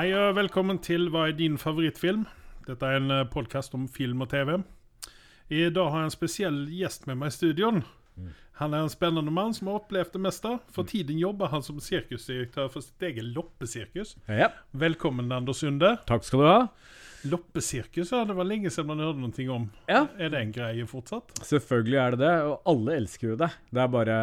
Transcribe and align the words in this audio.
Hei 0.00 0.14
og 0.16 0.30
velkommen 0.32 0.78
til 0.80 1.10
Hva 1.12 1.26
er 1.28 1.34
din 1.36 1.58
favorittfilm? 1.60 2.22
Dette 2.64 2.88
er 2.88 3.02
en 3.02 3.12
podkast 3.28 3.74
om 3.76 3.82
film 3.84 4.22
og 4.24 4.30
TV. 4.32 4.54
I 5.52 5.66
dag 5.68 5.90
har 5.92 6.00
jeg 6.00 6.08
en 6.08 6.14
spesiell 6.14 6.56
gjest 6.72 7.04
med 7.04 7.18
meg 7.20 7.28
i 7.28 7.34
studion. 7.34 7.82
Han 8.62 8.72
er 8.72 8.86
en 8.86 8.92
spennende 8.92 9.34
mann 9.34 9.52
som 9.52 9.68
har 9.68 9.82
opplevd 9.82 10.14
det 10.14 10.22
meste. 10.24 10.54
For 10.72 10.88
tiden 10.88 11.20
jobber 11.20 11.52
han 11.52 11.60
som 11.66 11.82
sirkusdirektør 11.84 12.70
for 12.72 12.86
sitt 12.86 13.04
eget 13.10 13.28
loppesirkus. 13.28 14.14
Ja, 14.24 14.48
Velkommen, 14.72 15.28
Anders 15.36 15.60
Sunde. 15.60 15.98
takk 16.08 16.24
skal 16.24 16.40
du 16.40 16.48
ha. 16.48 16.56
Loppesirkus, 17.28 18.14
ja, 18.16 18.22
det 18.24 18.38
var 18.40 18.48
lenge 18.48 18.72
siden 18.72 18.88
man 18.88 19.04
hørte 19.04 19.20
noe 19.20 19.52
om. 19.52 19.68
Ja. 19.84 20.06
Er 20.16 20.32
det 20.32 20.40
en 20.40 20.56
greie 20.56 20.88
fortsatt? 20.88 21.36
Selvfølgelig 21.44 22.00
er 22.00 22.16
det 22.16 22.22
det, 22.24 22.32
og 22.48 22.72
alle 22.72 22.96
elsker 23.02 23.34
jo 23.34 23.38
det. 23.44 23.52
Det 23.68 23.84
er 23.84 23.92
bare 23.92 24.18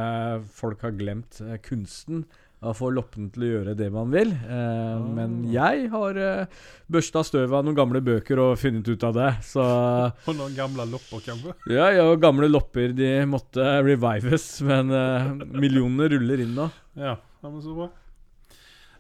folk 0.58 0.82
har 0.82 0.98
glemt 0.98 1.38
eh, 1.46 1.62
kunsten 1.62 2.26
av 2.68 2.76
får 2.76 2.88
få 2.88 2.90
loppene 2.96 3.30
til 3.34 3.44
å 3.46 3.50
gjøre 3.52 3.76
det 3.80 3.88
man 3.94 4.12
vil. 4.14 4.32
Eh, 4.32 5.06
Men 5.18 5.38
jeg 5.52 5.88
har 5.94 6.20
eh, 6.22 6.58
børsta 6.92 7.24
støv 7.26 7.54
av 7.58 7.66
noen 7.66 7.78
gamle 7.78 8.02
bøker 8.06 8.42
og 8.44 8.58
funnet 8.62 8.88
ut 8.92 9.06
av 9.08 9.16
det. 9.18 9.30
Så 9.48 9.64
Og 10.30 10.34
noen 10.38 10.56
gamle 10.58 10.86
lopper, 10.92 11.24
kanskje? 11.26 11.56
ja, 11.74 11.90
ja, 11.96 12.08
gamle 12.22 12.50
lopper 12.52 12.94
de 12.98 13.12
måtte 13.30 13.66
revives, 13.88 14.50
men 14.68 14.92
eh, 14.92 15.32
millionene 15.58 16.10
ruller 16.16 16.44
inn 16.46 16.56
nå. 16.58 16.68
Ja, 17.00 17.16
ja 17.18 17.50
men 17.54 17.62
så 17.64 17.76
bra. 17.78 17.90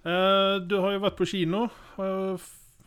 Eh, 0.07 0.53
du 0.67 0.77
har 0.79 0.95
jo 0.95 1.03
vært 1.03 1.19
på 1.19 1.27
kino, 1.27 1.67
har 1.97 2.11
jeg, 2.13 2.39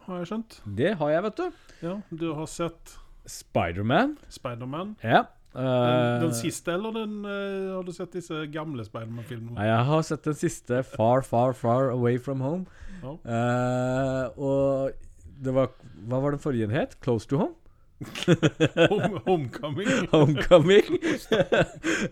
har 0.07 0.23
jeg 0.23 0.30
skjønt. 0.33 0.60
Det 0.80 0.95
har 1.02 1.12
jeg, 1.16 1.27
vet 1.29 1.43
du. 1.43 1.60
Ja, 1.85 1.99
Du 2.10 2.30
har 2.37 2.49
sett 2.51 2.97
Spiderman. 3.30 4.16
Spider 4.33 4.66
Ja. 5.05 5.27
Den, 5.51 5.67
eh, 5.67 6.21
den 6.23 6.35
siste, 6.39 6.73
eller 6.77 6.95
den, 6.95 7.25
uh, 7.27 7.77
har 7.77 7.87
du 7.87 7.93
sett 7.93 8.13
disse 8.15 8.45
gamle 8.55 8.85
Spiderman-filmene? 8.87 9.59
Jeg 9.67 9.87
har 9.89 10.02
sett 10.07 10.29
den 10.29 10.38
siste, 10.38 10.83
Far, 10.87 11.24
Far, 11.27 11.57
Far 11.59 11.91
Away 11.91 12.19
From 12.23 12.41
Home. 12.45 12.66
Ja. 13.02 13.16
Uh, 13.24 14.39
og 14.39 14.93
det 15.41 15.55
var 15.57 15.71
Hva 16.05 16.19
var 16.21 16.35
den 16.35 16.43
forrige 16.43 16.69
den 16.69 16.77
het? 16.77 16.99
Close 17.01 17.27
to 17.29 17.41
Home? 17.41 17.57
Home, 18.01 19.21
homecoming. 19.27 19.89
Homecoming. 20.13 20.99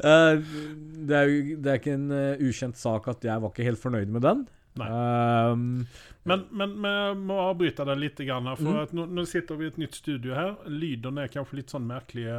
uh, 0.04 0.36
det, 1.08 1.16
er 1.16 1.30
det 1.56 1.66
er 1.66 1.78
ikke 1.80 1.94
en 1.96 2.10
eh, 2.12 2.42
ukjent 2.44 2.76
sak 2.76 3.08
at 3.08 3.24
jeg 3.24 3.40
var 3.40 3.52
ikke 3.52 3.68
helt 3.68 3.80
fornøyd 3.80 4.12
med 4.12 4.24
den. 4.26 4.44
Um, 4.86 5.86
Men, 6.28 6.44
men 6.52 6.74
vi 6.76 7.20
må 7.24 7.36
avbryte 7.50 7.84
deg 7.88 7.98
litt, 7.98 8.16
for 8.16 8.58
Mm. 8.60 8.88
nå, 8.92 9.06
nå 9.16 9.26
sitter 9.26 9.56
vi 9.56 9.64
i 9.64 9.68
et 9.68 9.78
nytt 9.78 9.94
studio 9.94 10.34
her. 10.34 10.56
Lydene 10.68 11.22
er 11.24 11.28
kanskje 11.28 11.56
litt 11.56 11.70
sånn 11.70 11.86
merkelige, 11.88 12.34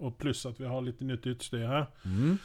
og 0.00 0.16
pluss 0.18 0.46
at 0.46 0.58
vi 0.58 0.66
har 0.66 0.80
litt 0.82 1.00
nytt 1.00 1.26
utstyr 1.26 1.66
her. 1.66 1.86
mm. 2.06 2.38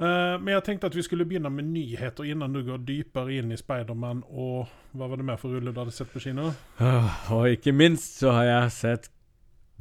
Uh, 0.00 0.38
men 0.40 0.54
jeg 0.54 0.64
tenkte 0.64 0.86
at 0.86 0.94
vi 0.96 1.02
skulle 1.02 1.26
begynne 1.28 1.50
med 1.52 1.64
nyheter 1.68 2.24
innan 2.24 2.52
du 2.54 2.62
går 2.64 2.78
dypere 2.88 3.34
inn 3.36 3.52
i 3.52 3.56
Spiderman. 3.60 4.22
Og 4.32 4.66
hva 4.96 5.08
var 5.10 5.16
det 5.20 5.26
mer 5.26 5.36
for 5.36 5.50
rulle 5.52 5.74
du 5.74 5.78
hadde 5.78 5.92
sett 5.92 6.08
på 6.10 6.18
kino? 6.24 6.54
Uh, 6.80 7.32
og 7.36 7.44
ikke 7.52 7.74
minst 7.76 8.16
så 8.18 8.32
har 8.32 8.44
jeg 8.48 8.70
sett 8.72 9.10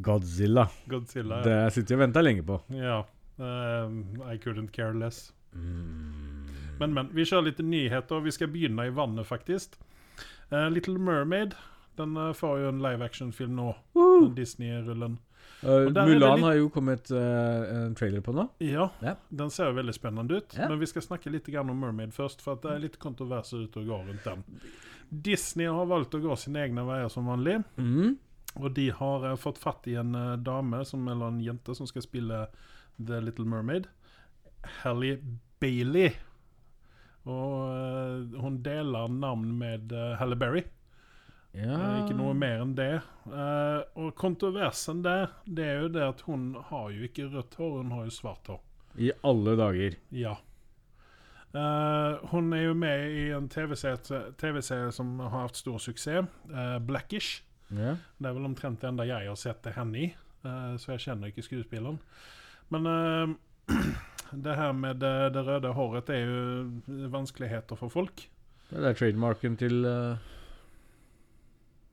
Godzilla. 0.02 0.68
Godzilla. 0.92 1.38
ja. 1.40 1.44
Det 1.48 1.74
sitter 1.74 1.96
jeg 1.96 2.00
og 2.02 2.04
venter 2.04 2.22
lenge 2.22 2.44
på. 2.44 2.60
Ja. 2.76 3.00
Uh, 3.40 3.88
I 4.28 4.36
couldn't 4.44 4.72
care 4.76 4.94
less. 4.94 5.32
Mm. 5.56 6.39
Men, 6.80 6.94
men. 6.94 7.10
Vi 7.14 7.26
kjører 7.28 7.50
litt 7.50 7.60
nyheter. 7.64 8.22
Vi 8.24 8.34
skal 8.34 8.52
begynne 8.54 8.88
i 8.88 8.94
vannet, 8.96 9.28
faktisk. 9.28 9.76
Uh, 10.52 10.70
Little 10.70 11.00
Mermaid. 11.00 11.56
Den 12.00 12.18
uh, 12.18 12.32
får 12.34 12.62
jo 12.64 12.70
en 12.74 12.84
live 12.84 13.06
action-film 13.06 13.58
nå. 13.58 13.74
Den 13.96 14.32
Disney-rullen. 14.38 15.18
Uh, 15.64 15.90
Mulan 15.92 16.10
litt- 16.40 16.46
har 16.46 16.56
jo 16.56 16.70
kommet 16.72 17.12
en 17.12 17.96
trailer 18.00 18.24
på 18.24 18.32
nå. 18.36 18.48
Ja, 18.64 18.90
yeah. 19.04 19.18
den 19.30 19.52
ser 19.52 19.74
jo 19.74 19.76
veldig 19.82 19.96
spennende 19.98 20.40
ut. 20.40 20.56
Yeah. 20.56 20.72
Men 20.72 20.80
vi 20.80 20.88
skal 20.88 21.04
snakke 21.04 21.34
litt 21.34 21.50
om 21.60 21.74
Mermaid 21.76 22.16
først, 22.16 22.42
for 22.42 22.62
det 22.64 22.72
er 22.72 22.86
litt 22.86 22.96
kontroverser 23.00 23.66
ute 23.68 23.84
og 23.84 23.92
går 23.92 24.08
rundt 24.08 24.24
den. 24.24 24.46
Disney 25.10 25.68
har 25.68 25.90
valgt 25.90 26.16
å 26.16 26.22
gå 26.24 26.36
sine 26.40 26.64
egne 26.64 26.86
veier 26.88 27.12
som 27.12 27.28
vanlig. 27.28 27.60
Mm. 27.76 28.16
Og 28.56 28.72
de 28.74 28.88
har 28.96 29.36
fått 29.38 29.60
fatt 29.60 29.88
i 29.92 29.98
en 30.00 30.16
dame, 30.44 30.86
som, 30.86 31.04
eller 31.12 31.28
en 31.28 31.44
jente, 31.44 31.76
som 31.76 31.90
skal 31.90 32.06
spille 32.08 32.46
The 32.96 33.20
Little 33.22 33.46
Mermaid. 33.46 33.92
Hallie 34.82 35.20
Bailey. 35.60 36.16
Og 37.28 37.56
eh, 37.74 38.42
hun 38.42 38.60
deler 38.64 39.10
navn 39.12 39.52
med 39.60 39.92
uh, 39.92 40.16
Halle 40.20 40.38
Berry. 40.40 40.64
Ja. 41.52 41.74
Eh, 41.74 41.96
Ikke 42.04 42.18
noe 42.18 42.36
mer 42.38 42.64
enn 42.64 42.76
det. 42.78 43.02
Eh, 43.28 43.80
og 44.00 44.14
kontroversen 44.20 45.02
der, 45.06 45.34
det 45.46 45.66
er 45.66 45.82
jo 45.84 45.90
det 45.94 46.06
at 46.06 46.24
hun 46.30 46.52
har 46.70 46.92
jo 46.94 47.10
ikke 47.10 47.28
rødt 47.34 47.58
hår, 47.60 47.76
hun 47.82 47.92
har 47.96 48.06
jo 48.08 48.16
svart 48.16 48.52
hår. 48.52 48.62
I 49.00 49.12
alle 49.28 49.58
dager. 49.60 49.98
Ja. 50.16 50.38
Uh, 51.50 52.20
hun 52.30 52.52
er 52.54 52.68
jo 52.68 52.74
med 52.78 53.10
i 53.10 53.22
en 53.34 53.48
TV-serie 53.50 53.98
TV 54.38 54.60
som 54.62 55.16
har 55.24 55.48
hatt 55.48 55.58
stor 55.58 55.80
suksess, 55.82 56.28
uh, 56.52 56.78
Blackish. 56.78 57.42
Yeah. 57.74 57.98
Det 58.18 58.30
er 58.30 58.36
vel 58.38 58.46
omtrent 58.46 58.82
det 58.82 58.90
enda 58.92 59.06
jeg 59.10 59.30
har 59.30 59.38
sett 59.38 59.64
det 59.66 59.74
henne 59.74 59.98
i, 59.98 60.12
uh, 60.46 60.76
så 60.78 60.94
jeg 60.94 61.08
kjenner 61.08 61.32
ikke 61.34 61.46
skuespilleren. 61.48 61.98
Men 62.70 62.86
eh, 62.86 63.34
det 64.34 64.56
her 64.56 64.74
med 64.74 65.00
det, 65.02 65.14
det 65.34 65.46
røde 65.48 65.72
håret 65.74 66.10
er 66.14 66.26
jo 66.26 67.08
vanskeligheter 67.14 67.76
for 67.80 67.90
folk. 67.94 68.26
Det 68.70 68.86
er 68.86 68.94
trademarken 68.98 69.56
til 69.58 69.80
uh, 69.86 70.18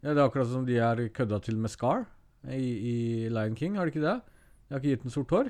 Ja, 0.05 0.13
Det 0.13 0.19
er 0.21 0.27
akkurat 0.29 0.51
som 0.51 0.67
de 0.69 0.77
er 0.79 1.07
kødda 1.17 1.39
til 1.43 1.57
med 1.57 1.73
Scar 1.73 2.05
i, 2.53 2.63
i 2.63 2.97
Lion 3.33 3.57
King, 3.57 3.77
har 3.79 3.87
de 3.89 3.95
ikke 3.95 4.05
det? 4.05 4.19
De 4.69 4.75
har 4.75 4.83
ikke 4.83 4.93
gitt 4.93 5.07
den 5.07 5.15
sort 5.15 5.33
hår. 5.35 5.49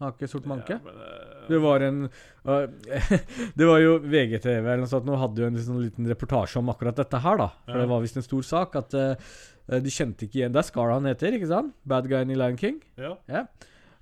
Han 0.00 0.08
har 0.08 0.14
ikke 0.16 0.30
sort 0.32 0.46
manke. 0.50 0.74
Ja, 0.74 0.82
men, 0.82 1.02
eh, 1.04 1.44
Det 1.50 1.58
var 1.62 1.84
en 1.86 1.98
uh, 2.08 2.66
Det 3.58 3.66
var 3.68 3.78
jo 3.82 3.98
VGTV 4.02 4.62
eller 4.64 4.80
noe 4.82 4.90
sånt 4.90 5.06
Nå 5.06 5.14
hadde 5.20 5.42
jo 5.44 5.50
en 5.50 5.58
sånn 5.62 5.82
liten 5.84 6.08
reportasje 6.10 6.58
om 6.58 6.70
akkurat 6.72 6.96
dette 6.98 7.20
her, 7.22 7.36
da. 7.38 7.50
For 7.66 7.76
Ja. 7.76 7.82
det 7.84 7.90
var 7.92 8.02
visst 8.02 8.16
en 8.18 8.26
stor 8.26 8.42
sak 8.48 8.74
at 8.80 8.94
uh, 8.98 9.36
de 9.78 9.92
kjente 9.94 10.26
ikke 10.26 10.40
igjen 10.40 10.54
Det 10.56 10.62
er 10.64 10.66
Scar 10.72 10.90
han 10.96 11.06
heter, 11.06 11.36
ikke 11.38 11.50
sant? 11.52 11.76
Bad 11.86 12.08
guyen 12.10 12.32
i 12.34 12.38
Lion 12.40 12.58
King. 12.58 12.80
ja. 12.98 13.14
Ja. 13.30 13.44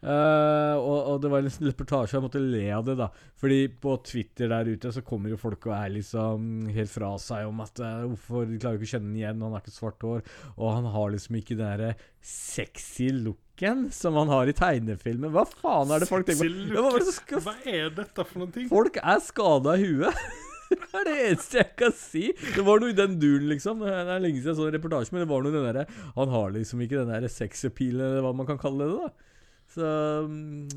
Eh, 0.01 0.77
og, 0.81 0.99
og 1.13 1.19
det 1.21 1.29
var 1.29 1.45
en 1.45 1.67
reportasje, 1.69 2.17
jeg 2.17 2.25
måtte 2.25 2.41
le 2.41 2.63
av 2.73 2.87
det, 2.87 2.97
da. 3.01 3.11
Fordi 3.41 3.61
på 3.83 3.99
Twitter 4.07 4.49
der 4.53 4.71
ute 4.73 4.93
så 4.95 5.05
kommer 5.05 5.33
jo 5.33 5.41
folk 5.41 5.69
og 5.69 5.77
er 5.77 5.93
liksom 5.93 6.71
helt 6.73 6.93
fra 6.93 7.13
seg 7.21 7.49
om 7.51 7.61
at 7.65 7.83
uh, 7.85 8.07
hvorfor 8.09 8.49
de 8.49 8.61
klarer 8.61 8.81
ikke 8.81 8.89
å 8.89 8.93
kjenne 8.95 9.11
den 9.11 9.21
igjen, 9.21 9.45
han 9.45 9.57
har 9.57 9.65
ikke 9.65 9.77
svart 9.77 10.09
hår, 10.09 10.25
og 10.57 10.75
han 10.79 10.91
har 10.97 11.15
liksom 11.15 11.41
ikke 11.41 11.57
den 11.57 11.65
derre 11.67 11.95
sexy 12.25 13.11
looken 13.13 13.89
som 13.93 14.17
han 14.17 14.33
har 14.33 14.49
i 14.49 14.57
tegnefilmer. 14.57 15.33
Hva 15.35 15.45
faen 15.53 15.93
er 15.93 16.05
det 16.05 16.09
folk 16.09 16.29
tenker 16.29 16.49
på? 16.49 16.77
Ja, 16.77 16.85
hva, 16.87 17.17
skal 17.21 17.45
Hva 17.45 17.57
er 17.69 17.91
dette 17.97 18.25
for 18.25 18.45
noen 18.45 18.55
ting? 18.57 18.71
Folk 18.73 18.97
er 19.03 19.25
skada 19.25 19.77
i 19.77 19.91
huet. 19.91 20.23
Det 20.71 20.79
er 20.95 21.09
det 21.09 21.15
eneste 21.25 21.57
jeg 21.59 21.71
kan 21.81 21.95
si. 21.99 22.21
Det 22.55 22.63
var 22.63 22.79
noe 22.79 22.93
i 22.93 22.95
den 22.95 23.17
duren, 23.19 23.49
liksom. 23.51 23.81
Det 23.83 23.91
er 23.91 24.23
lenge 24.23 24.39
siden 24.39 24.53
jeg 24.53 24.59
så 24.61 24.69
en 24.69 24.77
reportasje, 24.77 25.11
men 25.11 25.25
det 25.25 25.31
var 25.33 25.43
noe 25.43 25.51
i 25.51 25.57
den 25.57 25.65
derre 25.67 26.13
Han 26.15 26.31
har 26.31 26.53
liksom 26.55 26.85
ikke 26.85 27.01
den 27.01 27.11
der 27.11 27.27
sexappealen, 27.27 28.05
eller 28.07 28.23
hva 28.23 28.31
man 28.39 28.47
kan 28.47 28.61
kalle 28.61 28.87
det, 28.87 29.09
da. 29.09 29.30
Så 29.71 29.87
mm, 30.27 30.69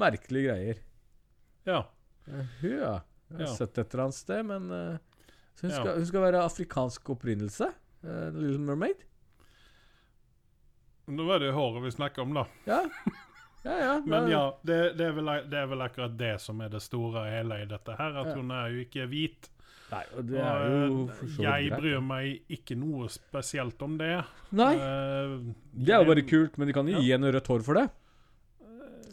merkelige 0.00 0.48
greier. 0.50 0.80
Ja. 1.66 1.82
Hun, 2.26 2.72
ja. 2.72 2.94
Jeg 3.30 3.40
har 3.40 3.44
Ja. 3.48 3.52
sett 3.58 3.78
et 3.78 3.92
eller 3.94 4.04
annet 4.08 4.14
sted, 4.18 4.42
men 4.46 4.70
uh, 4.70 4.96
hun, 5.60 5.70
skal, 5.70 5.92
hun 5.96 6.06
skal 6.06 6.24
være 6.28 6.44
afrikansk 6.46 7.10
opprinnelse. 7.16 7.70
Uh, 8.06 8.28
Little 8.34 8.62
Mermaid. 8.66 9.02
Nå 11.06 11.26
var 11.26 11.38
det 11.42 11.52
håret 11.54 11.84
vi 11.84 11.90
snakket 11.94 12.22
om, 12.24 12.34
da. 12.34 12.46
Ja. 12.66 12.80
Ja, 13.66 13.76
ja. 13.78 13.92
Men 14.06 14.30
ja, 14.30 14.44
det, 14.62 14.78
det, 14.98 15.08
er 15.10 15.14
vel, 15.16 15.30
det 15.50 15.58
er 15.58 15.68
vel 15.70 15.82
akkurat 15.86 16.14
det 16.18 16.32
som 16.42 16.60
er 16.62 16.70
det 16.70 16.80
store 16.82 17.22
og 17.24 17.30
hele 17.30 17.60
i 17.62 17.68
dette 17.70 17.94
her. 17.98 18.18
At 18.22 18.32
hun 18.34 18.50
er 18.54 18.72
jo 18.74 18.82
ikke 18.86 19.06
hvit. 19.10 19.48
Nei, 19.86 20.02
og 20.18 20.24
det 20.26 20.38
er 20.42 20.64
jo 20.66 20.86
eh, 21.04 21.10
for 21.14 21.30
så 21.30 21.36
vidt 21.36 21.44
jeg 21.46 21.76
bryr 21.78 22.00
meg 22.02 22.54
ikke 22.56 22.74
noe 22.78 23.06
spesielt 23.12 23.82
om 23.86 23.94
det. 24.00 24.16
Nei, 24.58 24.72
Uh, 24.82 25.36
det 25.78 25.94
er 25.94 26.02
jo 26.02 26.08
bare 26.10 26.24
kult, 26.26 26.58
men 26.58 26.66
de 26.66 26.74
kan 26.74 26.88
jo 26.90 26.98
gi 26.98 27.12
henne 27.14 27.30
rødt 27.34 27.50
hår 27.52 27.62
for 27.66 27.78
det. 27.78 27.84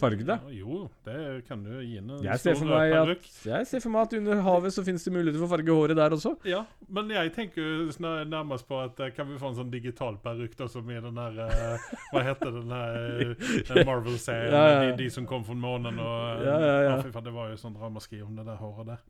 Det. 0.03 0.35
ja, 0.35 0.53
Jo, 0.59 0.89
det 1.05 1.45
kan 1.47 1.63
du 1.63 1.71
gi. 1.81 1.97
En 1.97 2.09
Jeg 2.23 2.39
ser, 2.39 2.59
at, 2.59 3.27
jeg 3.45 3.67
ser 3.69 3.83
for 3.83 3.94
meg 3.94 4.07
at 4.07 4.15
under 4.17 4.41
havet 4.45 4.73
så 4.75 4.83
finnes 4.85 5.03
det 5.05 5.13
muligheter 5.13 5.39
for 5.39 5.47
å 5.47 5.51
farge 5.53 5.77
håret 5.77 6.00
der 6.00 6.15
også. 6.15 6.33
Ja, 6.47 6.63
men 6.94 7.11
jeg 7.13 7.31
tenker 7.35 7.63
jo 7.63 8.09
nærmest 8.29 8.67
på 8.67 8.79
at 8.83 9.00
eh, 9.00 9.13
kan 9.15 9.29
vi 9.29 9.38
få 9.39 9.51
en 9.51 9.57
sånn 9.61 9.71
digital 9.73 10.17
perukk 10.23 10.57
da, 10.59 10.67
som 10.71 10.89
i 10.91 11.00
den 11.03 11.17
der 11.17 11.39
eh, 11.45 11.88
Hva 12.11 12.23
heter 12.25 12.53
den 12.57 12.73
der 12.73 13.33
eh, 13.33 13.81
Marvel-serien? 13.88 14.53
Ja, 14.53 14.63
ja. 14.73 14.81
De, 14.83 14.97
de 15.03 15.09
som 15.13 15.27
kom 15.29 15.45
fra 15.47 15.55
månen 15.57 16.00
og 16.03 16.44
ja. 16.45 16.97
fy 17.03 17.13
faen, 17.13 17.27
det 17.27 17.35
var 17.35 17.53
jo 17.53 17.59
sånn 17.59 17.77
ramaskri 17.79 18.21
om 18.25 18.35
det 18.38 18.47
der 18.49 18.59
håret 18.59 18.94
der. 18.94 19.01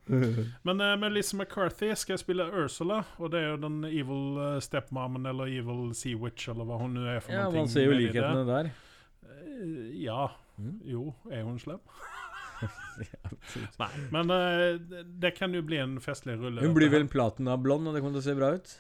Men 0.68 0.82
uh, 0.84 0.94
Melissa 1.00 1.38
McCarthy 1.38 1.94
skal 2.00 2.22
spille 2.22 2.46
Ursula, 2.54 3.02
og 3.18 3.34
det 3.34 3.44
er 3.44 3.52
jo 3.54 3.60
den 3.66 3.82
evil 3.90 4.40
uh, 4.40 4.58
stepmommen 4.64 5.28
eller 5.30 5.52
evil 5.52 5.92
sea 5.98 6.18
witch, 6.20 6.50
eller 6.54 6.68
hva 6.68 6.80
hun 6.82 6.98
nå 6.98 7.08
er 7.10 7.24
for 7.24 7.36
Ja, 7.36 7.48
noe. 7.50 7.64
man 7.64 7.72
ser 7.72 7.90
jo 7.90 7.98
likhetene 7.98 8.46
der. 8.48 8.74
Ja. 10.00 10.28
Mm. 10.60 10.80
Jo, 10.86 11.08
er 11.32 11.44
hun 11.48 11.60
slem? 11.62 11.82
Nei, 13.82 13.90
men 14.14 14.30
uh, 14.32 15.04
det- 15.04 15.34
kan 15.36 15.54
jo 15.54 15.64
bli 15.66 15.82
en 15.82 15.98
festlig 16.04 16.38
rulle. 16.40 16.62
Hun 16.64 16.76
blir 16.78 16.92
vel 16.94 17.10
platinablond, 17.12 17.90
og 17.90 17.96
det 17.96 18.04
kommer 18.04 18.20
til 18.20 18.24
å 18.24 18.28
se 18.30 18.38
bra 18.40 18.54
ut. 18.56 18.76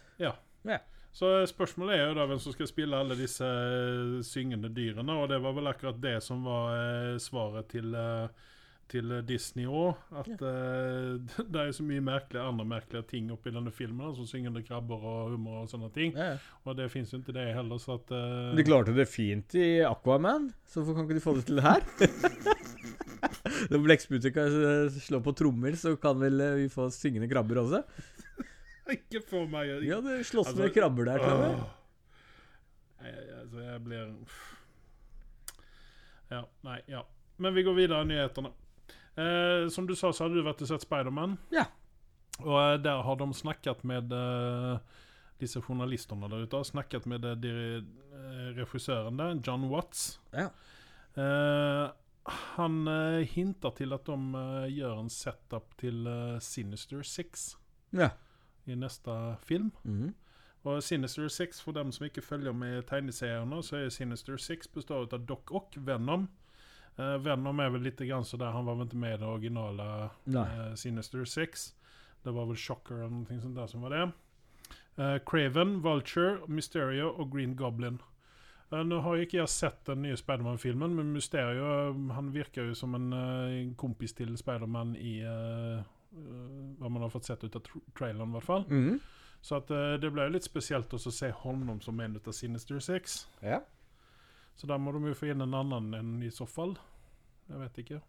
Så 1.13 1.29
spørsmålet 1.45 1.93
er 1.99 2.07
jo 2.07 2.13
da 2.17 2.23
hvem 2.25 2.39
som 2.41 2.55
skal 2.55 2.65
spille 2.69 2.97
alle 2.97 3.13
disse 3.13 3.45
eh, 3.45 4.15
syngende 4.25 4.71
dyrene, 4.73 5.13
og 5.13 5.27
det 5.29 5.37
var 5.43 5.53
vel 5.53 5.69
akkurat 5.69 5.99
det 6.01 6.15
som 6.25 6.41
var 6.47 6.71
eh, 6.73 7.17
svaret 7.21 7.67
til, 7.69 7.93
eh, 7.93 8.47
til 8.93 9.11
eh, 9.17 9.23
Disney 9.25 9.65
òg. 9.67 9.99
At 10.21 10.29
eh, 10.33 11.17
det 11.53 11.63
er 11.63 11.73
så 11.75 11.85
mye 11.87 12.03
merkelige, 12.03 12.45
andre 12.45 12.67
merkelige 12.75 13.07
ting 13.11 13.31
oppi 13.33 13.53
denne 13.53 13.73
filmen. 13.73 14.13
Som 14.17 14.29
syngende 14.29 14.63
krabber 14.65 15.01
og 15.01 15.33
hummer 15.33 15.63
og 15.63 15.71
sånne 15.71 15.89
ting. 15.95 16.13
Ja, 16.17 16.33
ja. 16.35 16.39
Og 16.63 16.77
det 16.79 16.89
fins 16.93 17.13
jo 17.13 17.21
ikke 17.21 17.35
det 17.35 17.49
heller, 17.57 17.81
så 17.81 17.97
at 17.99 18.13
uh, 18.13 18.53
De 18.55 18.65
klarte 18.65 18.95
det 18.95 19.09
fint 19.11 19.57
i 19.59 19.67
Aquaman, 19.87 20.51
så 20.69 20.81
hvorfor 20.81 21.01
kan 21.01 21.09
ikke 21.09 21.19
de 21.19 21.25
få 21.25 21.35
det 21.37 21.47
til 21.49 21.59
det 21.59 21.65
her? 21.67 21.81
Når 23.71 23.83
blekkspruter 23.83 24.33
kan 24.35 24.55
eh, 24.57 24.97
slå 25.03 25.19
på 25.23 25.33
trommer, 25.37 25.75
så 25.79 25.95
kan 25.99 26.19
vel 26.19 26.41
eh, 26.43 26.57
vi 26.61 26.71
få 26.71 26.89
syngende 26.93 27.29
krabber 27.31 27.61
også? 27.63 27.83
Ikke 28.95 29.21
for 29.23 29.47
meg 29.47 29.69
Ja, 29.87 30.01
det 30.03 30.19
slåss 30.27 30.51
Altså, 30.51 30.65
med 30.65 30.73
krabber 30.75 31.07
der, 31.07 31.23
tror 31.23 31.43
jeg. 31.45 31.61
Altså, 33.39 33.63
jeg 33.63 33.83
blir 33.85 34.11
Ja, 36.33 36.43
nei, 36.67 36.79
ja. 36.91 37.03
Men 37.43 37.55
vi 37.55 37.63
går 37.65 37.75
videre 37.77 38.03
i 38.03 38.09
nyhetene. 38.11 38.53
Eh, 39.17 39.67
som 39.69 39.85
du 39.87 39.93
sa, 39.95 40.11
så 40.11 40.25
hadde 40.25 40.39
du 40.39 40.43
vært 40.45 40.61
og 40.65 40.67
sett 40.71 40.81
Spiderman. 40.85 41.37
Ja. 41.53 41.65
Og 42.41 42.55
eh, 42.57 42.77
der 42.81 43.01
har 43.05 43.15
de 43.19 43.27
snakket 43.37 43.83
med 43.85 44.11
eh, 44.13 44.77
disse 45.41 45.61
journalistene 45.61 46.29
der 46.31 46.47
ute. 46.47 46.63
Snakket 46.65 47.05
med 47.05 47.25
eh, 47.29 47.35
dir- 47.35 47.83
eh, 48.17 48.47
regissøren 48.57 49.17
der, 49.21 49.35
John 49.45 49.67
Watts. 49.69 50.19
Ja. 50.33 50.49
Eh, 51.15 51.91
han 52.55 52.87
hinter 53.27 53.73
til 53.75 53.91
at 53.93 54.05
de 54.07 54.43
gjør 54.71 54.99
en 55.01 55.09
setup 55.11 55.73
til 55.77 56.05
Sinister 56.39 57.01
Six 57.03 57.57
Ja. 57.91 58.09
i 58.65 58.75
neste 58.79 59.11
film. 59.43 59.73
Mhm. 59.83 60.13
Og 60.63 60.79
Sinister 60.81 61.27
Six, 61.27 61.59
for 61.61 61.73
dem 61.75 61.91
som 61.91 62.05
ikke 62.07 62.21
følger 62.23 62.53
med 62.55 62.77
i 62.77 62.85
tegneseriene, 62.87 63.59
så 63.61 63.75
er 63.83 63.89
Sinister 63.91 64.37
Six 64.39 64.67
består 64.71 65.09
av 65.11 65.25
Doc 65.27 65.51
Ock, 65.51 65.75
Venom. 65.75 66.29
Eh, 66.97 67.17
Venom 67.25 67.59
er 67.59 67.71
vel 67.73 67.87
litt 67.87 68.01
grann 68.05 68.25
så 68.25 68.37
der, 68.37 68.53
han 68.53 68.67
var 68.67 68.77
vel 68.77 68.87
ikke 68.87 69.01
med 69.01 69.15
i 69.15 69.21
det 69.23 69.29
originale 69.29 69.87
Nei. 70.29 70.45
eh, 70.45 70.73
Sinister 70.77 71.25
Six. 71.25 71.71
Det 72.23 72.31
var 72.31 72.47
vel 72.47 72.59
Shocker 72.59 73.01
eller 73.01 73.15
noe 73.23 73.41
sånt 73.41 73.57
der 73.57 73.71
som 73.71 73.83
var 73.83 73.95
det. 73.95 74.03
Uh, 74.93 75.17
Craven, 75.25 75.79
Vulture, 75.81 76.37
Mysterio 76.47 77.09
og 77.09 77.31
Green 77.33 77.55
Goblin. 77.57 77.97
Uh, 78.71 78.83
nå 78.85 78.99
har 79.01 79.23
ikke 79.23 79.39
jeg 79.39 79.49
sett 79.49 79.81
den 79.89 80.03
nye 80.05 80.17
Spiderman-filmen, 80.17 80.93
men 80.95 81.09
Mysterio 81.15 81.89
han 82.13 82.29
virker 82.33 82.69
jo 82.69 82.77
som 82.77 82.93
en 82.95 83.09
eh, 83.17 83.73
kompis 83.77 84.13
til 84.13 84.37
Spiderman 84.37 84.95
i 84.95 85.17
hva 85.23 86.89
man 86.93 87.01
har 87.01 87.09
fått 87.09 87.25
sett 87.25 87.41
ut 87.41 87.55
av 87.57 87.63
tra 87.65 87.79
traileren, 87.97 88.29
i 88.29 88.37
hvert 88.37 88.45
fall. 88.45 88.65
Mm. 88.69 88.99
Så 89.41 89.57
at 89.57 89.71
det 89.99 90.11
ble 90.13 90.27
jo 90.27 90.35
litt 90.35 90.45
spesielt 90.45 90.93
å 90.93 90.99
se 91.01 91.31
ham 91.41 91.63
som 91.81 91.99
en 91.99 92.19
av 92.21 92.35
Sinister 92.37 92.77
Six. 92.79 93.23
Ja. 93.41 93.63
Så 94.55 94.67
der 94.69 94.77
må 94.79 94.91
de 94.95 95.01
jo 95.09 95.13
få 95.17 95.31
inn 95.33 95.41
en 95.41 95.53
annen 95.57 95.93
enn 95.97 96.11
i 96.23 96.29
så 96.31 96.45
fall. 96.47 96.75
Jeg 97.49 97.59
vet 97.59 97.77
ikke. 97.83 98.01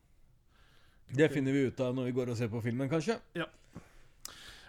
Det 1.14 1.28
finner 1.32 1.52
vi 1.52 1.66
ut 1.68 1.80
av 1.80 1.94
når 1.96 2.04
vi 2.08 2.12
går 2.16 2.30
og 2.32 2.36
ser 2.38 2.48
på 2.52 2.60
filmen, 2.64 2.88
kanskje. 2.88 3.18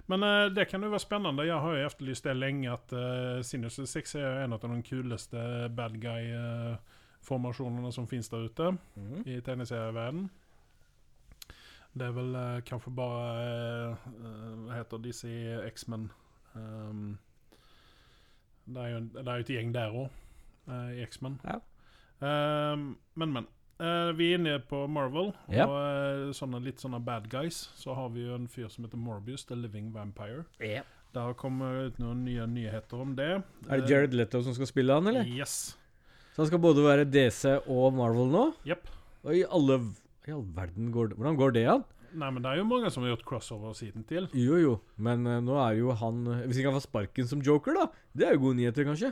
Men 0.08 0.22
uh, 0.24 0.50
det 0.54 0.68
kan 0.70 0.84
jo 0.84 0.90
være 0.92 1.02
spennende. 1.02 1.46
Jeg 1.48 1.58
har 1.64 1.76
jo 1.80 1.86
etterlyst 1.88 2.24
det 2.28 2.36
lenge, 2.38 2.70
at 2.74 2.92
uh, 2.94 3.42
Sinister 3.46 3.86
Six 3.90 4.16
er 4.20 4.44
en 4.44 4.54
av 4.54 4.62
de 4.62 4.82
kuleste 4.86 5.46
bad 5.74 5.96
guy-formasjonene 6.04 7.92
som 7.96 8.08
finnes 8.08 8.30
der 8.30 8.46
ute 8.50 8.72
Mhm. 8.96 9.24
i 9.26 9.40
tegneserieverdenen. 9.42 10.30
Det 11.96 12.06
er 12.10 12.12
vel 12.12 12.36
uh, 12.36 12.60
kanskje 12.68 12.92
bare 12.92 13.22
eh, 13.88 14.08
Hva 14.68 14.74
heter 14.82 14.98
disse 15.00 15.30
X-Men? 15.72 16.10
Um, 16.56 17.18
det, 18.68 18.82
er 18.82 18.90
jo, 18.90 19.00
det 19.16 19.28
er 19.28 19.36
jo 19.40 19.46
et 19.46 19.54
gjeng 19.56 19.72
der 19.74 19.96
òg, 19.96 20.10
i 20.68 21.04
X-Men. 21.06 21.40
Ja. 21.46 21.60
Um, 22.20 22.96
men, 23.16 23.34
men. 23.36 23.48
Eh, 23.76 24.12
vi 24.16 24.30
er 24.32 24.38
inne 24.40 24.60
på 24.64 24.86
Marvel, 24.88 25.34
Ja. 25.52 25.66
og 25.68 25.80
eh, 25.84 26.34
sånne, 26.36 26.62
litt 26.64 26.80
sånne 26.80 27.02
bad 27.04 27.28
guys. 27.30 27.70
Så 27.76 27.96
har 27.96 28.10
vi 28.14 28.24
jo 28.24 28.36
en 28.38 28.48
fyr 28.48 28.70
som 28.72 28.86
heter 28.86 28.98
Morbius, 28.98 29.44
The 29.50 29.58
Living 29.60 29.92
Vampire. 29.92 30.46
Det 30.60 31.22
har 31.24 31.36
kommet 31.40 31.92
ut 31.92 32.00
noen 32.00 32.24
nye 32.28 32.46
nyheter 32.48 33.02
om 33.04 33.16
det. 33.16 33.44
Er 33.68 33.82
det 33.82 33.92
Jared 33.92 34.16
Leto 34.16 34.42
som 34.44 34.56
skal 34.56 34.68
spille 34.68 34.96
han, 34.96 35.08
eller? 35.12 35.28
Yes. 35.28 35.76
Så 36.36 36.44
han 36.44 36.48
skal 36.48 36.60
både 36.64 36.84
være 36.84 37.08
DC 37.08 37.46
og 37.72 37.94
Marvel 37.96 38.32
nå? 38.32 38.46
Yep. 38.68 38.88
Og 39.26 39.36
i 39.36 39.44
alle 39.48 39.80
i 40.26 40.34
all 40.34 40.46
verden 40.56 40.90
går 40.92 41.12
det 41.12 41.18
Hvordan 41.20 41.38
går 41.38 41.54
det 41.56 41.66
an? 41.70 41.84
Nei, 42.16 42.30
men 42.32 42.42
det 42.44 42.50
er 42.52 42.58
jo 42.62 42.68
mange 42.68 42.90
som 42.92 43.04
har 43.04 43.12
gjort 43.12 43.26
crossover 43.28 43.76
siden 43.78 44.06
til. 44.08 44.28
Jo, 44.34 44.56
jo, 44.58 44.74
men 44.96 45.26
uh, 45.28 45.42
nå 45.44 45.58
er 45.60 45.76
jo 45.82 45.92
han 46.00 46.22
Hvis 46.48 46.62
ikke 46.62 46.72
han 46.72 46.78
får 46.80 46.86
sparken 46.88 47.28
som 47.28 47.44
joker, 47.44 47.76
da 47.76 47.86
Det 48.16 48.28
er 48.28 48.38
jo 48.38 48.46
gode 48.48 48.60
nyheter, 48.62 48.88
kanskje? 48.88 49.12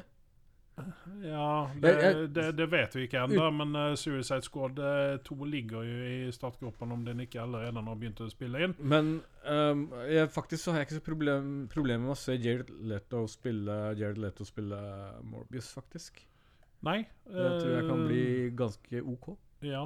Ja, 1.23 1.69
det, 1.79 1.89
Jeg- 1.93 2.01
jeg- 2.15 2.33
det, 2.33 2.45
det 2.57 2.65
vet 2.71 2.95
vi 2.95 3.03
ikke 3.07 3.19
ennå, 3.27 3.49
men 3.53 3.75
eh, 3.75 3.95
Suicide 3.95 4.41
Squad 4.41 4.79
eh, 4.79 5.17
2 5.23 5.45
ligger 5.45 5.83
jo 5.85 5.97
i 6.27 6.31
startgropen 6.31 6.91
om 6.91 7.03
den 7.05 7.19
ikke 7.19 7.41
allerede 7.41 7.83
har 7.85 7.95
begynt 7.95 8.19
å 8.25 8.29
spille 8.31 8.63
inn. 8.63 8.73
Men 8.79 9.21
um, 9.45 9.83
jeg, 10.09 10.29
faktisk 10.33 10.63
så 10.63 10.71
har 10.73 10.79
jeg 10.81 10.87
ikke 10.89 10.99
så 11.01 11.05
problem, 11.05 11.67
problemer 11.71 12.07
med 12.07 12.15
å 12.15 12.19
se 12.19 12.35
Jared 12.35 12.69
Leto 12.89 13.25
spille 13.27 13.77
Jared 13.99 14.17
Leto 14.17 14.43
spille 14.49 14.79
Morbius, 15.23 15.69
faktisk. 15.77 16.23
Nei. 16.83 17.03
Det 17.23 17.51
tror 17.61 17.69
jeg 17.77 17.87
kan 17.87 18.01
eh, 18.01 18.07
bli 18.07 18.25
ganske 18.59 19.03
OK. 19.13 19.29
Ja. 19.61 19.85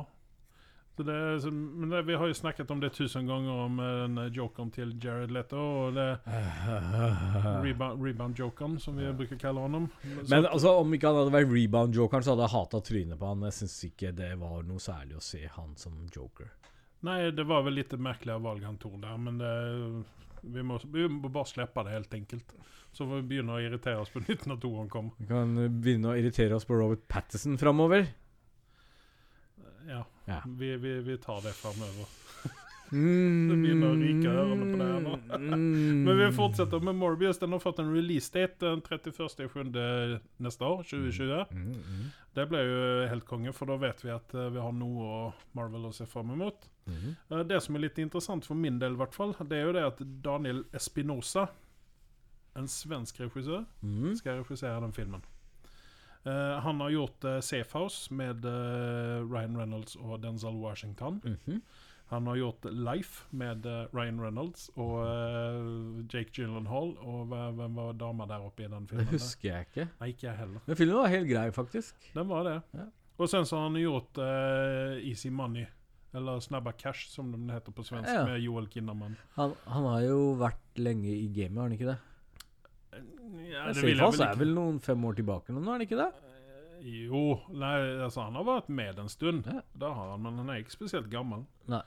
Så 0.97 1.03
det, 1.05 1.15
så, 1.43 1.51
men 1.53 1.91
det, 1.93 1.99
vi 2.07 2.15
har 2.17 2.25
jo 2.25 2.33
snakket 2.33 2.71
om 2.73 2.79
det 2.81 2.89
tusen 2.95 3.27
ganger, 3.29 3.53
om 3.67 3.75
eh, 3.79 3.89
den 4.01 4.15
eh, 4.23 4.31
jokeren 4.33 4.71
til 4.73 4.95
Jared 5.03 5.29
Leto. 5.35 5.59
Og 5.83 5.93
det 5.93 6.07
rebound- 7.67 8.01
rebound-jokeren, 8.01 8.79
som 8.81 8.97
vi 8.97 9.11
bruker 9.13 9.37
kalle 9.37 9.61
ham. 9.61 9.87
Men 10.29 10.45
altså, 10.49 10.73
om 10.81 10.93
ikke 10.97 11.11
han 11.11 11.19
hadde 11.21 11.35
vært 11.35 11.53
rebound-jokeren, 11.53 12.25
så 12.25 12.33
hadde 12.33 12.47
jeg 12.47 12.55
hata 12.55 12.81
trynet 12.89 13.19
på 13.21 13.29
han. 13.29 13.45
Jeg 13.45 13.57
syns 13.59 13.77
ikke 13.91 14.13
det 14.17 14.31
var 14.41 14.65
noe 14.65 14.81
særlig 14.81 15.19
å 15.19 15.23
se 15.23 15.43
han 15.53 15.75
som 15.77 16.01
joker. 16.13 16.49
Nei, 17.05 17.19
det 17.29 17.45
var 17.45 17.61
vel 17.67 17.77
litt 17.77 17.93
merkelige 18.01 18.41
valg 18.41 18.63
han 18.65 18.79
tok 18.81 18.97
der, 19.03 19.17
men 19.21 19.37
det, 19.37 19.53
vi, 20.49 20.63
må, 20.65 20.79
vi 20.89 21.05
må 21.13 21.29
bare 21.29 21.45
slippe 21.53 21.83
det, 21.85 21.93
helt 21.93 22.17
enkelt. 22.23 22.55
Så 22.89 23.05
får 23.05 23.19
vi 23.21 23.27
begynne 23.35 23.53
å 23.53 23.61
irritere 23.61 24.01
oss 24.01 24.09
på 24.09 24.23
nytt 24.25 24.47
når 24.49 24.57
toeren 24.63 24.89
kommer. 24.89 25.13
Vi 25.21 25.29
kan 25.29 25.53
begynne 25.77 26.09
å 26.09 26.17
irritere 26.17 26.57
oss 26.57 26.65
på 26.65 26.73
Robert 26.79 27.03
Patterson 27.11 27.59
framover. 27.61 28.07
Ja, 29.87 30.03
Ja. 30.27 30.41
vi, 30.45 30.75
vi, 30.77 30.99
vi 31.01 31.17
tar 31.17 31.41
det 31.41 31.53
framover. 31.55 32.07
Mm. 32.91 33.47
Det 33.49 33.55
begynner 33.59 33.89
å 33.91 33.95
rikere 33.99 34.43
ørene 34.45 34.65
på 34.71 34.77
det 34.79 34.85
her 34.87 35.01
nå. 35.03 35.15
Mm. 35.41 36.03
Men 36.07 36.17
vi 36.21 36.27
fortsetter 36.37 36.79
med 36.87 36.95
Morbius. 36.95 37.39
Den 37.41 37.51
har 37.51 37.59
fått 37.59 37.81
en 37.83 37.89
release 37.91 38.31
date 38.31 38.61
den 38.63 38.79
31.7. 38.81 40.21
neste 40.39 40.63
år, 40.63 40.85
2020. 40.87 41.51
Mm, 41.51 41.73
mm, 41.83 42.05
Det 42.37 42.45
ble 42.47 42.61
jo 42.63 42.79
helt 43.11 43.25
konge, 43.27 43.51
for 43.57 43.67
da 43.67 43.75
vet 43.81 44.05
vi 44.05 44.13
at 44.13 44.31
eh, 44.39 44.47
vi 44.55 44.63
har 44.63 44.71
noe 44.71 45.03
å 45.03 45.19
Marvel 45.59 45.89
å 45.89 45.93
se 45.93 46.05
fram 46.07 46.31
mot. 46.39 46.69
mm. 46.87 47.15
Eh, 47.29 47.43
Det 47.43 47.59
som 47.65 47.75
er 47.75 47.79
litt 47.89 47.99
interessant 47.99 48.45
for 48.47 48.55
min 48.55 48.79
del, 48.79 48.95
hvert 48.95 49.13
fall, 49.19 49.35
det 49.43 49.57
er 49.59 49.65
jo 49.67 49.73
det 49.75 49.83
at 49.83 49.99
Daniel 50.23 50.63
Espinosa, 50.71 51.49
en 52.55 52.67
svensk 52.71 53.19
regissør, 53.19 53.65
Mm. 53.83 54.15
skal 54.15 54.39
regissere 54.45 54.79
den 54.81 54.93
filmen. 54.95 55.21
Eh, 56.27 56.59
han 56.65 56.79
har 56.83 56.89
gjort 56.91 57.23
uh, 57.23 57.39
Safe 57.39 57.71
House 57.77 58.13
med 58.13 58.45
uh, 58.45 59.23
Ryan 59.31 59.55
Reynolds 59.57 59.95
og 59.95 60.19
Denzel 60.23 60.57
Washington. 60.63 61.21
Mhm. 61.23 61.61
Han 62.07 62.27
har 62.29 62.37
gjort 62.39 62.63
Life 62.71 63.25
med 63.35 63.65
eh, 63.67 63.81
Ryan 63.91 64.21
Reynolds 64.23 64.69
og 64.79 65.01
Jake 66.07 66.31
Gyllenhaal. 66.31 66.93
Og 67.03 67.25
hvem 67.27 67.75
var 67.75 67.97
dama 67.99 68.23
der 68.29 68.45
oppe 68.47 68.63
i 68.63 68.69
den 68.71 68.85
filmen? 68.87 69.09
Det 69.09 69.17
husker 69.17 69.49
jeg 69.49 69.67
ikke. 69.67 69.85
Nei, 69.99 70.07
ikke 70.13 70.27
jeg 70.29 70.37
heller. 70.39 70.61
Men 70.69 70.79
filmen 70.79 71.01
var 71.01 71.11
helt 71.11 71.27
grei, 71.27 71.43
faktisk. 71.51 72.07
Den 72.15 72.29
var 72.31 72.47
det. 72.47 72.53
Ja. 72.79 72.85
Og 73.19 73.27
sen 73.27 73.43
så 73.49 73.59
har 73.59 73.67
han 73.67 73.75
gjort 73.81 74.21
Easy 75.03 75.27
Money. 75.35 75.65
Eller 76.15 76.39
Snabba 76.39 76.71
Cash, 76.79 77.09
som 77.11 77.33
den 77.35 77.49
heter 77.51 77.75
på 77.75 77.83
svensk, 77.83 78.07
Ja. 78.07 78.23
med 78.25 78.39
Joel 78.39 78.69
Kinnaman. 78.71 79.17
Han, 79.35 79.57
han 79.67 79.83
har 79.91 80.01
jo 80.07 80.21
vært 80.39 80.79
lenge 80.79 81.11
i 81.11 81.27
gamet, 81.27 81.57
har 81.59 81.67
han 81.67 81.75
ikke 81.75 81.91
det? 81.91 81.97
Ja, 83.47 83.67
Safehouse 83.75 84.23
er 84.27 84.39
vel 84.39 84.53
noen 84.55 84.79
fem 84.83 85.03
år 85.07 85.17
tilbake 85.19 85.53
nå, 85.55 85.61
er 85.73 85.81
det 85.83 85.87
ikke 85.89 85.99
det? 86.01 86.09
Eh, 86.23 86.33
Jo, 87.07 87.21
nei, 87.57 87.73
altså 88.05 88.21
han 88.27 88.35
har 88.37 88.45
vært 88.47 88.67
med 88.69 88.99
en 89.01 89.09
stund. 89.09 89.47
Ja. 89.49 89.63
Det 89.73 89.89
har 89.97 90.11
han, 90.13 90.21
men 90.23 90.37
han 90.43 90.51
er 90.53 90.61
ikke 90.61 90.75
spesielt 90.75 91.09
gammel. 91.11 91.45
Nei. 91.71 91.81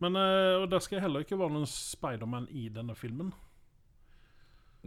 Men 0.00 0.16
eh, 0.16 0.56
Og 0.62 0.70
det 0.72 0.80
skal 0.82 1.02
heller 1.04 1.26
ikke 1.26 1.38
være 1.38 1.52
noen 1.58 1.68
Spiderman 1.68 2.48
i 2.50 2.68
denne 2.72 2.96
filmen. 2.96 3.34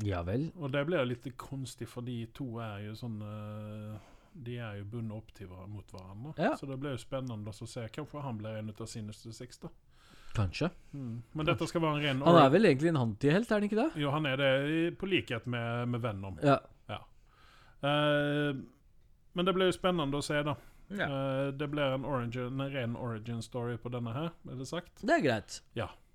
Ja 0.01 0.23
vel. 0.25 0.47
Og 0.57 0.71
det 0.73 0.81
blir 0.89 1.05
litt 1.05 1.27
konstig, 1.37 1.87
for 1.91 2.01
de 2.05 2.23
to 2.33 2.47
er 2.63 2.87
jo 2.87 2.95
sånn 2.97 3.19
eh, 3.21 3.99
De 4.33 4.55
er 4.57 4.79
jo 4.79 4.87
bundet 4.95 5.17
opp 5.19 5.29
til 5.37 5.51
mot 5.69 5.91
hverandre. 5.93 6.33
Ja. 6.41 6.55
Så 6.57 6.65
det 6.65 6.79
blir 6.81 6.95
jo 6.95 7.01
spennende 7.03 7.53
å 7.53 7.67
se. 7.69 7.85
Kanskje 7.93 8.23
han 8.25 8.39
blir 8.41 8.57
en 8.57 8.73
av 8.73 8.87
Sinister 8.89 9.31
Six, 9.35 9.61
da. 9.61 9.69
Kanskje. 10.33 10.71
Men 10.93 11.45
dette 11.45 11.67
skal 11.69 11.81
være 11.83 11.99
en 11.99 12.05
ren 12.07 12.21
Han 12.25 12.37
er 12.41 12.53
vel 12.53 12.65
egentlig 12.69 12.89
en 12.89 13.01
antihelt, 13.03 13.51
er 13.51 13.59
han 13.61 13.67
ikke 13.67 13.77
det? 13.79 13.89
Jo, 14.01 14.11
han 14.13 14.25
er 14.29 14.39
det, 14.41 14.53
på 14.97 15.09
likhet 15.09 15.45
med, 15.45 15.91
med 15.93 16.01
Venom. 16.01 16.39
Ja. 16.41 16.59
Eh, 17.83 18.55
men 19.33 19.45
det 19.45 19.53
blir 19.53 19.71
jo 19.71 19.75
spennende 19.75 20.19
å 20.19 20.23
se, 20.23 20.39
da. 20.45 20.55
ja. 20.93 21.09
Uh, 21.09 21.49
det 21.57 21.67
blir 21.71 21.97
en, 21.97 22.05
origin, 22.05 22.53
en 22.61 22.71
ren 22.71 22.95
origin 22.95 23.41
story 23.43 23.75
på 23.81 23.91
denne 23.93 24.13
her, 24.15 24.31
er 24.49 24.59
det 24.59 24.69
sagt. 24.69 25.01
Det 25.01 25.17
er 25.17 25.25
greit. 25.25 25.59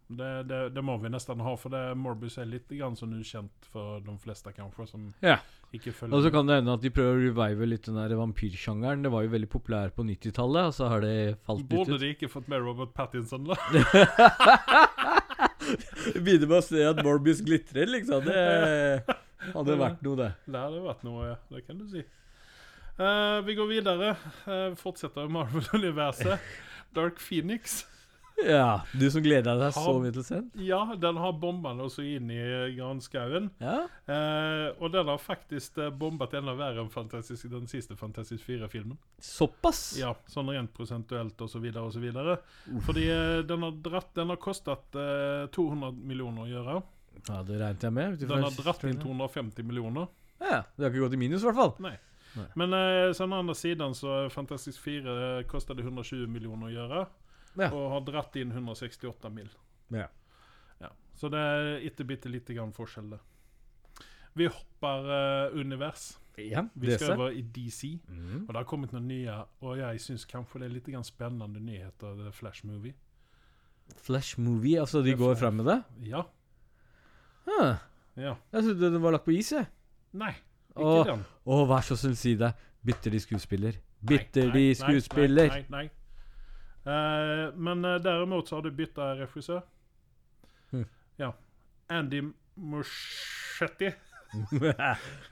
Det, 0.09 0.29
det, 0.49 0.61
det 0.73 0.83
må 0.85 0.95
vi 1.03 1.11
nesten 1.13 1.43
ha, 1.45 1.53
for 1.61 1.75
det, 1.75 1.83
Morbus 2.01 2.39
er 2.41 2.49
litt 2.49 2.71
grann 2.73 2.97
sånn 2.97 3.19
ukjent 3.19 3.69
for 3.73 4.01
de 4.07 4.15
fleste, 4.23 4.55
kanskje, 4.57 4.87
som 4.95 5.11
Ja. 5.25 5.41
Og 5.69 6.23
så 6.25 6.31
kan 6.33 6.49
det 6.49 6.63
hende 6.63 6.75
at 6.79 6.81
de 6.81 6.89
prøver 6.93 7.19
å 7.19 7.25
revive 7.27 7.67
litt 7.69 7.85
den 7.85 7.99
der 8.01 8.15
vampyrsjangeren. 8.17 9.03
Det 9.05 9.11
var 9.13 9.27
jo 9.27 9.33
veldig 9.35 9.49
populær 9.53 9.91
på 9.93 10.05
90-tallet, 10.09 10.71
og 10.71 10.77
så 10.77 10.89
har 10.89 11.03
det 11.05 11.17
falt 11.45 11.61
litt 11.61 11.75
Burde 11.75 11.99
de 12.01 12.13
ikke 12.15 12.31
fått 12.33 12.49
med 12.49 12.63
Robert 12.65 12.95
Pattinson, 12.97 13.45
da? 13.51 13.59
Begynner 16.25 16.49
med 16.49 16.57
å 16.57 16.63
se 16.65 16.87
at 16.89 17.03
Morbius 17.05 17.43
glitrer, 17.45 17.91
liksom. 17.93 18.25
Det 18.25 18.39
hadde 19.53 19.77
vært 19.83 20.01
noe, 20.07 20.17
det. 20.23 20.31
Det 20.49 20.65
hadde 20.65 20.81
vært 20.87 21.05
noe, 21.05 21.29
ja. 21.35 21.37
Det 21.53 21.61
kan 21.67 21.83
du 21.83 21.85
si. 21.93 22.07
Uh, 22.97 23.45
vi 23.45 23.59
går 23.61 23.69
videre. 23.71 24.15
Uh, 24.49 24.73
fortsetter 24.81 25.29
Marvel-universet. 25.37 26.49
Dark 26.97 27.21
Phoenix. 27.21 27.83
Ja, 28.47 28.83
Du 28.95 29.07
som 29.11 29.23
gleder 29.25 29.59
deg 29.59 29.73
så 29.75 29.95
mye 29.99 30.13
til 30.15 30.25
sent? 30.27 30.59
Ja, 30.63 30.81
den 31.01 31.19
har 31.19 31.33
bommet 31.41 31.81
også 31.83 32.05
inn 32.07 32.31
i 32.31 32.39
granskauen. 32.77 33.49
Ja. 33.63 33.81
Eh, 34.07 34.69
og 34.79 34.93
den 34.95 35.11
har 35.11 35.19
faktisk 35.23 35.81
bombet 35.99 36.37
enda 36.39 36.55
verre 36.59 36.85
enn 36.85 36.93
Fantastisk, 36.93 37.49
den 37.51 37.67
siste 37.71 37.97
Fantastisk 37.99 38.47
4-filmen. 38.47 38.99
Såpass? 39.19 39.83
Ja, 39.99 40.15
sånn 40.31 40.53
rent 40.55 40.75
prosentuelt 40.77 41.41
så 41.49 41.63
videre. 41.63 42.39
Fordi 42.87 43.09
eh, 43.11 43.41
den 43.49 43.67
har 43.67 43.75
dratt 43.83 44.15
Den 44.15 44.31
har 44.33 44.41
kostet 44.43 44.95
eh, 44.99 45.49
200 45.55 45.93
millioner 45.99 46.47
å 46.47 46.51
gjøre. 46.53 46.81
Ja, 47.27 47.43
Det 47.43 47.59
regnet 47.59 47.83
jeg 47.89 47.95
med. 47.95 48.19
Den 48.23 48.45
har 48.47 48.55
dratt 48.55 48.85
inn 48.87 49.01
250 49.03 49.67
millioner. 49.67 50.07
Ja, 50.39 50.63
Det 50.77 50.85
har 50.85 50.93
ikke 50.93 51.09
gått 51.09 51.17
i 51.19 51.21
minus, 51.21 51.43
i 51.43 51.49
hvert 51.51 51.59
fall. 51.59 51.75
Nei. 51.83 51.97
Nei. 52.39 52.47
Men 52.61 52.75
eh, 52.77 53.13
så 53.17 53.25
den 53.27 53.39
andre 53.39 53.57
siden 53.59 53.97
så 53.99 54.29
Fantastisk 54.31 54.83
4 54.85 55.15
eh, 55.39 55.47
kostet 55.51 55.81
120 55.83 56.29
millioner 56.31 56.69
å 56.71 56.75
gjøre. 56.75 57.07
Ja. 57.59 57.73
Og 57.75 57.91
har 57.95 58.05
dratt 58.07 58.37
inn 58.39 58.53
168 58.55 59.33
mil. 59.35 59.51
Ja. 59.95 60.07
Ja. 60.81 60.93
Så 61.19 61.31
det 61.33 61.43
er 61.43 61.69
ikke 61.89 62.07
bitte 62.07 62.31
lite 62.31 62.55
grann 62.55 62.73
forskjell 62.77 63.11
det. 63.17 63.21
Vi 64.39 64.47
hopper 64.47 65.09
uh, 65.11 65.59
univers. 65.59 66.13
ja 66.39 66.63
Vi 66.75 66.95
skal 66.95 67.17
over 67.17 67.35
i 67.35 67.43
DC. 67.43 67.99
Mm. 68.09 68.45
Og 68.47 68.53
det 68.53 68.61
har 68.61 68.69
kommet 68.69 68.93
noen 68.95 69.09
nye, 69.11 69.41
og 69.61 69.79
jeg 69.81 70.01
syns 70.05 70.27
kanskje 70.31 70.63
det 70.63 70.69
er 70.69 70.75
litt 70.77 70.91
grann 70.93 71.07
spennende 71.07 71.61
nyheter. 71.61 72.15
The 72.21 72.33
Flash 72.33 72.67
Movie. 72.67 72.95
Flash 73.97 74.39
Movie, 74.39 74.79
altså 74.81 75.03
de 75.03 75.17
er 75.17 75.19
går 75.19 75.35
frem 75.41 75.59
med 75.59 75.71
det? 75.73 75.79
Ja. 76.13 76.23
Huh. 77.49 77.75
ja. 78.17 78.37
Jeg 78.53 78.63
trodde 78.63 78.93
den 78.93 79.03
var 79.03 79.17
lagt 79.17 79.25
på 79.25 79.35
is, 79.35 79.53
jeg. 79.53 79.67
Nei, 80.13 80.35
ikke 80.77 80.89
Åh, 80.89 81.05
den. 81.09 81.23
Å, 81.49 81.63
vær 81.69 81.85
så 81.85 81.97
snill, 81.99 82.17
si 82.17 82.35
det. 82.39 82.53
Bytter 82.85 83.17
de 83.17 83.21
skuespiller? 83.21 83.79
Nei, 83.81 84.09
Bytter 84.13 84.51
nei, 84.51 84.55
de 84.55 84.67
nei, 84.69 84.75
skuespiller? 84.79 85.51
Nei, 85.51 85.65
nei, 85.67 85.87
nei. 85.89 85.98
Eh, 86.85 87.55
men 87.55 87.85
eh, 87.85 87.99
derimot 88.03 88.49
så 88.49 88.57
har 88.59 88.63
du 88.63 88.71
bytta 88.71 89.13
regissør. 89.19 89.63
Mm. 90.73 90.85
Ja. 91.17 91.33
Andy 91.89 92.23
Muschetti. 92.55 93.93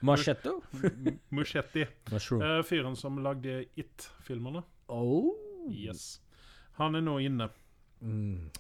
Machetto? 0.01 0.61
Muschetti. 1.29 1.87
Eh, 2.43 2.63
fyren 2.63 2.97
som 2.97 3.19
lagde 3.23 3.65
It-filmene. 3.75 4.63
Oh. 4.89 5.35
Yes. 5.71 6.21
Han 6.79 6.95
er 6.95 7.05
nå 7.05 7.19
inne. 7.25 7.49
Mm. 8.01 8.51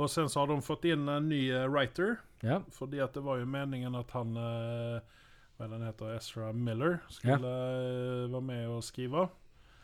Og 0.00 0.10
sen 0.10 0.28
så 0.28 0.42
har 0.42 0.50
de 0.50 0.60
fått 0.64 0.86
inn 0.88 1.08
en 1.08 1.28
ny 1.28 1.46
eh, 1.52 1.66
writer. 1.68 2.18
Ja. 2.44 2.60
Fordi 2.72 3.00
at 3.04 3.14
det 3.16 3.24
var 3.24 3.40
jo 3.40 3.48
meningen 3.48 3.96
at 3.98 4.12
han 4.16 4.36
eh, 4.40 5.18
Hva 5.58 5.68
han 5.68 5.84
heter? 5.84 6.14
Ezra 6.16 6.52
Miller 6.56 7.02
skulle 7.12 7.36
eh, 7.50 8.30
være 8.32 8.44
med 8.46 8.68
og 8.72 8.84
skrive. 8.86 9.26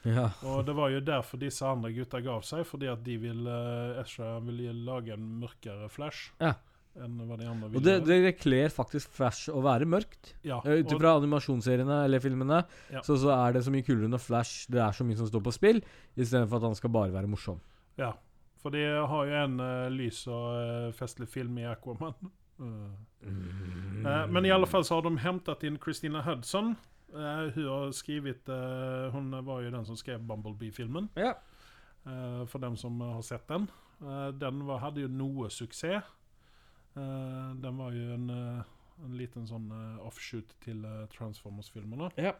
Ja. 0.06 0.28
Og 0.46 0.62
det 0.68 0.74
var 0.78 0.92
jo 0.94 1.00
derfor 1.04 1.40
disse 1.42 1.66
andre 1.66 1.90
gutta 1.96 2.20
gav 2.24 2.44
seg, 2.46 2.62
fordi 2.68 2.88
at 2.92 3.02
de 3.04 3.16
vil 3.18 3.46
eh, 3.50 4.00
Ezra 4.04 4.36
vil 4.46 4.62
lage 4.86 5.12
en 5.16 5.26
mørkere 5.42 5.88
Flash 5.92 6.30
Ja. 6.40 6.54
enn 6.96 7.18
hva 7.28 7.36
de 7.36 7.44
andre 7.50 7.66
Og 7.68 7.74
ville. 7.74 7.96
det, 8.00 8.20
det 8.24 8.30
kler 8.40 8.70
faktisk 8.72 9.10
Flash 9.18 9.50
å 9.52 9.60
være 9.64 9.84
mørkt. 9.84 10.34
ja, 10.46 10.60
Eh, 10.64 10.78
Ut 10.80 10.86
og- 10.86 10.94
ifra 11.00 11.16
animasjonsseriene 11.20 12.04
eller 12.06 12.20
filmene, 12.24 12.62
Ja. 12.92 13.00
så, 13.02 13.18
så 13.20 13.34
er 13.36 13.52
det 13.52 13.64
så 13.66 13.70
mye 13.74 13.84
kulere 13.84 14.08
når 14.08 14.20
Flash 14.24 14.66
Det 14.70 14.80
er 14.80 14.92
så 14.96 15.04
mye 15.04 15.16
som 15.18 15.26
står 15.28 15.42
på 15.44 15.52
spill, 15.52 15.82
istedenfor 16.16 16.56
at 16.56 16.62
han 16.70 16.74
skal 16.74 16.90
bare 16.90 17.12
være 17.12 17.28
morsom. 17.28 17.60
ja, 17.98 18.12
for 18.62 18.70
de 18.70 18.78
har 19.06 19.26
jo 19.26 19.34
en 19.44 19.60
uh, 19.60 19.88
lys 19.90 20.26
og 20.26 20.54
uh, 20.88 20.92
festlig 20.92 21.28
film 21.28 21.58
i 21.58 21.64
Aquaman. 21.64 22.14
Eh, 22.58 23.28
eh, 24.08 24.26
men 24.32 24.46
i 24.46 24.50
alle 24.50 24.64
fall 24.66 24.80
så 24.84 24.94
har 24.96 25.02
de 25.02 25.18
hentet 25.20 25.64
inn 25.68 25.76
Christina 25.82 26.22
Hudson. 26.22 26.74
Eh, 27.14 27.52
hun 27.54 27.68
har 27.68 27.92
skrivit, 27.92 28.48
eh, 28.48 29.10
Hun 29.12 29.30
var 29.44 29.60
jo 29.62 29.70
den 29.70 29.86
som 29.86 29.96
skrev 29.96 30.20
Bumblebee-filmen. 30.20 31.08
Ja. 31.14 31.34
Eh, 32.06 32.46
for 32.46 32.58
dem 32.58 32.76
som 32.76 33.00
har 33.00 33.22
sett 33.22 33.46
den. 33.48 33.68
Eh, 34.00 34.28
den 34.28 34.66
var, 34.66 34.78
hadde 34.78 35.00
jo 35.00 35.08
noe 35.08 35.50
suksess. 35.50 36.02
Eh, 36.96 37.54
den 37.62 37.76
var 37.76 37.92
jo 37.92 38.12
en, 38.14 38.30
eh, 38.30 38.62
en 39.04 39.16
liten 39.16 39.46
sånn 39.46 39.70
eh, 39.70 40.06
offshoot 40.06 40.54
til 40.64 40.84
eh, 40.84 41.06
Transformers-filmene. 41.12 42.10
Ja. 42.16 42.34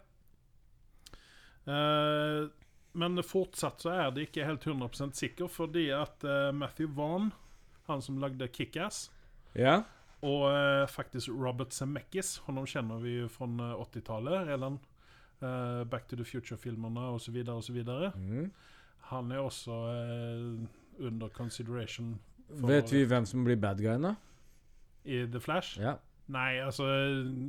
Eh, 1.66 2.46
men 2.96 3.22
fortsatt 3.22 3.82
så 3.84 3.92
er 3.92 4.14
det 4.14 4.28
ikke 4.28 4.46
helt 4.48 4.64
100 4.64 5.12
sikker, 5.12 5.50
fordi 5.52 5.90
at 5.92 6.24
eh, 6.24 6.52
Matthew 6.56 6.88
Vaughn, 6.96 7.32
han 7.90 8.00
som 8.02 8.18
lagde 8.22 8.48
Kickass, 8.48 9.10
ja. 9.56 9.82
Og 10.24 10.46
eh, 10.48 10.86
faktisk 10.88 11.28
Robert 11.34 11.74
Zemeckis, 11.76 12.36
honom 12.46 12.66
kjenner 12.68 13.02
vi 13.02 13.18
jo 13.18 13.28
fra 13.28 13.48
80-tallet 13.84 14.46
redan. 14.48 14.78
Eh, 15.42 15.82
Back 15.84 16.08
to 16.08 16.16
the 16.16 16.24
Future-filmene 16.24 17.10
så 17.20 17.74
videre. 17.74 18.12
Mm. 18.16 18.50
Han 19.12 19.32
er 19.32 19.44
også 19.44 19.76
eh, 19.92 21.04
under 21.06 21.28
consideration 21.28 22.16
Vet 22.48 22.92
vi 22.92 23.02
hvem 23.04 23.24
som 23.26 23.42
blir 23.44 23.58
bad 23.58 23.80
guyen, 23.82 24.04
da? 24.06 24.14
i 25.06 25.26
The 25.26 25.40
Flash. 25.40 25.78
Ja. 25.80 25.96
Nei, 26.26 26.58
altså 26.58 26.86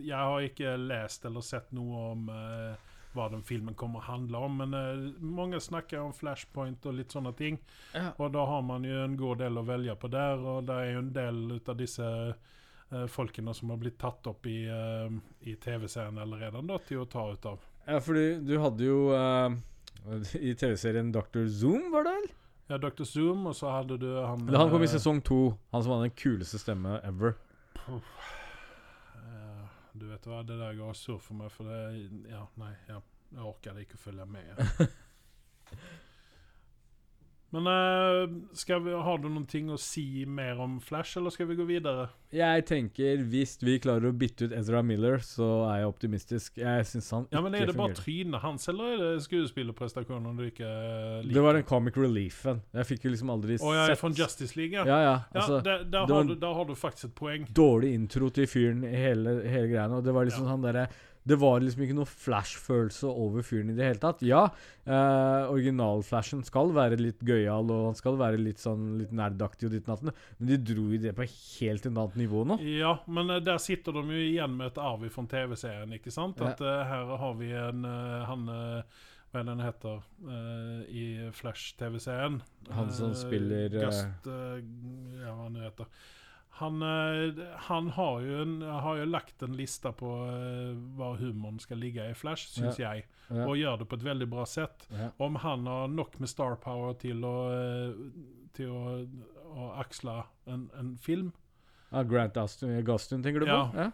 Jeg 0.05 0.17
har 0.17 0.43
ikke 0.45 0.75
lest 0.77 1.25
eller 1.25 1.41
sett 1.45 1.71
noe 1.74 2.01
om 2.12 2.27
eh, 2.29 2.87
hva 3.17 3.27
den 3.33 3.43
filmen 3.45 3.75
kommer 3.77 4.03
å 4.03 4.07
handle 4.12 4.41
om, 4.47 4.59
men 4.62 4.75
eh, 4.77 5.07
mange 5.19 5.59
snakker 5.63 6.00
om 6.03 6.13
Flashpoint 6.15 6.86
og 6.88 6.95
litt 7.00 7.15
sånne 7.15 7.33
ting. 7.38 7.59
ja. 7.97 8.12
Og 8.17 8.31
da 8.36 8.45
har 8.47 8.62
man 8.65 8.86
jo 8.88 9.01
en 9.03 9.17
god 9.19 9.41
del 9.43 9.57
å 9.59 9.65
velge 9.67 9.97
på 10.00 10.12
der, 10.13 10.38
og 10.38 10.67
det 10.69 10.77
er 10.77 10.93
jo 10.93 11.01
en 11.03 11.13
del 11.15 11.41
ut 11.57 11.69
av 11.74 11.79
disse 11.81 12.07
eh, 12.29 13.07
folkene 13.12 13.53
som 13.57 13.74
har 13.74 13.81
blitt 13.81 14.00
tatt 14.01 14.29
opp 14.29 14.47
i, 14.47 14.59
eh, 14.71 15.17
i 15.50 15.57
TV-serien 15.62 16.21
allerede, 16.24 16.62
da, 16.69 16.79
til 16.88 17.03
å 17.03 17.09
ta 17.09 17.27
ut 17.33 17.50
av. 17.50 17.65
Ja, 17.88 18.00
fordi 18.03 18.27
du 18.43 18.57
hadde 18.59 18.83
jo 18.83 18.97
eh, 19.15 19.57
I 20.43 20.53
TV-serien 20.59 21.12
Dr. 21.15 21.47
Zoom, 21.47 21.89
var 21.93 22.07
det 22.07 22.17
vel? 22.17 22.29
Ja, 22.67 22.77
Dr. 22.77 23.03
Zoom, 23.07 23.45
og 23.47 23.55
så 23.55 23.71
hadde 23.71 23.95
du 24.01 24.09
han 24.19 24.43
han 24.51 24.71
kom 24.71 24.83
i 24.83 24.88
eh, 24.89 24.91
sesong 24.91 25.21
to. 25.24 25.55
Han 25.71 25.83
som 25.83 25.93
hadde 25.95 26.09
den 26.09 26.17
kuleste 26.19 26.59
stemme 26.59 26.97
ever. 27.07 27.38
Eh, 27.88 28.15
du 29.99 30.07
vet 30.09 30.27
hva, 30.29 30.41
det 30.45 30.57
der 30.59 30.77
går 30.77 30.97
surr 30.97 31.21
for 31.23 31.39
meg, 31.39 31.51
for 31.53 31.69
det 31.69 31.79
Ja, 32.29 32.45
nei, 32.61 32.73
ja, 32.89 33.01
jeg 33.33 33.47
orker 33.51 33.79
ikke 33.81 33.99
å 33.99 34.05
følge 34.07 34.27
med. 34.37 34.61
Ja. 37.47 37.59
Men 37.61 38.41
skal 38.53 38.81
vi, 38.83 38.91
har 38.91 39.17
du 39.23 39.29
noen 39.29 39.45
ting 39.47 39.69
å 39.71 39.77
si 39.79 40.25
mer 40.27 40.59
om 40.59 40.79
Flash, 40.83 41.17
eller 41.17 41.31
skal 41.31 41.47
vi 41.47 41.55
gå 41.55 41.63
videre? 41.69 42.09
Jeg 42.35 42.65
tenker 42.67 43.21
hvis 43.31 43.53
vi 43.63 43.77
klarer 43.79 44.09
å 44.09 44.11
bytte 44.11 44.49
ut 44.49 44.55
Ezra 44.57 44.81
Miller, 44.83 45.21
så 45.23 45.47
er 45.69 45.79
jeg 45.85 45.87
optimistisk. 45.93 46.57
Jeg 46.59 46.87
syns 46.89 47.07
han 47.15 47.23
ikke 47.23 47.37
Ja, 47.37 47.41
men 47.45 47.55
Er 47.55 47.69
det 47.71 47.77
bare 47.79 47.95
trynet 47.95 48.43
hans, 48.43 48.67
eller 48.67 48.91
er 48.91 48.97
det 49.15 49.23
skuespillerprestasjonen 49.29 50.35
du 50.37 50.43
ikke 50.49 50.67
eh, 50.67 51.21
liker? 51.23 51.33
Det 51.39 51.45
var 51.47 51.57
den 51.59 51.67
comic 51.71 51.97
reliefen. 51.97 52.61
Jeg 52.75 52.89
fikk 52.91 53.07
jo 53.07 53.15
liksom 53.15 53.31
aldri 53.31 53.57
oh, 53.61 53.71
er 53.73 53.93
sett 53.93 54.03
fra 54.03 54.11
Justice 54.19 54.59
League, 54.59 54.75
ja. 54.75 54.83
Ja, 54.83 54.99
ja. 54.99 55.15
Ja, 55.31 55.39
Altså, 55.39 55.61
der, 55.63 55.83
der, 55.87 56.07
har 56.11 56.27
du, 56.27 56.35
der 56.35 56.53
har 56.59 56.67
du 56.67 56.75
faktisk 56.75 57.11
et 57.13 57.15
poeng. 57.15 57.47
dårlig 57.55 57.93
intro 57.95 58.29
til 58.29 58.47
fyren 58.51 58.83
i 58.83 58.95
hele, 58.95 59.39
hele 59.47 59.71
greiene. 59.71 60.01
Og 60.01 60.03
det 60.03 60.13
var 60.13 60.27
liksom 60.27 60.43
Ja. 60.43 60.51
sånn 60.57 60.67
derre 60.67 60.89
Det 61.27 61.38
var 61.41 61.62
liksom 61.63 61.84
ikke 61.84 61.98
noe 61.98 62.10
Flash-følelse 62.10 63.10
over 63.12 63.46
fyren 63.46 63.72
i 63.74 63.75
det 63.77 63.89
hele 63.89 64.01
tatt. 64.01 64.24
Ja, 64.25 64.46
eh, 64.86 65.50
original-Flashen 65.51 66.43
skal 66.48 66.72
være 66.75 67.00
litt 67.01 67.24
gøyal, 67.27 67.72
og 67.74 67.89
han 67.89 68.00
skal 68.00 68.19
være 68.19 68.39
litt 68.41 68.63
sånn 68.63 68.93
litt 69.01 69.12
nerdaktig 69.15 69.69
og 69.69 69.75
ditt 69.75 69.89
natten, 69.89 70.13
men 70.38 70.51
de 70.51 70.60
dro 70.72 70.88
i 70.96 71.01
det 71.03 71.15
på 71.17 71.27
helt 71.27 71.86
et 71.86 71.91
annet 71.91 72.17
nivå 72.19 72.46
nå. 72.48 72.60
Ja, 72.63 72.98
men 73.12 73.34
eh, 73.34 73.43
der 73.43 73.60
sitter 73.63 74.00
de 74.00 74.05
jo 74.07 74.24
igjen 74.24 74.55
med 74.60 74.72
et 74.72 74.81
arv 74.81 75.03
fra 75.13 75.27
TV-serien, 75.34 75.98
ikke 76.00 76.13
sant? 76.13 76.39
Ja. 76.39 76.53
At 76.53 76.63
eh, 76.63 76.84
her 76.93 77.13
har 77.22 77.38
vi 77.39 77.51
en 77.57 77.86
eh, 77.88 78.25
Han 78.27 78.50
Hva 79.34 79.41
den 79.43 79.60
heter 79.60 80.00
uh, 80.24 80.84
i 80.88 81.27
Flash-TV-serien? 81.36 82.39
Han 82.72 82.91
som 82.96 83.12
spiller, 83.15 83.74
eh, 83.75 83.84
Ja, 83.84 85.34
hva 85.34 85.43
han 85.43 85.60
heter. 85.60 85.89
Han, 86.57 86.81
eh, 86.81 87.41
han 87.67 87.89
har, 87.93 88.21
jo 88.25 88.41
en, 88.41 88.53
har 88.61 88.97
jo 88.97 89.05
lagt 89.05 89.43
en 89.45 89.53
liste 89.57 89.91
på 89.93 90.09
uh, 90.25 90.73
hva 90.97 91.11
humoren 91.19 91.59
skal 91.61 91.77
ligge 91.81 92.05
i 92.09 92.15
Flash, 92.17 92.49
syns 92.55 92.79
jeg. 92.81 93.03
Ja. 93.27 93.43
Og 93.45 93.59
gjør 93.59 93.81
det 93.81 93.89
på 93.91 93.99
et 93.99 94.05
veldig 94.07 94.29
bra 94.31 94.45
sett. 94.49 94.87
Ja. 94.89 95.11
Om 95.21 95.37
han 95.43 95.67
har 95.69 95.91
nok 95.93 96.17
med 96.23 96.31
star 96.31 96.57
power 96.63 96.97
til 96.97 97.21
å, 97.27 97.35
eh, 97.53 97.99
til 98.57 98.73
å, 98.73 98.95
å 99.53 99.69
aksle 99.83 100.23
en, 100.49 100.69
en 100.79 100.95
film 101.01 101.33
Ah, 101.89 102.03
Grant 102.03 102.35
Gustin, 102.83 103.21
tenker 103.23 103.39
du 103.39 103.45
på? 103.45 103.59
Ja. 103.77 103.91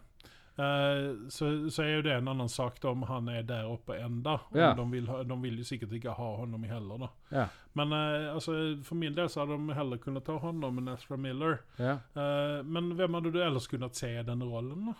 Eh, 0.55 1.27
så, 1.29 1.69
så 1.69 1.81
är 1.81 1.87
ju 1.87 2.01
det 2.01 2.13
en 2.13 2.27
annan 2.27 2.49
sak 2.49 2.81
då, 2.81 2.89
om 2.89 3.03
han 3.03 3.27
är 3.27 3.43
där 3.43 3.73
uppe 3.73 3.97
ända. 3.97 4.39
Ja. 4.53 4.73
De, 4.73 4.91
vill, 4.91 5.05
de 5.05 5.41
vill 5.41 5.57
ju 5.57 5.63
säkert 5.63 5.91
inte 5.91 6.09
ha 6.09 6.35
honom 6.35 6.63
heller 6.63 6.97
då. 6.97 7.09
Ja. 7.29 7.45
Men 7.73 7.93
uh, 7.93 8.33
alltså, 8.33 8.51
för 8.83 8.95
min 8.95 9.15
del 9.15 9.29
så 9.29 9.39
hade 9.39 9.51
de 9.51 9.69
hellre 9.69 9.97
kunnat 9.97 10.25
ta 10.25 10.37
honom 10.37 10.77
än 10.77 10.87
Ezra 10.87 11.17
Miller. 11.17 11.61
ja. 11.75 11.91
Uh, 11.91 12.63
men 12.63 12.97
vem 12.97 13.13
hade 13.13 13.31
du 13.31 13.43
ellers 13.43 13.67
kunnat 13.67 13.95
se 13.95 14.19
i 14.19 14.23
den 14.23 14.43
rollen 14.43 14.85
då? 14.85 14.93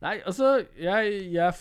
Nei, 0.00 0.22
altså, 0.26 0.62
jeg, 0.78 1.12
jeg, 1.32 1.56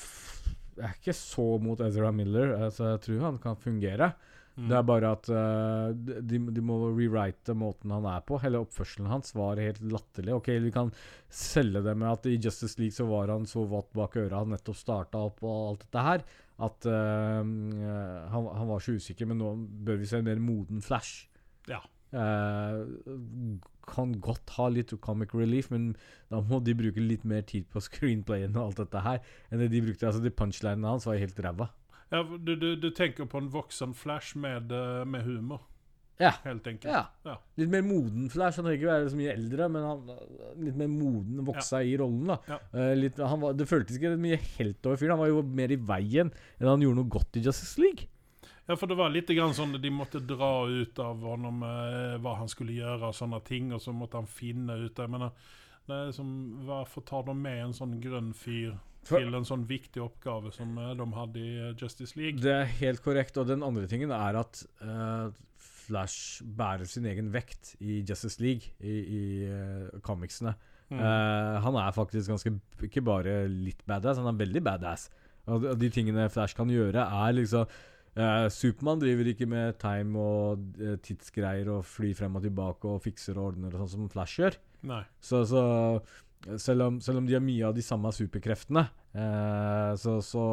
jeg 0.77 0.85
er 0.85 0.93
ikke 0.95 1.13
så 1.13 1.57
mot 1.59 1.79
Ezra 1.83 2.11
Miller. 2.11 2.53
Altså, 2.55 2.93
jeg 2.93 3.01
tror 3.01 3.25
han 3.25 3.39
kan 3.43 3.57
fungere. 3.59 4.11
Mm. 4.59 4.67
Det 4.67 4.75
er 4.75 4.85
bare 4.89 5.11
at 5.15 5.29
uh, 5.31 5.91
de, 5.95 6.39
de 6.51 6.63
må 6.65 6.77
rewrite 6.89 7.55
måten 7.55 7.93
han 7.95 8.07
er 8.11 8.23
på. 8.27 8.39
Hele 8.43 8.59
oppførselen 8.65 9.07
hans 9.11 9.31
var 9.37 9.61
helt 9.61 9.79
latterlig. 9.79 10.35
Ok, 10.35 10.51
Vi 10.65 10.73
kan 10.75 10.91
selge 11.31 11.83
det 11.85 11.95
med 11.95 12.09
at 12.11 12.27
i 12.27 12.35
Justice 12.35 12.75
League 12.81 12.95
så 12.97 13.07
var 13.07 13.31
han 13.31 13.47
så 13.47 13.63
våt 13.69 13.91
bak 13.95 14.17
øra, 14.19 14.43
han 14.43 14.51
nettopp 14.55 14.77
starta 14.77 15.23
opp 15.29 15.43
og 15.45 15.57
alt 15.69 15.85
dette 15.85 16.05
her, 16.09 16.27
at 16.67 16.89
uh, 16.91 17.39
han, 18.35 18.51
han 18.59 18.69
var 18.73 18.83
så 18.83 18.97
usikker. 18.99 19.29
Men 19.29 19.39
nå 19.39 19.55
bør 19.87 20.03
vi 20.03 20.11
se 20.11 20.19
en 20.19 20.27
mer 20.27 20.43
moden 20.43 20.83
Flash. 20.83 21.29
Ja. 21.71 21.79
Uh, 22.11 22.83
kan 23.89 24.13
godt 24.21 24.53
ha 24.57 24.67
litt 24.69 24.91
comic 25.01 25.33
relief, 25.33 25.71
men 25.73 25.93
da 26.29 26.43
må 26.45 26.59
de 26.61 26.75
bruke 26.77 27.01
litt 27.01 27.25
mer 27.27 27.45
tid 27.47 27.65
på 27.71 27.81
screenplayen 27.81 28.57
og 28.57 28.67
alt 28.67 28.83
dette 28.83 29.05
her 29.05 29.21
enn 29.49 29.63
det 29.63 29.71
de 29.73 29.83
brukte. 29.87 30.09
Altså, 30.09 30.21
de 30.21 30.33
punchlinene 30.33 30.91
hans 30.91 31.07
var 31.09 31.21
helt 31.21 31.39
ræva. 31.45 31.71
Ja, 32.09 32.23
du, 32.23 32.55
du, 32.55 32.75
du 32.75 32.89
tenker 32.95 33.27
på 33.29 33.37
en 33.37 33.51
voksen 33.53 33.93
Flash 33.93 34.37
med, 34.37 34.71
eh, 34.73 35.03
med 35.05 35.23
humor. 35.27 35.61
Ja. 36.19 36.33
Helt 36.43 36.67
enkelt. 36.67 36.91
Ja. 36.91 37.05
Ja. 37.23 37.37
Litt 37.55 37.69
mer 37.71 37.83
moden 37.85 38.29
Flash. 38.29 38.59
Han 38.59 38.65
trenger 38.67 38.81
ikke 38.81 38.91
være 38.91 39.11
så 39.13 39.19
mye 39.19 39.33
eldre, 39.37 39.67
men 39.71 39.85
han 39.87 40.09
litt 40.65 40.79
mer 40.81 40.89
moden, 40.91 41.43
voksa 41.47 41.79
i 41.87 41.93
rollen. 41.99 42.27
da 42.33 42.39
Ja. 42.49 42.57
Eh, 42.73 42.95
litt, 42.97 43.19
han 43.23 43.39
var, 43.39 43.53
Det 43.53 43.69
føltes 43.69 43.95
ikke 43.97 44.17
mye 44.19 44.39
helt 44.57 44.85
over 44.85 44.99
fyren. 44.99 45.15
Han 45.15 45.23
var 45.23 45.31
jo 45.31 45.43
mer 45.43 45.71
i 45.71 45.79
veien 45.79 46.33
enn 46.59 46.67
han 46.67 46.83
gjorde 46.83 46.99
noe 46.99 47.13
godt 47.15 47.39
i 47.39 47.45
Justice 47.45 47.79
League. 47.79 48.09
Ja, 48.67 48.75
for 48.75 48.85
det 48.91 48.99
var 48.99 49.09
litt 49.09 49.31
grann 49.31 49.55
at 49.55 49.81
de 49.81 49.89
måtte 49.89 50.19
dra 50.19 50.67
ut 50.67 50.99
av 50.99 51.23
honom 51.23 51.63
eh, 51.63 52.17
hva 52.21 52.35
han 52.37 52.51
skulle 52.51 52.75
gjøre, 52.75 53.07
og 53.07 53.15
sånne 53.15 53.39
ting 53.47 53.71
og 53.73 53.81
så 53.81 53.95
måtte 53.95 54.19
han 54.19 54.27
finne 54.27 54.75
ut 54.75 54.95
det. 54.95 55.31
Som, 56.13 56.59
varför 56.67 57.01
tar 57.01 57.23
de 57.23 57.33
med 57.33 57.63
en 57.63 57.73
sånn 57.73 57.95
grønn 58.01 58.33
fyr 58.33 58.75
Till 59.09 59.37
en 59.37 59.47
sånn 59.47 59.65
viktig 59.69 60.01
oppgave 60.03 60.51
som 60.55 60.77
eh, 60.77 60.95
de 60.99 61.07
hadde 61.15 61.41
i 61.41 61.51
eh, 61.57 61.75
Justice 61.79 62.17
League? 62.19 62.41
Det 62.43 62.55
er 62.55 62.73
helt 62.79 63.03
korrekt. 63.05 63.37
Og 63.41 63.49
den 63.49 63.65
andre 63.65 63.89
tingen 63.89 64.13
er 64.15 64.39
at 64.39 64.63
uh, 64.83 65.29
Flash 65.59 66.43
bærer 66.43 66.89
sin 66.89 67.07
egen 67.09 67.31
vekt 67.33 67.75
i 67.81 68.01
Justice 68.05 68.41
League, 68.43 68.75
i, 68.79 68.97
i 69.01 69.23
uh, 69.49 70.01
comicsene. 70.05 70.55
Mm. 70.89 70.99
Uh, 70.99 71.55
han 71.61 71.75
er 71.77 71.93
faktisk 71.93 72.31
ganske 72.31 72.49
Ikke 72.87 73.03
bare 73.05 73.43
litt 73.45 73.83
badass, 73.85 74.17
han 74.17 74.31
er 74.31 74.39
veldig 74.39 74.63
badass. 74.65 75.09
Og 75.49 75.61
de, 75.61 75.73
og 75.73 75.81
de 75.81 75.89
tingene 75.93 76.29
Flash 76.33 76.57
kan 76.57 76.69
gjøre, 76.71 77.05
er 77.05 77.39
liksom 77.39 77.79
Uh, 78.17 78.49
Supermann 78.51 78.99
driver 78.99 79.27
ikke 79.29 79.45
med 79.47 79.77
time 79.79 80.17
og 80.19 80.63
uh, 80.81 80.95
tidsgreier 81.05 81.69
og 81.71 81.85
flyr 81.87 82.15
frem 82.17 82.39
og 82.39 82.41
tilbake 82.43 82.89
og 82.89 83.03
fikser 83.03 83.37
og 83.37 83.51
ordner 83.51 83.75
og 83.75 83.83
sånn 83.83 83.91
som 83.93 84.07
Flash 84.11 84.41
gjør. 84.41 84.57
nei 84.89 85.03
Så, 85.23 85.43
så 85.47 85.61
selv, 86.57 86.87
om, 86.87 86.97
selv 87.03 87.21
om 87.21 87.27
de 87.29 87.37
har 87.37 87.43
mye 87.43 87.67
av 87.69 87.77
de 87.77 87.85
samme 87.85 88.11
superkreftene, 88.15 88.87
eh, 89.13 89.91
så, 89.99 90.17
så, 90.25 90.43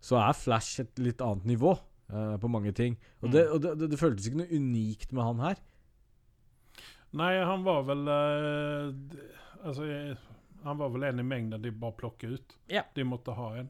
så 0.00 0.20
er 0.20 0.36
Flash 0.36 0.82
et 0.84 1.00
litt 1.02 1.20
annet 1.24 1.46
nivå 1.48 1.74
uh, 2.12 2.36
på 2.40 2.50
mange 2.52 2.72
ting. 2.76 2.98
Og, 3.20 3.30
det, 3.32 3.46
Mm. 3.46 3.54
og 3.54 3.62
det, 3.64 3.74
det, 3.80 3.90
det 3.92 4.00
føltes 4.00 4.26
ikke 4.30 4.42
noe 4.42 4.56
unikt 4.60 5.12
med 5.12 5.24
han 5.24 5.44
her. 5.44 5.60
Nei, 7.18 7.32
han 7.42 7.64
var 7.66 7.82
vel 7.88 8.06
uh, 8.06 8.92
Altså, 9.66 9.84
han 10.64 10.78
var 10.78 10.92
vel 10.94 11.08
en 11.08 11.20
i 11.20 11.26
mengden 11.26 11.62
de 11.62 11.72
bare 11.72 11.96
plukket 11.98 12.36
ut. 12.38 12.56
Ja. 12.72 12.84
De 12.96 13.04
måtte 13.04 13.34
ha 13.36 13.50
en. 13.60 13.68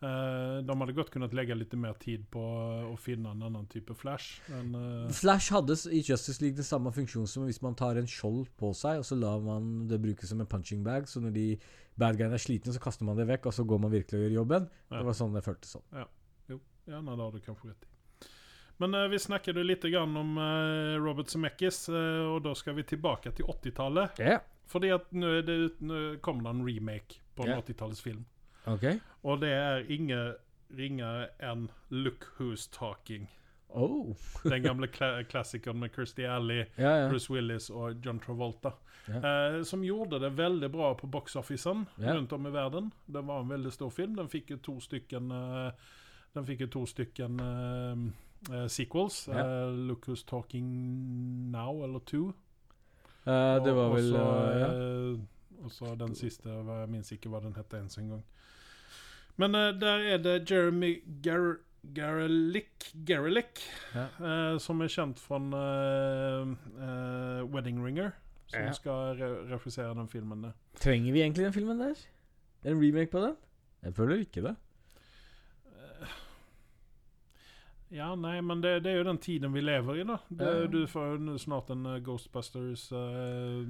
Ja. 0.00 0.08
Eh, 0.08 0.62
de 0.62 0.80
hade 0.80 0.92
gott 0.92 1.10
kunnat 1.10 1.32
lägga 1.32 1.54
lite 1.54 1.76
mer 1.76 1.92
tid 1.92 2.30
på 2.30 2.40
Å 2.40 2.94
att 2.94 3.00
finna 3.00 3.30
en 3.30 3.42
annan 3.42 3.66
typ 3.66 3.90
av 3.90 3.94
Flash. 3.94 4.40
Men, 4.46 4.74
uh... 4.74 5.10
Flash 5.10 5.52
hadde 5.52 5.76
i 5.90 6.00
Justice 6.00 6.42
League 6.42 6.56
den 6.56 6.64
samme 6.64 6.92
funksjon 6.92 7.26
som 7.28 7.44
hvis 7.44 7.62
man 7.62 7.74
tar 7.74 7.96
en 8.00 8.08
skjold 8.08 8.48
på 8.56 8.72
seg, 8.74 9.02
og 9.02 9.04
så 9.04 9.18
lar 9.18 9.40
man 9.44 9.88
det 9.88 10.00
brukes 10.00 10.28
som 10.28 10.40
en 10.40 10.48
punching 10.48 10.84
bag. 10.84 11.08
Så 11.08 11.20
når 11.20 11.34
de 11.36 11.46
bad 12.00 12.16
guyene 12.16 12.38
er 12.38 12.42
slitne, 12.42 12.72
så 12.72 12.80
kaster 12.80 13.04
man 13.04 13.20
det 13.20 13.28
vekk, 13.28 13.50
og 13.50 13.54
så 13.54 13.64
går 13.68 13.82
man 13.84 13.92
virkelig 13.92 14.18
og 14.18 14.24
gjør 14.24 14.36
jobben. 14.40 14.68
Ja. 14.88 14.96
Det 14.98 15.06
var 15.10 15.18
sånn 15.20 15.36
det 15.36 15.44
føltes 15.44 15.76
sånn. 15.76 15.86
Ja, 15.92 17.00
nej, 17.00 17.16
det 17.16 17.22
har 17.22 17.34
du 17.36 17.40
kanskje 17.44 17.68
rett 17.70 17.84
i. 17.84 17.90
Men 18.80 18.96
uh, 18.96 19.04
vi 19.12 19.18
snakket 19.20 19.58
litt 19.60 19.84
grann 19.92 20.16
om 20.16 20.38
uh, 20.40 20.96
Robert 20.96 21.28
Zemeckis 21.28 21.84
og 21.92 22.40
da 22.42 22.54
skal 22.56 22.72
ska 22.72 22.78
vi 22.78 22.84
tillbaka 22.88 23.30
till 23.36 23.44
80-talet. 23.44 24.18
Ja. 24.18 24.40
För 24.66 24.80
nå 24.80 24.94
att 24.94 25.46
det, 25.46 25.52
ut- 25.52 25.80
nu 25.80 26.18
kommer 26.18 26.42
det 26.42 26.50
en 26.50 26.66
remake 26.66 27.20
på 27.34 27.42
en 27.42 27.50
Ja. 27.50 27.60
80-talsfilm. 27.60 28.24
Ok. 28.74 28.86
Og 29.22 29.40
det 29.42 29.52
er 29.52 29.84
ingen 29.90 30.34
ringere 30.76 31.28
enn 31.42 31.68
Look 31.90 32.26
Who's 32.38 32.68
Talking. 32.72 33.28
Oh. 33.68 34.16
Den 34.50 34.62
gamle 34.62 34.86
kla 34.86 35.22
klassikeren 35.22 35.78
med 35.78 35.94
Kirstie 35.94 36.30
Alley, 36.30 36.64
Ja, 36.76 36.96
ja. 36.96 37.08
Bruce 37.08 37.32
Willis 37.32 37.70
og 37.70 38.06
John 38.06 38.18
Travolta. 38.18 38.72
Ja. 39.06 39.20
Eh, 39.20 39.62
som 39.62 39.84
gjorde 39.84 40.18
det 40.18 40.30
veldig 40.38 40.70
bra 40.70 40.94
på 40.94 41.06
boxofficen 41.06 41.86
rundt 41.96 42.32
om 42.32 42.46
i 42.46 42.50
verden. 42.50 42.92
Det 43.06 43.22
var 43.26 43.40
en 43.40 43.48
veldig 43.48 43.72
stor 43.72 43.90
film. 43.90 44.16
Den 44.16 44.28
fikk 44.28 44.50
jo 44.50 44.56
to 44.56 44.80
stykken 44.80 45.30
eh, 45.30 45.72
Den 46.34 46.46
fikk 46.46 46.60
jo 46.60 46.66
to 46.70 46.84
stykken 46.86 47.40
eh, 47.40 48.04
eh, 48.54 48.66
sequels. 48.66 49.28
Eh, 49.28 49.70
Look 49.88 50.06
Who's 50.06 50.26
Talking 50.26 51.50
Now, 51.50 51.84
eller 51.84 51.98
Two. 51.98 52.32
Uh, 53.26 53.64
det 53.64 53.72
var 53.76 53.90
og, 53.90 53.96
vel 53.96 54.14
Og 54.14 54.20
så, 54.20 54.58
ja. 54.58 55.64
och 55.64 55.72
så 55.72 55.94
den 55.94 56.14
siste, 56.14 56.48
jeg 56.48 56.64
minnes 56.64 57.10
minns 57.10 57.26
hva 57.26 57.40
den 57.40 57.54
hette 57.54 57.76
ens 57.76 57.98
en 57.98 58.08
gång. 58.08 58.22
Men 59.40 59.54
uh, 59.56 59.70
der 59.80 60.02
er 60.14 60.18
det 60.22 60.36
Jeremy 60.50 60.92
Gar 61.24 61.54
Garelick, 61.96 62.90
Garelick 63.08 63.62
Ja. 63.94 64.02
uh, 64.20 64.58
som 64.60 64.82
er 64.84 64.90
kjent 64.92 65.18
fra 65.22 65.38
eh, 65.40 66.50
Wedding 67.48 67.78
Ringer. 67.84 68.10
Som 68.50 68.60
Ja. 68.66 68.72
skal 68.76 69.14
re 69.16 69.30
refusere 69.54 69.94
den 69.96 70.08
filmen. 70.12 70.42
der. 70.42 70.52
Trenger 70.76 71.12
vi 71.12 71.20
egentlig 71.22 71.44
den 71.46 71.52
filmen 71.56 71.78
der? 71.80 71.94
En 72.64 72.76
remake 72.82 73.10
på 73.10 73.18
den? 73.24 73.36
Jeg 73.82 73.94
føler 73.96 74.18
ikke 74.20 74.42
det. 74.44 74.56
Ja, 77.90 78.12
nei, 78.14 78.36
men 78.40 78.60
det, 78.62 78.76
det 78.84 78.92
er 78.92 79.00
jo 79.00 79.06
den 79.08 79.18
tiden 79.18 79.50
vi 79.54 79.60
lever 79.64 79.96
i 79.98 80.04
da. 80.06 80.16
Det, 80.30 80.46
Ja. 80.46 80.66
Du 80.70 80.84
får 80.86 81.16
jo 81.16 81.38
snart 81.42 81.70
en 81.74 81.88
Ghostbusters, 82.06 82.84
uh, 82.92 83.64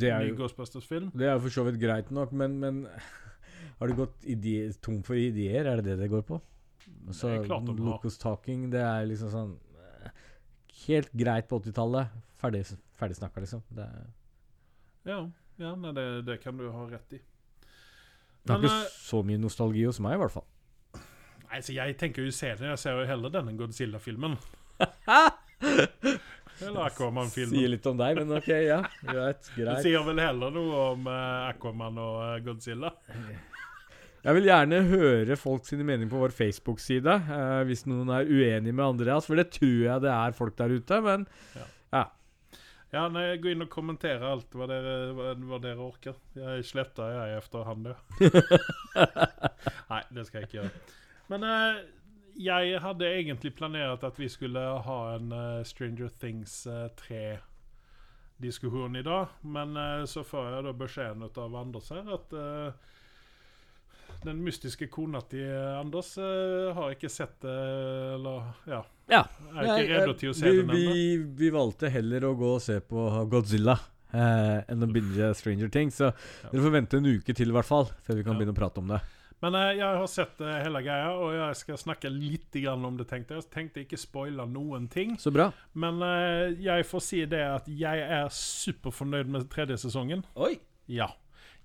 Det 0.00 0.10
er 0.10 0.24
ny 0.24 0.32
jo 0.32 0.38
Ghostbusters-film. 0.40 1.12
Det 1.14 1.28
er 1.28 1.36
jo 1.36 1.44
for 1.44 1.54
så 1.54 1.64
vidt 1.68 1.78
greit 1.82 2.10
nok, 2.10 2.32
men, 2.32 2.56
men 2.58 2.80
har 3.80 3.88
du 3.88 3.94
gått 3.96 4.24
ide 4.28 4.72
tom 4.84 5.00
for 5.02 5.16
ideer? 5.16 5.64
Er 5.64 5.80
det 5.80 5.94
det 5.94 5.96
det 6.02 6.10
går 6.12 6.22
på? 6.28 6.40
Så 7.16 7.28
det. 7.28 7.48
Locus 7.80 8.18
Talking, 8.20 8.68
det 8.72 8.82
er 8.84 9.06
liksom 9.08 9.30
sånn 9.32 9.54
eh, 9.80 10.10
Helt 10.84 11.12
greit 11.16 11.48
på 11.48 11.60
80-tallet. 11.62 12.12
Ferdig, 12.40 12.62
ferdig 13.00 13.16
snakka, 13.16 13.40
liksom. 13.40 13.64
Det, 13.72 13.88
Ja, 15.08 15.22
ja 15.60 15.74
nei, 15.80 15.94
det, 15.96 16.06
det 16.28 16.38
kan 16.44 16.60
du 16.60 16.68
ha 16.72 16.86
rett 16.90 17.16
i. 17.16 17.20
det 18.44 18.54
er 18.54 18.64
ikke 18.64 18.76
eh, 18.82 18.94
så 19.00 19.22
mye 19.24 19.40
nostalgi 19.40 19.84
hos 19.88 20.00
meg, 20.04 20.18
i 20.18 20.22
hvert 20.22 20.36
fall. 20.36 20.48
Nei, 21.50 21.60
så 21.64 21.74
jeg 21.74 21.96
tenker 21.98 22.28
jo 22.28 22.32
senere. 22.32 22.74
Jeg 22.74 22.84
ser 22.84 23.00
jo 23.00 23.08
heller 23.08 23.32
denne 23.32 23.56
Godzilla-filmen. 23.58 24.36
Eller 26.60 26.82
Aquaman-filmen. 26.84 27.56
Sier 27.56 27.72
litt 27.72 27.86
om 27.88 27.96
deg, 27.96 28.20
men 28.20 28.36
ok, 28.36 28.50
ja. 28.68 28.82
Greit. 29.08 29.48
Du 29.56 29.72
sier 29.80 30.04
vel 30.04 30.20
heller 30.20 30.52
noe 30.52 30.82
om 30.92 31.08
eh, 31.08 31.48
Aquaman 31.48 31.96
og 32.04 32.44
Godzilla? 32.44 32.92
Jeg 34.20 34.36
vil 34.36 34.48
gjerne 34.50 34.82
høre 34.90 35.36
folk 35.40 35.64
sine 35.64 35.84
meninger 35.86 36.10
på 36.12 36.20
vår 36.20 36.34
Facebook-side, 36.36 37.14
eh, 37.32 37.60
hvis 37.68 37.86
noen 37.88 38.10
er 38.12 38.28
uenig 38.28 38.74
med 38.74 38.84
Andreas, 38.84 39.28
for 39.28 39.40
det 39.40 39.48
tror 39.56 39.78
jeg 39.86 40.04
det 40.04 40.12
er 40.12 40.36
folk 40.36 40.58
der 40.60 40.76
ute, 40.76 41.00
men 41.06 41.28
Ja, 42.90 43.04
nej, 43.06 43.36
gå 43.38 43.52
inn 43.52 43.62
og 43.62 43.70
kommentere 43.70 44.26
alt 44.26 44.50
hva 44.58 44.66
dere, 44.66 44.94
hva, 45.14 45.28
hva 45.46 45.58
dere 45.62 45.84
orker. 45.84 46.16
Jeg 46.34 46.64
sletta 46.66 47.06
jeg 47.06 47.36
etter 47.36 47.38
efterhand 47.38 47.86
død. 47.86 48.40
nei, 49.92 50.00
det 50.10 50.24
skal 50.26 50.40
jeg 50.40 50.48
ikke 50.48 50.56
gjøre. 50.56 50.72
Men 51.30 51.46
eh, 51.46 51.78
jeg 52.40 52.80
hadde 52.82 53.06
egentlig 53.06 53.54
planerat 53.54 54.02
at 54.06 54.18
vi 54.18 54.26
skulle 54.32 54.64
ha 54.86 54.98
en 55.14 55.30
uh, 55.30 55.62
Stranger 55.66 56.10
Things 56.18 56.64
uh, 56.66 56.88
3 56.98 57.38
i 58.40 59.02
dag, 59.04 59.26
Men 59.42 59.76
uh, 59.76 60.04
så 60.04 60.24
får 60.24 60.50
jeg 60.50 60.64
da 60.64 60.72
beskjeden 60.72 61.26
av 61.28 61.56
Anders 61.60 61.90
her 61.92 62.06
at 62.14 62.32
eh, 62.32 62.72
den 64.24 64.42
mystiske 64.44 64.88
kona 64.92 65.20
til 65.30 65.48
Anders 65.78 66.14
uh, 66.20 66.72
har 66.76 66.96
ikke 66.96 67.10
sett 67.12 67.38
det, 67.44 67.54
eller 68.16 68.50
ja. 68.68 68.82
Ja. 69.10 69.22
Er 69.54 69.70
ikke 69.80 70.02
redd 70.04 70.12
til 70.20 70.32
å 70.32 70.34
se 70.36 70.50
vi, 70.50 70.60
den 70.60 70.70
ennå. 70.70 70.92
vi, 70.94 71.06
vi 71.40 71.50
valgte 71.54 71.90
heller 71.90 72.28
å 72.28 72.34
gå 72.38 72.52
og 72.58 72.62
se 72.64 72.80
på 72.84 73.08
Godzilla 73.32 73.78
Uh, 74.10 74.58
enn 74.66 74.82
å 74.82 74.88
binge 74.90 75.28
Stranger 75.38 75.68
Things. 75.70 75.94
Så 76.00 76.08
dere 76.50 76.64
får 76.64 76.72
vente 76.74 76.98
en 76.98 77.04
uke 77.06 77.30
til, 77.30 77.52
i 77.52 77.54
hvert 77.54 77.68
fall, 77.68 77.84
før 78.02 78.16
vi 78.18 78.24
kan 78.26 78.32
Ja. 78.34 78.38
begynne 78.40 78.54
å 78.56 78.58
prate 78.58 78.82
om 78.82 78.88
det. 78.90 78.98
Men 79.38 79.54
uh, 79.54 79.68
jeg 79.70 79.86
har 80.00 80.08
sett 80.10 80.40
uh, 80.42 80.48
hele 80.64 80.80
greia, 80.82 81.12
og 81.14 81.30
jeg 81.36 81.58
skal 81.60 81.78
snakke 81.78 82.10
litt 82.10 82.58
grann 82.58 82.82
om 82.88 82.96
det. 82.98 83.06
tenkte 83.06 83.38
Jeg 83.38 83.46
tenkte 83.54 83.84
ikke 83.84 84.00
spoile 84.02 84.48
noen 84.50 84.88
ting. 84.90 85.14
Så 85.14 85.30
bra. 85.30 85.52
Men 85.78 86.02
uh, 86.02 86.50
jeg 86.58 86.88
får 86.90 87.04
si 87.06 87.22
det 87.30 87.44
at 87.52 87.70
jeg 87.70 88.02
er 88.02 88.34
superfornøyd 88.34 89.30
med 89.30 89.46
tredje 89.54 89.78
sesongen. 89.86 90.26
Oi! 90.34 90.56
Ja. 90.90 91.12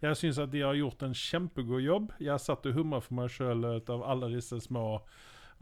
Jeg 0.04 0.18
syns 0.20 0.42
at 0.42 0.52
de 0.52 0.62
har 0.66 0.76
gjort 0.76 1.06
en 1.06 1.16
kjempegod 1.16 1.82
jobb. 1.82 2.12
Jeg 2.22 2.44
satt 2.44 2.68
og 2.68 2.76
humra 2.76 3.00
for 3.04 3.16
meg 3.22 3.32
sjøl 3.32 3.64
av 3.80 4.04
alle 4.04 4.34
disse 4.36 4.60
små 4.64 4.86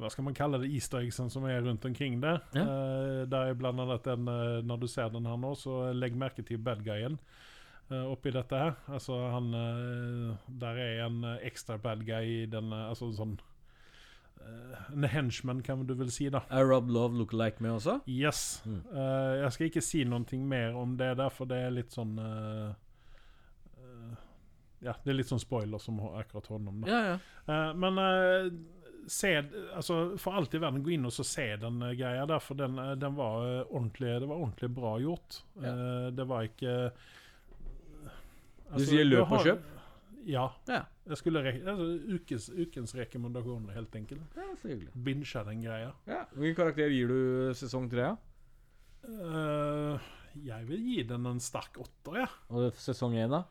hva 0.02 0.10
skal 0.10 0.26
man 0.26 0.38
kalle 0.38 0.58
det, 0.64 0.72
easter 0.74 1.04
eggsen 1.04 1.30
som 1.30 1.46
er 1.46 1.62
rundt 1.62 1.86
omkring 1.86 2.18
det. 2.24 2.34
Ja. 2.58 2.66
Uh, 2.66 3.22
der 3.30 3.52
er 3.52 3.58
blant 3.58 3.82
annet 3.84 4.06
den, 4.08 4.28
uh, 4.28 4.62
Når 4.66 4.82
du 4.82 4.88
ser 4.90 5.12
den 5.14 5.28
her 5.30 5.38
nå, 5.38 5.54
så 5.60 5.92
legg 5.94 6.18
merke 6.18 6.46
til 6.46 6.58
bad 6.58 6.82
guyen 6.86 7.20
uh, 7.92 8.10
oppi 8.10 8.34
dette 8.34 8.58
her. 8.58 8.78
Altså 8.90 9.20
han 9.36 9.52
Der 10.48 10.82
er 10.82 11.06
en 11.06 11.24
ekstra 11.42 11.78
bad 11.78 12.06
guy 12.08 12.42
i 12.42 12.46
den 12.50 12.74
Altså 12.74 13.12
sånn 13.14 13.38
En 14.92 15.06
henchman, 15.08 15.62
kan 15.64 15.86
du 15.88 15.94
vel 15.96 16.10
si, 16.12 16.26
da. 16.34 16.42
Er 16.52 16.66
Rob 16.68 16.90
Love 16.92 17.16
look-alike 17.16 17.64
med 17.64 17.78
også? 17.78 18.02
Yes. 18.10 18.60
Mm. 18.66 18.82
Jeg 19.40 19.52
skal 19.56 19.70
ikke 19.70 19.84
si 19.86 20.02
noe 20.04 20.40
mer 20.42 20.76
om 20.76 20.98
det 21.00 21.14
der, 21.16 21.30
for 21.32 21.48
det 21.48 21.62
er 21.64 21.72
litt 21.72 21.96
sånn 21.96 22.18
Ja, 24.84 24.96
det 25.04 25.14
er 25.14 25.20
litt 25.20 25.32
sånn 25.32 25.42
spoiler 25.42 25.82
som 25.82 26.00
akkurat 26.12 26.50
honom. 26.52 26.84
Ja, 26.90 27.02
ja. 27.14 27.18
Uh, 27.48 27.72
men 27.80 28.00
uh, 28.00 28.48
se 29.08 29.34
altså, 29.76 30.18
For 30.20 30.38
alt 30.40 30.54
i 30.56 30.62
verden, 30.64 30.84
gå 30.84 30.96
inn 30.96 31.08
og 31.08 31.14
så 31.16 31.26
se 31.28 31.48
den 31.60 31.82
uh, 31.84 31.92
greia 31.98 32.26
der, 32.30 32.44
for 32.44 32.60
den, 32.60 32.80
den 33.00 33.18
var 33.18 33.44
ordentlig 33.66 34.16
Det 34.24 34.30
var 34.30 34.40
ordentlig 34.40 34.72
bra 34.76 34.96
gjort. 35.02 35.44
Eh, 35.60 36.10
det 36.16 36.26
var 36.30 36.48
ikke 36.48 36.74
altså, 38.72 38.88
sier 38.88 39.08
løp 39.08 39.32
og 39.32 39.48
kjøp? 39.48 39.70
Ja. 40.24 40.46
Ja. 40.70 40.84
Jeg 41.04 41.20
skulle 41.20 41.42
altså, 41.52 41.88
ukens, 42.16 42.50
ukens 42.56 42.94
rekommendasjoner, 42.96 43.74
helt 43.76 43.96
enkelt. 44.00 44.38
ja 44.40 44.52
så 44.62 44.72
hyggelig. 44.72 44.94
Bincha 45.06 45.44
den 45.48 45.64
greia. 45.66 45.92
Ja. 46.08 46.24
Hvilken 46.32 46.60
karakter 46.62 46.94
gir 46.94 47.12
du 47.12 47.52
sesong 47.60 47.90
tre? 47.92 48.14
Ja? 48.14 48.16
Eh, 49.04 50.12
jeg 50.48 50.68
vil 50.70 50.86
gi 50.88 51.04
den 51.10 51.28
en 51.30 51.42
sterk 51.44 51.78
åtter, 51.82 52.24
jeg. 52.24 52.32
Og 52.50 52.80
sesong 52.80 53.18
én, 53.20 53.34
da? 53.36 53.44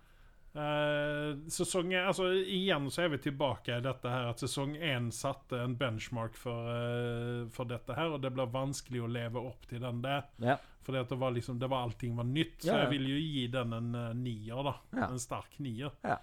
Eh, 0.52 1.28
sesong 1.48 1.94
altså, 1.96 2.26
Igjen 2.32 2.90
så 2.92 3.06
er 3.06 3.14
vi 3.14 3.22
tilbake 3.24 3.78
i 3.78 3.84
dette 3.84 4.10
her 4.12 4.26
at 4.34 4.42
sesong 4.42 4.74
én 4.76 5.08
satte 5.14 5.62
en 5.64 5.78
benchmark 5.80 6.36
for, 6.36 6.68
uh, 6.68 7.46
for 7.54 7.70
dette 7.70 7.96
her, 7.96 8.12
og 8.12 8.20
det 8.20 8.34
ble 8.36 8.44
vanskelig 8.52 9.00
å 9.00 9.08
leve 9.08 9.40
opp 9.40 9.64
til 9.70 9.80
den 9.84 10.02
der. 10.04 10.28
Ja. 10.44 10.58
At 10.82 11.08
det 11.08 11.16
var 11.16 11.32
liksom, 11.32 11.60
det 11.62 11.70
var 11.70 11.86
allting 11.86 12.16
var 12.18 12.26
nytt, 12.28 12.58
så 12.60 12.68
Ja, 12.68 12.72
Så 12.72 12.78
jeg 12.84 12.92
vil 12.96 13.10
jo 13.14 13.18
gi 13.22 13.48
den 13.54 13.72
en 13.78 13.90
uh, 13.96 14.12
nier, 14.18 14.62
da. 14.66 14.76
Ja. 14.92 15.08
En 15.08 15.22
sterk 15.22 15.58
nier. 15.62 15.94
Ja. 16.04 16.18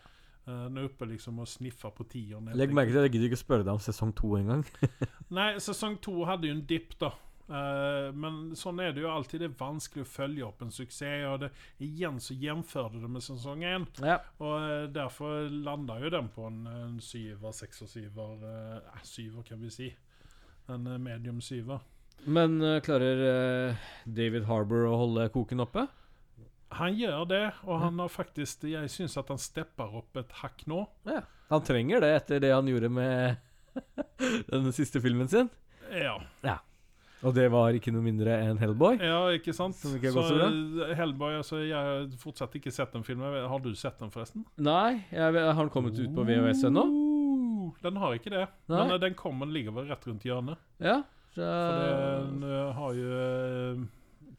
Eh, 0.50 0.66
nå 0.72 0.82
er 0.82 0.90
oppe 0.90 1.08
liksom 1.10 1.42
og 1.44 1.50
sniffer 1.50 1.94
på 1.94 2.06
tieren. 2.10 2.50
Legg 2.58 2.74
merke 2.74 2.94
til 2.94 3.02
at 3.02 3.10
jeg 3.10 3.18
gidder 3.18 3.32
ikke 3.32 3.42
spørre 3.44 3.66
deg 3.66 3.76
om 3.76 3.84
sesong 3.84 4.14
to 4.18 4.34
engang. 4.40 4.64
Nei, 5.38 5.52
sesong 5.62 6.00
to 6.04 6.24
hadde 6.30 6.50
jo 6.50 6.56
en 6.58 6.64
dipp, 6.70 6.96
da. 7.02 7.12
Eh, 7.50 8.10
men 8.14 8.40
sånn 8.58 8.80
er 8.84 8.94
det 8.94 9.02
jo 9.04 9.12
alltid. 9.12 9.42
Det 9.42 9.50
er 9.50 9.60
vanskelig 9.60 10.06
å 10.06 10.10
følge 10.10 10.46
opp 10.46 10.62
en 10.64 10.74
suksess. 10.74 11.26
Og 11.32 11.40
det, 11.44 11.52
igjen 11.86 12.20
så 12.22 12.38
gjenførte 12.38 13.02
det 13.02 13.12
med 13.12 13.26
sesong 13.26 13.66
én. 13.66 13.88
Ja. 14.06 14.20
Og 14.38 14.56
eh, 14.62 14.88
derfor 14.94 15.50
landa 15.50 16.00
jo 16.04 16.12
den 16.14 16.30
på 16.34 16.46
en, 16.50 16.62
en 16.70 17.00
syver, 17.04 17.56
sekser, 17.58 17.90
syver 17.90 18.44
eh, 18.46 18.76
eh, 18.78 19.06
Syver, 19.08 19.46
kan 19.48 19.62
vi 19.64 19.74
si. 19.74 19.90
En 20.70 20.86
eh, 20.88 21.02
medium 21.02 21.42
syver. 21.42 21.82
Men 22.30 22.60
eh, 22.62 22.82
klarer 22.86 23.26
eh, 23.30 23.90
David 24.06 24.46
Harbour 24.50 24.90
å 24.92 25.00
holde 25.06 25.30
koken 25.34 25.64
oppe? 25.66 25.88
Han 26.78 26.94
gjør 26.94 27.24
det, 27.26 27.46
og 27.66 27.80
han 27.82 27.98
har 27.98 28.12
faktisk 28.14 28.68
Jeg 28.70 28.92
syns 28.94 29.16
at 29.18 29.32
han 29.34 29.40
stepper 29.42 29.96
opp 30.04 30.20
et 30.22 30.36
hakk 30.44 30.68
nå. 30.70 30.84
Ja. 31.10 31.24
Han 31.50 31.64
trenger 31.66 32.04
det 32.04 32.12
etter 32.14 32.44
det 32.44 32.52
han 32.54 32.70
gjorde 32.70 32.92
med 32.94 33.40
den 34.52 34.70
siste 34.76 35.02
filmen 35.02 35.32
sin. 35.32 35.50
Ja. 35.90 36.20
Ja. 36.46 36.60
Og 37.28 37.36
det 37.36 37.50
var 37.52 37.76
ikke 37.76 37.92
noe 37.92 38.04
mindre 38.04 38.38
enn 38.46 38.60
Hellboy. 38.62 39.00
ja, 39.04 39.20
ikke 39.36 39.54
sant? 39.56 39.76
Ikke 39.98 40.14
så 40.16 40.24
eh, 40.40 40.94
Hellboy, 40.96 41.36
altså, 41.42 41.60
jeg 41.66 41.76
har 41.76 42.08
fortsatt 42.22 42.56
ikke 42.56 42.72
sett 42.72 42.96
den 42.96 43.04
filmen. 43.08 43.36
Har 43.52 43.64
du 43.64 43.74
sett 43.76 44.00
den, 44.00 44.12
forresten? 44.14 44.46
Nei, 44.56 45.04
jeg, 45.12 45.36
har 45.36 45.60
den 45.60 45.74
kommet 45.74 46.00
ut 46.00 46.16
på 46.16 46.26
VHS 46.28 46.66
ennå? 46.70 46.86
Oh, 46.88 47.72
Den 47.84 48.00
har 48.00 48.16
ikke 48.16 48.32
det. 48.34 48.46
Nei. 48.72 48.76
Men 48.78 48.96
eh, 48.96 49.02
den 49.04 49.18
kommer, 49.20 49.52
ligger 49.52 49.76
vel 49.76 49.90
rett 49.92 50.08
rundt 50.08 50.28
hjørnet. 50.28 50.62
Ja. 50.80 51.02
Så, 51.36 51.44
For 51.44 51.82
den 51.84 52.46
eh, 52.48 52.70
har 52.80 52.96
jo 52.98 53.88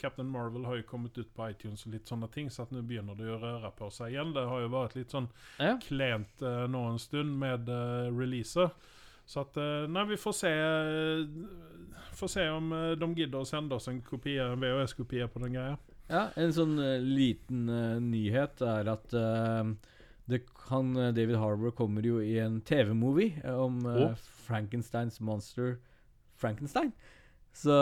Captain 0.01 0.31
Marvel 0.33 0.65
har 0.65 0.79
jo 0.81 0.87
kommet 0.89 1.19
ut 1.21 1.29
på 1.37 1.51
iTunes 1.53 1.85
og 1.85 1.93
litt 1.93 2.09
sånne 2.09 2.31
ting, 2.33 2.49
så 2.49 2.65
at 2.65 2.73
nå 2.73 2.81
begynner 2.89 3.19
det 3.19 3.29
å 3.29 3.37
røre 3.43 3.69
på 3.77 3.91
seg 3.93 4.15
igjen. 4.15 4.33
Det 4.33 4.47
har 4.49 4.63
jo 4.65 4.71
vært 4.73 4.97
litt 4.97 5.13
sånn 5.13 5.29
ja. 5.61 5.75
klent 5.85 6.41
nå 6.41 6.85
en 6.89 6.97
stund 7.03 7.37
med 7.43 7.69
uh, 7.69 8.09
releaser. 8.09 8.73
Så 9.31 9.41
att, 9.41 9.57
nej, 9.89 10.07
vi 10.11 10.17
får 10.17 10.33
se 10.33 10.51
eh, 10.51 11.27
Får 12.19 12.29
se 12.29 12.49
om 12.51 12.73
eh, 12.73 12.91
de 12.99 13.15
gidder 13.15 13.39
å 13.39 13.47
sende 13.47 13.77
oss 13.77 13.87
en 13.89 14.01
kopie, 14.03 14.43
en 14.43 14.61
VHS-kopi 14.61 15.23
på 15.31 15.43
den 15.45 15.55
greia. 15.55 15.77
ja. 16.11 16.25
En 16.35 16.51
sånn 16.53 16.75
eh, 16.83 16.99
liten 16.99 17.69
uh, 17.71 18.01
nyhet 18.03 18.61
er 18.67 18.91
at 18.91 19.15
uh, 19.15 19.71
det 20.31 20.43
kan, 20.51 20.91
eh, 20.97 21.13
David 21.15 21.39
Harbour 21.39 21.71
kommer 21.71 22.03
jo 22.07 22.19
i 22.23 22.37
en 22.43 22.61
TV-movie 22.67 23.39
eh, 23.45 23.55
om 23.55 23.79
uh, 23.87 24.03
oh. 24.09 24.27
Frankensteins 24.49 25.21
monster 25.23 25.77
Frankenstein. 26.41 26.91
Så 27.55 27.75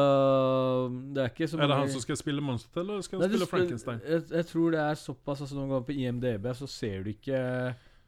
det 1.13 1.23
er 1.23 1.33
ikke 1.33 1.49
så 1.49 1.59
Er 1.61 1.69
det 1.69 1.77
han 1.77 1.91
som 1.93 2.01
skal 2.01 2.17
spille 2.17 2.41
Monster, 2.41 2.81
eller 2.81 3.03
skal 3.05 3.19
han 3.19 3.25
Nei, 3.27 3.35
spille 3.35 3.49
spil- 3.49 3.59
Frankenstein? 3.59 3.99
Jeg, 4.05 4.23
jeg 4.33 4.47
tror 4.49 4.73
det 4.73 4.81
er 4.81 4.97
såpass 4.97 5.43
altså 5.45 5.59
Når 5.59 5.67
du 5.67 5.73
går 5.75 5.83
på 5.89 5.97
IMDb, 5.97 6.49
så 6.57 6.69
ser 6.73 7.05
du 7.05 7.11
ikke 7.13 7.41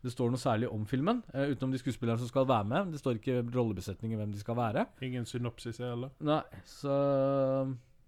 det 0.00 0.12
står 0.14 0.32
noe 0.32 0.40
særlig 0.40 0.68
om 0.72 0.86
filmen, 0.88 1.22
eh, 1.34 1.52
utenom 1.52 1.74
de 1.74 1.80
skuespillerne 1.82 2.20
som 2.22 2.30
skal 2.30 2.48
være 2.48 2.68
med. 2.70 2.92
Det 2.94 3.00
står 3.02 3.18
ikke 3.20 3.42
rollebesetningen 3.52 4.20
hvem 4.20 4.32
de 4.32 4.40
skal 4.40 4.56
være. 4.56 4.86
Ingen 5.04 5.26
synopsis 5.28 5.80
heller. 5.82 6.14
Nei, 6.24 6.42
så 6.64 6.94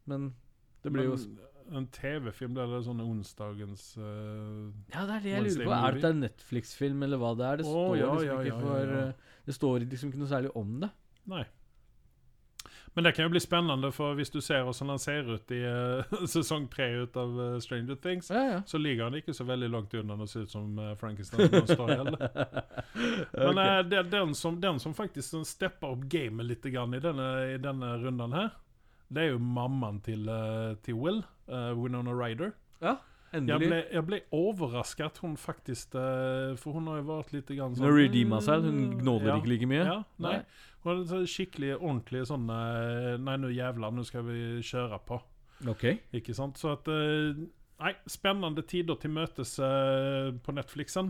Men 0.09 0.33
det 0.83 0.91
blir 0.93 1.11
jo 1.13 1.19
en 1.73 1.87
TV-film, 1.95 2.57
det 2.57 2.65
er 2.65 2.83
sånn 2.85 3.01
onsdagens 3.05 3.85
uh, 4.01 4.73
Ja, 4.93 5.05
det 5.07 5.15
er 5.15 5.23
det 5.23 5.31
jeg 5.31 5.45
lurer 5.47 5.69
på. 5.69 5.75
Er 5.77 5.97
det 5.97 6.09
en 6.11 6.23
Netflix-film, 6.25 7.05
eller 7.07 7.21
hva 7.23 7.33
det 7.39 7.47
er? 7.49 7.61
Det 7.61 7.69
står 7.69 7.97
ja, 8.01 8.09
liksom 8.19 8.47
ja, 8.49 8.59
for 8.61 8.95
eh, 8.99 9.35
Det 9.47 9.57
står 9.57 9.87
liksom 9.87 10.13
ikke 10.13 10.23
noe 10.25 10.33
særlig 10.33 10.51
om 10.59 10.75
det. 10.83 10.91
Nei. 11.33 11.45
Men 12.95 13.05
det 13.05 13.13
kan 13.13 13.23
jo 13.23 13.33
bli 13.33 13.41
spennende, 13.41 13.89
for 13.93 14.17
hvis 14.19 14.31
du 14.31 14.41
ser 14.45 14.67
hvordan 14.67 14.93
han 14.93 15.01
ser 15.01 15.29
ut 15.35 15.53
i 15.55 15.61
uh, 15.65 16.17
sesong 16.35 16.67
tre 16.73 16.91
ut 17.03 17.17
av 17.17 17.39
uh, 17.41 17.59
Stranger 17.65 17.97
Things, 17.97 18.31
Ja, 18.31 18.43
ja. 18.51 18.59
så 18.67 18.79
ligger 18.79 19.09
han 19.09 19.17
ikke 19.17 19.35
så 19.35 19.47
veldig 19.49 19.71
langt 19.73 19.95
unna 19.97 20.19
å 20.21 20.27
se 20.29 20.45
ut 20.45 20.53
som 20.53 20.77
uh, 20.79 20.93
Frankenstein 21.01 21.49
monster 21.53 21.89
heller. 21.89 22.19
Men 23.33 23.57
okay. 23.57 23.79
uh, 23.79 23.79
det, 23.89 24.03
den, 24.13 24.35
som, 24.37 24.61
den 24.61 24.81
som 24.83 24.97
faktisk 24.97 25.31
sånn 25.31 25.49
stepper 25.49 25.95
opp 25.97 26.05
gamet 26.13 26.51
litt 26.51 26.69
grann 26.69 26.93
i 26.93 27.01
denne, 27.01 27.31
i 27.55 27.57
denne 27.63 27.95
runden 28.03 28.37
her, 28.37 28.53
det 29.13 29.25
er 29.25 29.33
jo 29.35 29.41
mammaen 29.45 30.01
til, 30.05 30.29
til 30.85 30.97
Will, 30.97 31.19
Winona 31.47 32.15
Ryder. 32.17 32.55
ja, 32.81 32.95
Jeg 33.33 33.59
ble, 33.63 33.79
jeg 33.93 34.05
ble 34.05 34.19
overrasket 34.37 35.07
at 35.07 35.19
hun 35.23 35.37
faktisk 35.41 35.95
eh, 35.97 36.53
For 36.61 36.77
hun 36.77 36.87
har 36.91 36.99
jo 37.01 37.07
vært 37.09 37.33
litt 37.33 37.49
grann 37.55 37.73
Hun 37.79 37.87
har 37.87 37.97
redeema 37.97 38.41
seg. 38.45 38.67
Hun 38.67 38.99
gnåler 39.01 39.31
Ja. 39.33 39.37
ikke 39.41 39.53
like 39.55 39.69
mye. 39.71 39.87
Ja, 39.89 39.97
nei. 40.21 40.35
Hun 40.85 40.91
hadde 41.01 41.23
skikkelig 41.33 41.73
ordentlig 41.79 42.27
sånn 42.29 42.45
eh, 42.53 43.17
Nei, 43.23 43.37
nå 43.41 43.49
jævla, 43.55 43.91
nå 43.97 44.05
skal 44.05 44.27
vi 44.29 44.39
kjøre 44.69 45.01
på. 45.09 45.21
Ok. 45.73 45.85
Ikke 46.21 46.35
sant? 46.37 46.61
Så 46.61 46.75
at 46.77 46.89
eh, 46.93 47.41
Nei, 47.83 47.95
spennende 48.07 48.63
tider 48.69 48.95
til 49.03 49.11
møtes 49.11 49.57
på 49.59 50.53
Netflixen. 50.55 51.09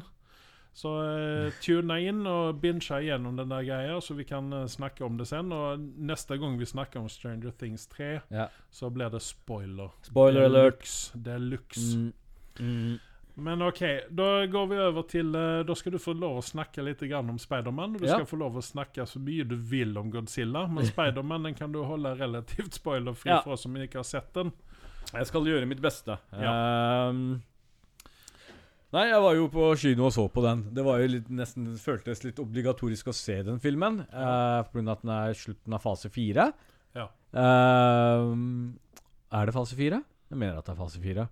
Så 0.74 0.88
uh, 1.04 1.52
tuna 1.60 1.98
inn 2.00 2.22
og 2.26 2.60
binge 2.62 2.96
igjennom 3.02 3.36
den 3.36 3.50
der 3.52 3.64
greia, 3.66 3.98
så 4.00 4.14
vi 4.16 4.24
kan 4.24 4.46
uh, 4.56 4.62
snakke 4.66 5.04
om 5.04 5.18
det 5.20 5.26
sen. 5.28 5.52
Og 5.52 5.78
neste 6.00 6.38
gang 6.40 6.56
vi 6.58 6.64
snakker 6.64 7.00
om 7.02 7.08
Stranger 7.12 7.52
Things 7.60 7.86
3, 7.92 8.20
Ja. 8.32 8.46
så 8.72 8.88
blir 8.90 9.10
det 9.12 9.20
spoiler. 9.22 9.90
Spoiler 10.08 10.46
alert. 10.48 10.86
Det 11.14 11.34
er 11.34 11.38
luxe. 11.44 11.96
Mm. 11.98 12.12
Mm. 12.60 12.98
Men 13.34 13.62
OK, 13.64 13.78
da 14.12 14.46
går 14.46 14.66
vi 14.68 14.76
over 14.84 15.02
til 15.08 15.30
uh, 15.36 15.62
Da 15.64 15.72
skal 15.74 15.92
du 15.94 15.98
få 15.98 16.12
lov 16.12 16.36
å 16.36 16.42
snakke 16.44 16.82
litt 16.84 17.00
grann 17.08 17.30
om 17.32 17.38
Spiderman. 17.40 17.94
Og 17.96 18.00
du 18.02 18.06
Ja. 18.08 18.16
skal 18.18 18.26
få 18.28 18.36
lov 18.40 18.56
å 18.60 18.64
snakke 18.64 19.06
så 19.08 19.20
mye 19.24 19.44
du 19.48 19.54
vil 19.56 19.96
om 19.98 20.10
Godzilla, 20.12 20.66
men 20.68 20.84
Spiderman 20.92 21.42
den 21.48 21.54
kan 21.54 21.72
du 21.72 21.82
holde 21.84 22.12
relativt 22.20 22.74
spoilerfri 22.80 23.28
Ja. 23.32 23.40
for 23.44 23.52
oss 23.56 23.62
som 23.68 23.76
ikke 23.76 24.00
har 24.00 24.08
sett 24.08 24.32
den. 24.34 24.52
Jeg 25.12 25.26
skal 25.28 25.44
gjøre 25.44 25.66
mitt 25.68 25.80
beste. 25.84 26.16
Ehm, 26.32 27.42
nei, 28.92 29.06
jeg 29.08 29.24
var 29.24 29.36
jo 29.38 29.48
på 29.52 29.70
kino 29.80 30.06
og 30.08 30.14
så 30.14 30.26
på 30.32 30.44
den. 30.44 30.66
Det 30.76 30.84
var 30.86 31.02
jo 31.02 31.10
litt, 31.14 31.32
nesten 31.32 31.72
føltes 31.80 32.22
litt 32.26 32.40
obligatorisk 32.42 33.10
å 33.12 33.16
se 33.16 33.40
den 33.46 33.60
filmen. 33.62 34.02
Eh, 34.08 34.60
av 34.62 34.68
at 34.68 35.04
den 35.04 35.14
er 35.16 35.36
slutten 35.38 35.76
av 35.76 35.84
fase 35.84 36.12
fire. 36.12 36.50
Ja. 36.96 37.08
Eh, 37.32 38.32
er 39.32 39.48
det 39.48 39.56
fase 39.56 39.78
fire? 39.78 40.02
Jeg 40.32 40.40
mener 40.40 40.60
at 40.60 40.68
det 40.68 40.74
er 40.74 40.80
fase 40.80 41.00
fire. 41.02 41.28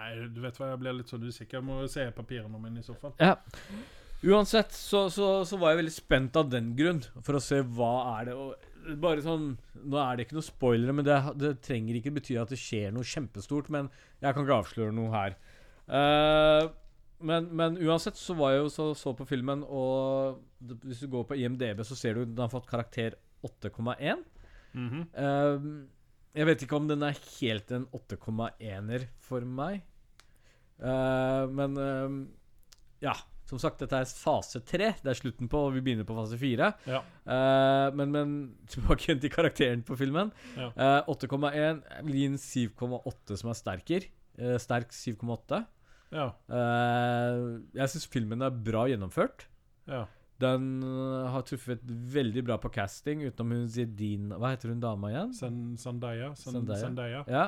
Nei, 0.00 0.10
du 0.32 0.40
vet 0.40 0.56
hva, 0.56 0.72
jeg 0.72 0.80
blir 0.80 0.96
litt 0.96 1.12
sånn 1.12 1.24
usikker. 1.24 1.60
Jeg 1.60 1.66
må 1.66 1.80
se 1.92 2.06
papirene 2.16 2.60
mine 2.60 2.80
i 2.80 2.86
så 2.86 2.96
fall. 2.96 3.12
Ja. 3.20 3.36
Uansett 4.20 4.74
så, 4.76 5.06
så, 5.12 5.28
så 5.48 5.56
var 5.60 5.72
jeg 5.72 5.80
veldig 5.80 5.94
spent 5.94 6.36
av 6.36 6.50
den 6.52 6.74
grunn, 6.76 7.00
for 7.24 7.38
å 7.38 7.40
se 7.40 7.62
hva 7.64 7.92
er 8.18 8.28
det 8.30 8.34
og 8.36 8.66
Bare 9.00 9.20
sånn 9.20 9.58
Nå 9.92 9.98
er 10.00 10.16
det 10.16 10.24
ikke 10.24 10.38
noe 10.38 10.46
spoilere, 10.46 10.94
men 10.96 11.04
det, 11.04 11.16
det 11.36 11.50
trenger 11.64 11.98
ikke 11.98 12.14
bety 12.16 12.38
at 12.40 12.48
det 12.52 12.56
skjer 12.56 12.94
noe 12.96 13.04
kjempestort. 13.04 13.68
Men 13.72 13.90
jeg 14.24 14.32
kan 14.32 14.46
ikke 14.46 14.56
avsløre 14.56 14.94
noe 14.96 15.12
her. 15.12 15.36
Eh, 15.90 16.70
men, 17.20 17.48
men 17.52 17.76
uansett 17.84 18.16
så 18.16 18.34
var 18.38 18.54
jeg 18.54 18.62
jo 18.62 18.68
så, 18.72 18.86
så 18.96 19.12
på 19.16 19.26
filmen, 19.28 19.62
og 19.66 20.40
det, 20.58 20.78
hvis 20.86 21.02
du 21.04 21.10
går 21.12 21.26
på 21.28 21.36
IMDb, 21.36 21.82
så 21.84 21.96
ser 21.98 22.16
du 22.16 22.24
at 22.24 22.32
den 22.32 22.44
har 22.46 22.52
fått 22.52 22.68
karakter 22.70 23.16
8,1. 23.44 24.22
Mm 24.72 24.88
-hmm. 24.88 25.04
uh, 25.18 25.86
jeg 26.34 26.46
vet 26.46 26.62
ikke 26.62 26.76
om 26.76 26.86
den 26.88 27.02
er 27.02 27.18
helt 27.40 27.72
en 27.72 27.86
8,1-er 27.86 29.08
for 29.18 29.40
meg. 29.40 29.82
Uh, 30.80 31.50
men 31.50 31.76
eh, 31.76 32.26
Ja, 33.02 33.14
som 33.44 33.58
sagt, 33.58 33.80
dette 33.80 33.96
er 33.96 34.04
fase 34.04 34.60
tre. 34.60 34.94
Det 35.02 35.10
er 35.10 35.18
slutten 35.18 35.48
på, 35.48 35.58
og 35.58 35.74
vi 35.74 35.80
begynner 35.80 36.04
på 36.04 36.14
fase 36.14 36.38
fire. 36.38 36.72
Ja. 36.86 37.02
Men, 37.90 38.12
men 38.12 38.54
tilbake 38.68 39.18
til 39.18 39.30
karakteren 39.30 39.82
på 39.82 39.96
filmen. 39.96 40.30
Ja. 40.56 40.68
Eh, 40.68 41.08
8,1 41.08 42.04
Blir 42.04 42.28
en 42.28 42.36
7,8 42.38 43.36
som 43.36 43.50
er 43.50 43.54
sterker. 43.54 44.06
Sterk 44.58 44.92
7,8. 44.92 45.64
Ja. 46.10 46.32
Uh, 46.50 47.60
jeg 47.76 47.88
syns 47.92 48.06
filmen 48.10 48.42
er 48.42 48.50
bra 48.50 48.86
gjennomført. 48.90 49.44
Ja. 49.90 50.06
Den 50.40 50.78
eh, 50.80 51.26
har 51.34 51.42
truffet 51.44 51.82
veldig 51.84 52.40
bra 52.46 52.56
på 52.62 52.70
casting, 52.72 53.20
utenom 53.28 53.50
hun 53.58 53.66
Zedin 53.68 54.30
Hva 54.32 54.54
heter 54.54 54.70
hun 54.72 54.80
dama 54.80 55.10
igjen? 55.12 55.34
Zendaya. 55.76 56.30
Zendaya. 56.40 57.20
Ja. 57.28 57.42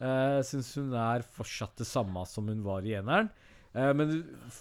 Uh, 0.00 0.38
Jeg 0.38 0.46
syns 0.48 0.70
hun 0.80 0.94
er 0.96 1.20
fortsatt 1.36 1.76
det 1.82 1.86
samme 1.90 2.22
som 2.30 2.48
hun 2.48 2.62
var 2.64 2.80
i 2.88 2.94
eneren. 2.96 3.28
Uh, 3.76 3.92
men 3.94 4.14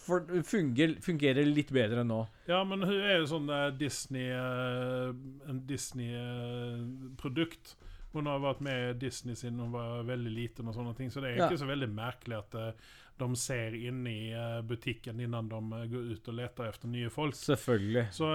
hun 0.10 0.44
funger, 0.46 0.98
fungerer 1.02 1.48
litt 1.48 1.72
bedre 1.74 2.04
nå. 2.06 2.20
Ja, 2.52 2.60
men 2.68 2.84
hun 2.84 3.00
er 3.00 3.16
jo 3.22 3.30
sånn 3.32 3.48
eh, 3.50 3.70
Disney 3.80 4.28
uh, 4.36 5.16
En 5.50 5.64
Disney-produkt. 5.72 7.76
Hun 8.14 8.26
har 8.26 8.40
vært 8.42 8.62
med 8.66 8.90
i 8.90 8.94
Disney 9.06 9.36
siden 9.38 9.60
hun 9.62 9.72
var 9.74 10.04
veldig 10.08 10.32
liten, 10.34 10.68
og 10.70 10.74
sånne 10.76 10.96
ting, 10.98 11.12
så 11.14 11.22
det 11.22 11.30
er 11.32 11.36
Ja. 11.44 11.48
ikke 11.48 11.62
så 11.62 11.68
veldig 11.70 11.90
merkelig 11.94 12.38
at 12.40 12.56
eh, 12.56 12.72
de 13.19 13.36
ser 13.39 13.75
inn 13.77 14.05
i 14.10 14.32
eh, 14.34 14.62
butikken 14.65 15.19
innan 15.23 15.49
de 15.51 15.60
eh, 15.77 15.86
går 15.91 16.08
ut 16.15 16.32
og 16.32 16.38
leter 16.39 16.69
etter 16.71 16.91
nye 16.91 17.10
folk. 17.13 17.36
Selvfølgelig. 17.38 18.05
Så 18.15 18.29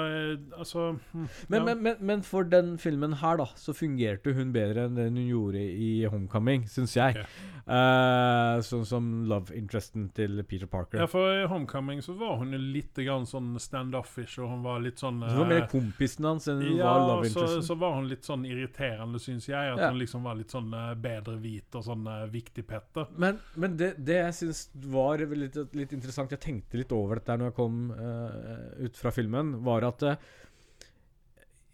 altså 0.58 0.86
Men, 1.12 1.28
ja. 1.48 1.64
men, 1.64 1.82
men, 1.82 1.96
men 2.00 2.22
for 2.26 2.44
den 2.48 2.76
filmen 2.78 3.18
her, 3.22 3.40
da, 3.40 3.48
så 3.56 3.74
fungerte 3.76 4.34
hun 4.36 4.52
bedre 4.54 4.86
enn 4.88 4.98
den 4.98 5.18
hun 5.20 5.28
gjorde 5.28 5.60
i 5.64 5.90
Homecoming, 6.10 6.68
syns 6.70 6.96
jeg. 6.98 7.18
Okay. 7.18 7.50
Uh, 7.64 8.58
sånn 8.60 8.82
som 8.84 9.06
love 9.28 9.54
interesten 9.56 10.10
til 10.12 10.42
Peter 10.44 10.68
Parker. 10.68 11.00
Ja, 11.00 11.06
for 11.08 11.30
i 11.32 11.46
Homecoming 11.48 12.02
så 12.04 12.12
var 12.20 12.36
hun 12.42 12.52
jo 12.52 12.58
litt 12.60 12.92
grann 13.00 13.24
sånn 13.28 13.54
standoffish, 13.62 14.36
og 14.42 14.50
hun 14.52 14.64
var 14.66 14.82
litt 14.84 15.00
sånn 15.00 15.22
Så 15.24 15.30
det 15.32 15.40
var 15.40 15.48
mer 15.54 15.68
kompisen 15.72 16.28
hans 16.28 16.48
enn 16.52 16.60
hun 16.60 16.76
ja, 16.76 16.90
var 16.90 17.06
love 17.08 17.30
så, 17.30 17.30
interesten. 17.32 17.64
så 17.70 17.76
var 17.80 17.96
hun 17.96 18.10
litt 18.10 18.28
sånn 18.28 18.44
irriterende, 18.48 19.22
syns 19.22 19.48
jeg. 19.48 19.72
At 19.72 19.80
Ja. 19.80 19.88
hun 19.94 19.98
liksom 20.02 20.28
var 20.28 20.36
litt 20.36 20.52
sånn 20.52 20.68
uh, 20.76 20.92
bedre 20.94 21.38
hvit 21.40 21.80
og 21.80 21.86
sånn 21.88 22.04
uh, 22.06 22.26
viktig 22.30 22.66
Petter. 22.68 23.08
Men, 23.16 23.40
men 23.56 23.78
det, 23.80 23.94
det 24.04 24.20
jeg 24.20 24.36
syns 24.42 24.66
var 24.74 25.22
litt, 25.34 25.58
litt 25.76 25.92
interessant 25.94 26.32
Jeg 26.34 26.42
tenkte 26.42 26.80
litt 26.80 26.94
over 26.94 27.20
dette 27.20 27.36
når 27.38 27.52
jeg 27.52 27.58
kom 27.58 27.84
uh, 27.94 28.72
ut 28.82 28.98
fra 28.98 29.12
filmen, 29.14 29.54
var 29.66 29.86
at 29.86 30.02
uh, 30.06 30.32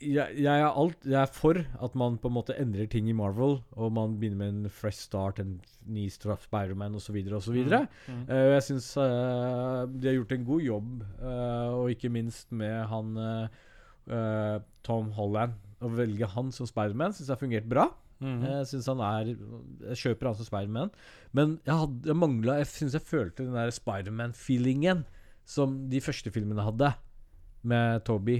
jeg, 0.00 0.32
jeg, 0.40 0.48
er 0.48 0.64
alt, 0.64 1.02
jeg 1.04 1.18
er 1.20 1.32
for 1.32 1.58
at 1.60 1.96
man 1.98 2.16
på 2.20 2.30
en 2.30 2.36
måte 2.38 2.56
endrer 2.56 2.88
ting 2.88 3.10
i 3.10 3.16
Marvel, 3.16 3.58
og 3.76 3.90
man 3.92 4.14
begynner 4.20 4.38
med 4.40 4.52
en 4.54 4.72
fresh 4.72 5.04
start, 5.04 5.42
en 5.42 5.58
ny 5.84 6.06
straff 6.12 6.46
Spiderman 6.48 6.96
osv. 6.96 7.18
osv. 7.36 7.58
Mm. 7.60 8.22
Uh, 8.30 8.46
jeg 8.54 8.66
syns 8.70 8.94
uh, 8.96 9.84
de 9.92 10.08
har 10.08 10.16
gjort 10.16 10.36
en 10.36 10.46
god 10.48 10.64
jobb, 10.64 11.02
og 11.20 11.92
ikke 11.92 12.12
minst 12.12 12.48
med 12.52 12.78
han 12.88 13.18
Tom 14.86 15.12
Holland. 15.14 15.52
Å 15.84 15.88
velge 15.92 16.28
han 16.32 16.48
som 16.52 16.68
Spiderman 16.68 17.12
syns 17.12 17.28
jeg 17.28 17.36
har 17.36 17.44
fungert 17.44 17.68
bra. 17.68 17.90
Mhm. 18.20 18.42
Jeg 18.44 18.66
synes 18.68 18.86
han 18.86 19.00
er 19.00 19.28
Jeg 19.88 19.96
kjøper 19.96 20.28
han 20.28 20.36
som 20.36 20.44
Spiderman. 20.48 20.90
Men 21.32 21.58
jeg, 21.64 21.74
hadde, 21.74 22.00
jeg 22.06 22.16
mangla 22.16 22.58
Jeg 22.60 22.66
syns 22.68 22.96
jeg 22.96 23.06
følte 23.06 23.46
den 23.46 23.56
der 23.56 23.72
Spiderman-feelingen 23.72 25.04
som 25.48 25.88
de 25.90 26.00
første 26.04 26.30
filmene 26.30 26.62
hadde, 26.62 26.92
med 27.66 28.04
Toby. 28.06 28.36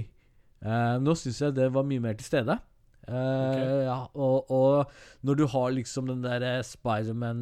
Eh, 0.61 0.97
nå 1.01 1.15
syns 1.19 1.41
jeg 1.41 1.55
det 1.57 1.67
var 1.73 1.83
mye 1.83 1.99
mer 1.99 2.13
til 2.15 2.29
stede. 2.29 2.55
Eh, 3.01 3.15
okay. 3.49 3.83
ja, 3.87 3.97
og, 4.13 4.51
og 4.53 4.91
når 5.25 5.39
du 5.41 5.45
har 5.51 5.73
liksom 5.75 6.07
den 6.07 6.23
der 6.23 6.61
Spiderman 6.61 7.41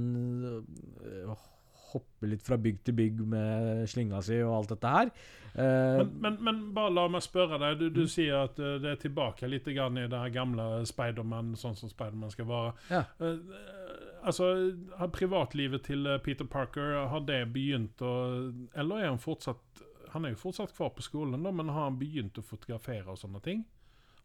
uh, 1.28 1.36
Hopper 1.94 2.32
litt 2.32 2.46
fra 2.46 2.58
bygg 2.62 2.82
til 2.86 2.96
bygg 2.98 3.22
med 3.34 3.86
slinga 3.90 4.22
si 4.26 4.42
og 4.44 4.56
alt 4.62 4.74
dette 4.76 4.96
her 4.96 5.14
Uh, 5.56 5.64
Men, 5.64 6.10
men, 6.22 6.38
men 6.44 6.58
bare 6.74 6.94
la 6.94 7.08
meg 7.10 7.24
spørre 7.26 7.58
deg. 7.62 7.80
Du, 7.80 7.88
du 7.90 8.04
sier 8.08 8.46
at 8.46 8.60
uh, 8.62 8.76
det 8.82 8.92
er 8.94 9.00
tilbake 9.02 9.50
litt 9.50 9.66
grann 9.74 9.98
i 9.98 10.06
det 10.10 10.22
gamle 10.36 10.86
Spiderman, 10.88 11.56
sånn 11.58 11.78
som 11.80 11.90
Spiderman 11.90 12.32
skal 12.34 12.48
være. 12.50 12.74
Ja. 12.94 13.02
Eh, 13.18 13.40
altså, 14.30 14.52
har 15.00 15.12
privatlivet 15.16 15.88
til 15.90 16.06
Peter 16.24 16.46
Parker, 16.46 17.00
har 17.10 17.26
det 17.26 17.42
begynt 17.54 18.02
å 18.06 18.14
Eller 18.78 19.04
er 19.04 19.10
han 19.10 19.20
fortsatt 19.22 19.84
Han 20.14 20.26
er 20.26 20.34
jo 20.36 20.42
fortsatt 20.44 20.74
kvar 20.76 20.94
på 20.96 21.04
skolen, 21.06 21.44
da, 21.44 21.52
men 21.52 21.74
har 21.74 21.90
han 21.90 22.00
begynt 22.00 22.38
å 22.40 22.46
fotografere 22.46 23.10
og 23.10 23.20
sånne 23.22 23.42
ting? 23.46 23.66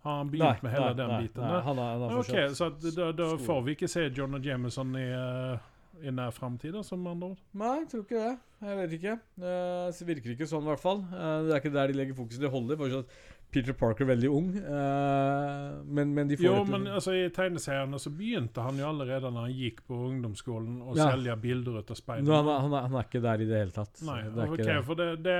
Har 0.04 0.20
han 0.20 0.30
begynt 0.32 0.62
med 0.62 0.72
hele 0.76 0.92
den 0.98 1.12
biten? 1.22 1.40
Nei, 1.40 1.60
han 1.64 1.78
har, 1.80 1.92
han 1.96 2.02
har 2.10 2.18
Ok, 2.20 2.56
så 2.56 2.68
da, 2.92 3.10
da 3.16 3.30
får 3.40 3.62
vi 3.64 3.78
ikke 3.78 3.88
se 3.88 4.10
John 4.12 4.36
og 4.36 4.44
Jameson 4.44 4.92
i, 5.00 5.06
eh, 5.08 5.70
i 6.02 6.12
nær 6.14 6.32
framtid, 6.34 6.76
som 6.86 7.06
andre 7.06 7.32
ord? 7.32 7.44
Nei, 7.54 7.74
jeg 7.82 7.88
tror 7.92 8.04
ikke 8.04 8.22
det. 8.22 8.34
Jeg 8.64 8.78
vet 8.80 8.96
ikke. 8.96 9.14
Eh, 9.44 9.86
det 9.98 10.08
virker 10.08 10.34
ikke 10.34 10.48
sånn, 10.48 10.64
i 10.64 10.72
hvert 10.72 10.82
fall. 10.82 11.04
Eh, 11.12 11.36
det 11.46 11.54
er 11.54 11.62
ikke 11.62 11.74
der 11.74 11.92
de 11.92 11.98
legger 11.98 12.18
fokus. 12.18 12.40
De 12.40 12.50
holder 12.50 12.80
fortsatt 12.80 13.16
Peter 13.54 13.72
Parker 13.78 14.08
veldig 14.08 14.28
ung, 14.34 14.48
uh, 14.58 15.82
men, 15.86 16.10
men 16.16 16.28
de 16.30 16.36
får 16.40 16.44
Jo, 16.48 16.56
men 16.68 16.86
altså, 16.90 17.14
i 17.14 17.28
tegneseriene 17.34 17.98
så 18.02 18.10
begynte 18.14 18.64
han 18.64 18.78
jo 18.80 18.88
allerede 18.88 19.30
når 19.30 19.46
han 19.48 19.54
gikk 19.54 19.82
på 19.88 19.98
ungdomsskolen 20.08 20.80
å 20.82 20.96
Ja. 20.98 21.06
selge 21.12 21.36
bilder 21.42 21.78
ut 21.80 21.92
av 21.94 21.98
speilet. 21.98 22.28
Han, 22.34 22.50
han, 22.50 22.74
han 22.88 22.98
er 22.98 23.06
ikke 23.08 23.22
der 23.24 23.44
i 23.44 23.48
det 23.48 23.60
hele 23.62 23.74
tatt. 23.76 24.02
Nei, 24.06 24.18
det 24.34 24.48
ok, 24.48 24.56
det. 24.64 24.76
for 24.88 25.00
det, 25.00 25.08
det, 25.24 25.38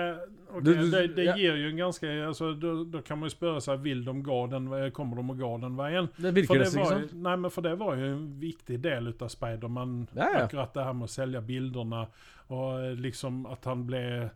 okay, 0.53 0.63
Du- 0.65 0.91
du- 0.91 1.15
det, 1.19 1.25
ja. 1.27 1.35
gir 1.37 1.59
jo 1.65 1.69
en 1.73 1.83
ganske 1.83 2.13
altså, 2.29 2.53
da, 2.61 3.03
kan 3.03 3.19
man 3.19 3.29
jo 3.29 3.35
spørre 3.37 3.61
seg 3.67 3.83
vil 3.85 4.05
de 4.07 4.17
gå 4.31 4.39
den 4.55 4.71
kommer 4.93 5.17
de 5.21 5.27
å 5.35 5.39
gå 5.43 5.53
den 5.67 5.77
veien. 5.77 6.09
Det 6.17 6.35
virker 6.35 6.63
det, 6.63 6.71
ikke 6.73 6.87
sånn. 6.95 7.09
nei, 7.23 7.37
men 7.37 7.51
for 7.51 7.63
det 7.67 7.75
var 7.81 7.97
jo 7.99 8.13
en 8.15 8.25
viktig 8.41 8.81
del 8.81 9.09
ut 9.13 9.23
av 9.23 9.29
Speidermann, 9.35 10.07
Ja, 10.15 10.31
ja. 10.31 10.45
Akkurat 10.47 10.73
det 10.75 10.85
her 10.85 10.93
med 10.95 11.09
å 11.09 11.11
selge 11.11 11.41
bildene, 11.43 12.07
og 12.55 12.99
liksom 13.01 13.45
at 13.51 13.65
han 13.65 13.85
ble 13.89 14.31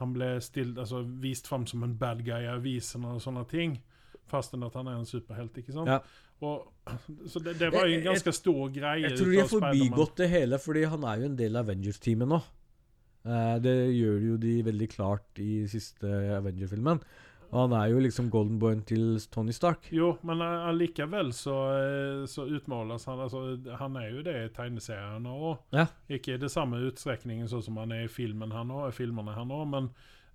han 0.00 0.12
ble 0.12 0.40
stilt, 0.42 0.76
altså, 0.78 1.02
vist 1.22 1.46
fram 1.46 1.66
som 1.66 1.82
en 1.86 1.94
bad 1.98 2.24
guy 2.26 2.42
i 2.42 2.50
avisene 2.50 3.14
og 3.14 3.20
sånne 3.22 3.44
ting. 3.48 3.76
Fastän 4.26 4.64
at 4.66 4.74
han 4.74 4.88
er 4.88 4.98
en 4.98 5.06
superhelt, 5.06 5.56
ikke 5.60 5.72
sant? 5.76 5.86
Ja. 5.88 6.00
Og, 6.42 6.64
så 7.30 7.40
det, 7.44 7.58
det 7.60 7.70
var 7.72 7.84
jo 7.86 7.92
en 7.92 7.92
Jeg- 7.92 8.04
jeg- 8.04 8.08
ganske 8.12 8.32
stor 8.34 8.68
greie. 8.74 9.02
Jeg 9.08 9.18
tror 9.18 9.30
de 9.30 9.38
har 9.40 9.48
forbigått 9.52 10.16
det 10.16 10.28
hele, 10.30 10.58
fordi 10.58 10.84
han 10.84 11.04
er 11.04 11.16
jo 11.20 11.24
en 11.30 11.36
del 11.36 11.56
av 11.56 11.68
Avengers-teamet 11.68 12.28
nå. 12.28 12.40
Eh, 13.24 13.58
det 13.64 13.76
gjør 13.94 14.18
jo 14.26 14.36
de 14.36 14.62
veldig 14.66 14.88
klart 14.92 15.38
i 15.40 15.66
siste 15.70 16.04
Avenger-filmen. 16.38 17.00
Og 17.54 17.68
han 17.68 17.74
er 17.78 17.90
jo 17.92 18.00
liksom 18.02 18.28
golden 18.34 18.58
boyen 18.58 18.82
til 18.86 19.20
Tony 19.30 19.54
Stark. 19.54 19.86
Jo, 19.94 20.16
men 20.26 20.42
uh, 20.42 20.66
allikevel 20.68 21.30
så, 21.36 21.56
eh, 21.78 22.22
så 22.30 22.48
utmåles 22.50 23.06
han 23.06 23.20
altså, 23.22 23.44
Han 23.78 23.98
er 24.00 24.08
jo 24.10 24.24
det 24.26 24.34
i 24.40 24.52
tegneseriene 24.56 25.30
òg. 25.30 25.60
Ja. 25.76 25.86
Ikke 26.10 26.34
i 26.34 26.40
det 26.42 26.50
samme 26.50 26.82
utstrekningen 26.88 27.46
sånn 27.50 27.62
som 27.62 27.78
han 27.78 27.94
er 27.94 28.08
i 28.08 28.10
filmen 28.10 28.54
han 28.54 28.72
også, 28.74 28.96
filmene 28.98 29.36
han 29.36 29.54
òg, 29.54 29.68
men, 29.70 29.92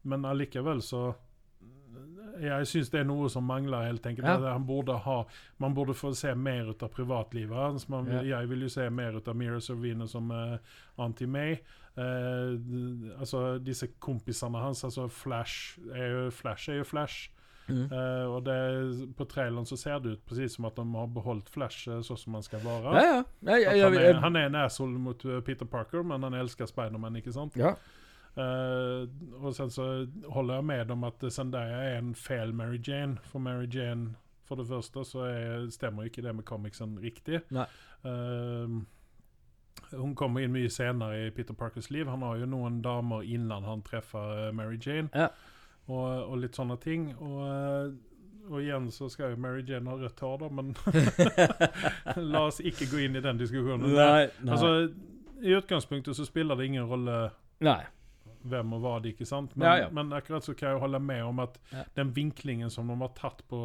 men 0.08 0.30
allikevel 0.30 0.84
så 0.86 1.10
Jeg 2.40 2.68
syns 2.70 2.92
det 2.94 3.02
er 3.02 3.08
noe 3.10 3.28
som 3.28 3.44
mangler, 3.44 3.90
helt 3.90 4.06
enkelt. 4.06 4.46
Ja. 4.46 4.56
Burde 4.64 4.96
ha, 5.04 5.18
man 5.60 5.76
burde 5.76 5.98
få 5.98 6.14
se 6.16 6.32
mer 6.40 6.70
ut 6.72 6.84
av 6.86 6.94
privatlivet 6.94 7.58
hans. 7.58 7.90
Man, 7.92 8.08
Ja. 8.08 8.22
Jeg 8.38 8.50
vil 8.54 8.64
jo 8.64 8.70
se 8.72 8.88
mer 8.90 9.18
ut 9.18 9.28
av 9.28 9.36
Mira 9.36 9.60
Sorvino 9.60 10.08
som 10.08 10.32
uh, 10.32 10.56
Anti-May. 10.96 11.58
D- 12.00 13.12
altså 13.20 13.58
disse 13.64 13.88
kompisene 14.00 14.62
hans, 14.64 14.84
altså 14.88 15.08
Flash 15.12 15.80
er 15.94 16.08
jo 16.08 16.24
Flash. 16.32 16.70
Er 16.70 16.82
jo 16.82 16.88
Flash. 16.88 17.30
Mm. 17.70 17.84
Uh, 17.92 18.26
og 18.34 18.46
det, 18.48 19.14
på 19.18 19.26
traileren 19.30 19.66
så 19.70 19.78
ser 19.78 20.00
det 20.02 20.16
ut 20.16 20.24
precis 20.26 20.56
som 20.56 20.66
at 20.66 20.78
de 20.80 20.86
har 20.96 21.12
beholdt 21.14 21.52
Flash 21.54 21.86
sånn 21.86 22.18
som 22.18 22.34
han 22.40 22.46
skal 22.46 22.64
være. 22.66 22.96
Ja, 22.98 23.04
ja. 23.06 23.20
Jeg, 23.60 23.66
jeg, 23.68 23.84
han, 23.84 23.98
er, 24.02 24.22
han 24.24 24.40
er 24.40 24.48
en 24.50 24.58
asshole 24.64 24.98
mot 24.98 25.26
Peter 25.46 25.70
Parker, 25.70 26.02
men 26.02 26.26
han 26.26 26.34
elsker 26.40 26.66
Spiderman, 26.70 27.20
ikke 27.22 27.36
sant? 27.36 27.58
ja. 27.60 27.76
Uh, 28.38 29.10
og 29.42 29.52
sen 29.58 29.72
så 29.74 29.86
holder 30.32 30.60
jeg 30.60 30.66
med 30.70 30.92
om 30.94 31.02
at 31.04 31.24
Zendaya 31.34 31.80
er 31.90 31.98
en 31.98 32.14
feil 32.16 32.54
Mary 32.56 32.78
Jane. 32.88 33.18
For 33.26 33.42
Mary 33.44 33.68
Jane, 33.68 34.14
for 34.48 34.56
det 34.56 34.68
første, 34.70 35.04
så 35.04 35.26
er, 35.28 35.66
stemmer 35.74 36.08
ikke 36.08 36.22
det 36.24 36.36
med 36.38 36.46
comicsen 36.48 36.94
riktig. 37.02 37.42
Nei. 37.52 37.66
Eh, 38.06 38.78
hun 39.92 40.16
kommer 40.16 40.42
inn 40.46 40.52
mye 40.54 40.70
senere 40.70 41.28
i 41.28 41.32
Peter 41.36 41.54
Parkers 41.58 41.90
liv. 41.92 42.08
Han 42.08 42.22
har 42.26 42.38
jo 42.42 42.46
noen 42.50 42.82
damer 42.86 43.24
innan 43.26 43.64
han 43.68 43.82
treffer 43.86 44.48
eh, 44.48 44.52
Mary 44.56 44.78
Jane. 44.82 45.10
Ja. 45.14 45.30
Og, 45.90 46.06
og 46.30 46.38
litt 46.44 46.56
sånne 46.60 46.78
ting. 46.84 47.10
Og, 47.18 47.38
eh, 47.48 48.50
og 48.50 48.60
igjen 48.64 48.90
så 48.94 49.10
skal 49.14 49.34
jo 49.36 49.40
Mary 49.42 49.62
Jane 49.68 49.90
ha 49.90 49.98
rødt 50.00 50.20
hår, 50.26 50.38
da, 50.42 50.50
men 50.50 50.74
la 52.34 52.46
oss 52.48 52.60
ikke 52.66 52.88
gå 52.92 53.04
inn 53.06 53.18
i 53.20 53.22
den 53.24 53.38
diskusjonen. 53.42 53.88
Nei, 53.94 54.26
nei. 54.42 54.56
Altså, 54.56 54.72
I 55.46 55.56
utgangspunktet 55.60 56.18
så 56.18 56.26
spiller 56.28 56.58
det 56.60 56.66
ingen 56.72 56.88
rolle 56.90 57.20
nei. 57.64 57.80
hvem 58.50 58.74
og 58.78 58.82
hva 58.84 58.96
det 59.04 59.14
ikke 59.14 59.28
sant? 59.30 59.54
Men, 59.56 59.68
Ja, 59.68 59.76
ja. 59.86 59.90
men 59.94 60.14
akkurat 60.18 60.44
så 60.46 60.56
kan 60.58 60.74
jeg 60.74 60.82
holde 60.84 61.00
med 61.04 61.24
om 61.28 61.40
at 61.46 61.60
den 61.98 62.12
vinklingen 62.16 62.70
som 62.74 62.90
de 62.90 62.98
har 63.02 63.14
tatt 63.18 63.46
på 63.50 63.62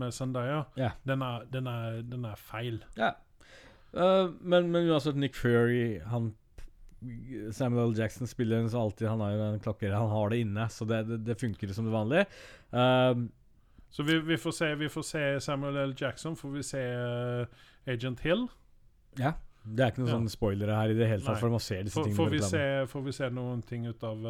med 0.00 0.14
Zendaya, 0.16 0.62
den, 1.04 1.20
er, 1.22 1.42
den, 1.52 1.66
er, 1.68 1.98
den 2.08 2.24
er 2.24 2.36
feil. 2.40 2.78
Ja. 2.96 3.10
Eh, 3.94 4.30
men, 4.40 4.70
men 4.72 4.88
uansett, 4.88 5.16
Nick 5.16 5.34
Fury 5.36 6.00
han 6.08 6.34
Samuel 7.52 7.90
L. 7.90 7.98
Jackson 7.98 8.28
spiller 8.30 8.68
så 8.70 8.78
alltid 8.80 9.08
Han 9.08 9.20
har 9.20 9.32
jo 9.34 9.42
en 9.42 9.60
klokke 9.60 9.88
Han 9.90 10.08
har 10.12 10.30
det 10.30 10.38
inne, 10.44 10.68
så 10.70 10.84
det, 10.86 11.00
det, 11.08 11.16
det 11.26 11.34
funker 11.40 11.72
som 11.74 11.84
det 11.88 11.92
vanlige. 11.92 12.26
Eh, 12.70 13.14
Så 13.90 14.02
vi, 14.06 14.20
vi, 14.20 14.36
får 14.38 14.52
se, 14.56 14.74
vi 14.74 14.88
får 14.88 15.02
se 15.02 15.40
Samuel 15.40 15.76
L. 15.76 15.94
Jackson, 15.98 16.36
får 16.36 16.50
vi 16.54 16.62
se 16.62 16.82
uh, 16.96 17.46
Agent 17.86 18.20
Hill. 18.24 18.46
ja. 19.18 19.32
Det 19.62 19.78
er 19.84 19.92
ikke 19.92 20.00
noen 20.02 20.08
Ja. 20.10 20.14
sånne 20.16 20.30
spoilere 20.32 20.74
her 20.74 20.90
i 20.90 20.94
det 20.98 21.06
hele 21.06 21.22
tatt, 21.22 21.38
for 21.38 21.52
man 21.52 21.60
ser 21.62 21.84
disse 21.86 21.94
Får, 21.94 22.08
tingene 22.08 22.16
får, 22.18 22.30
vi 22.32 22.38
se, 22.42 22.62
får 22.90 23.02
vi 23.04 23.12
se 23.14 23.28
noen 23.30 23.60
ting 23.62 23.84
ut 23.86 24.02
av 24.02 24.24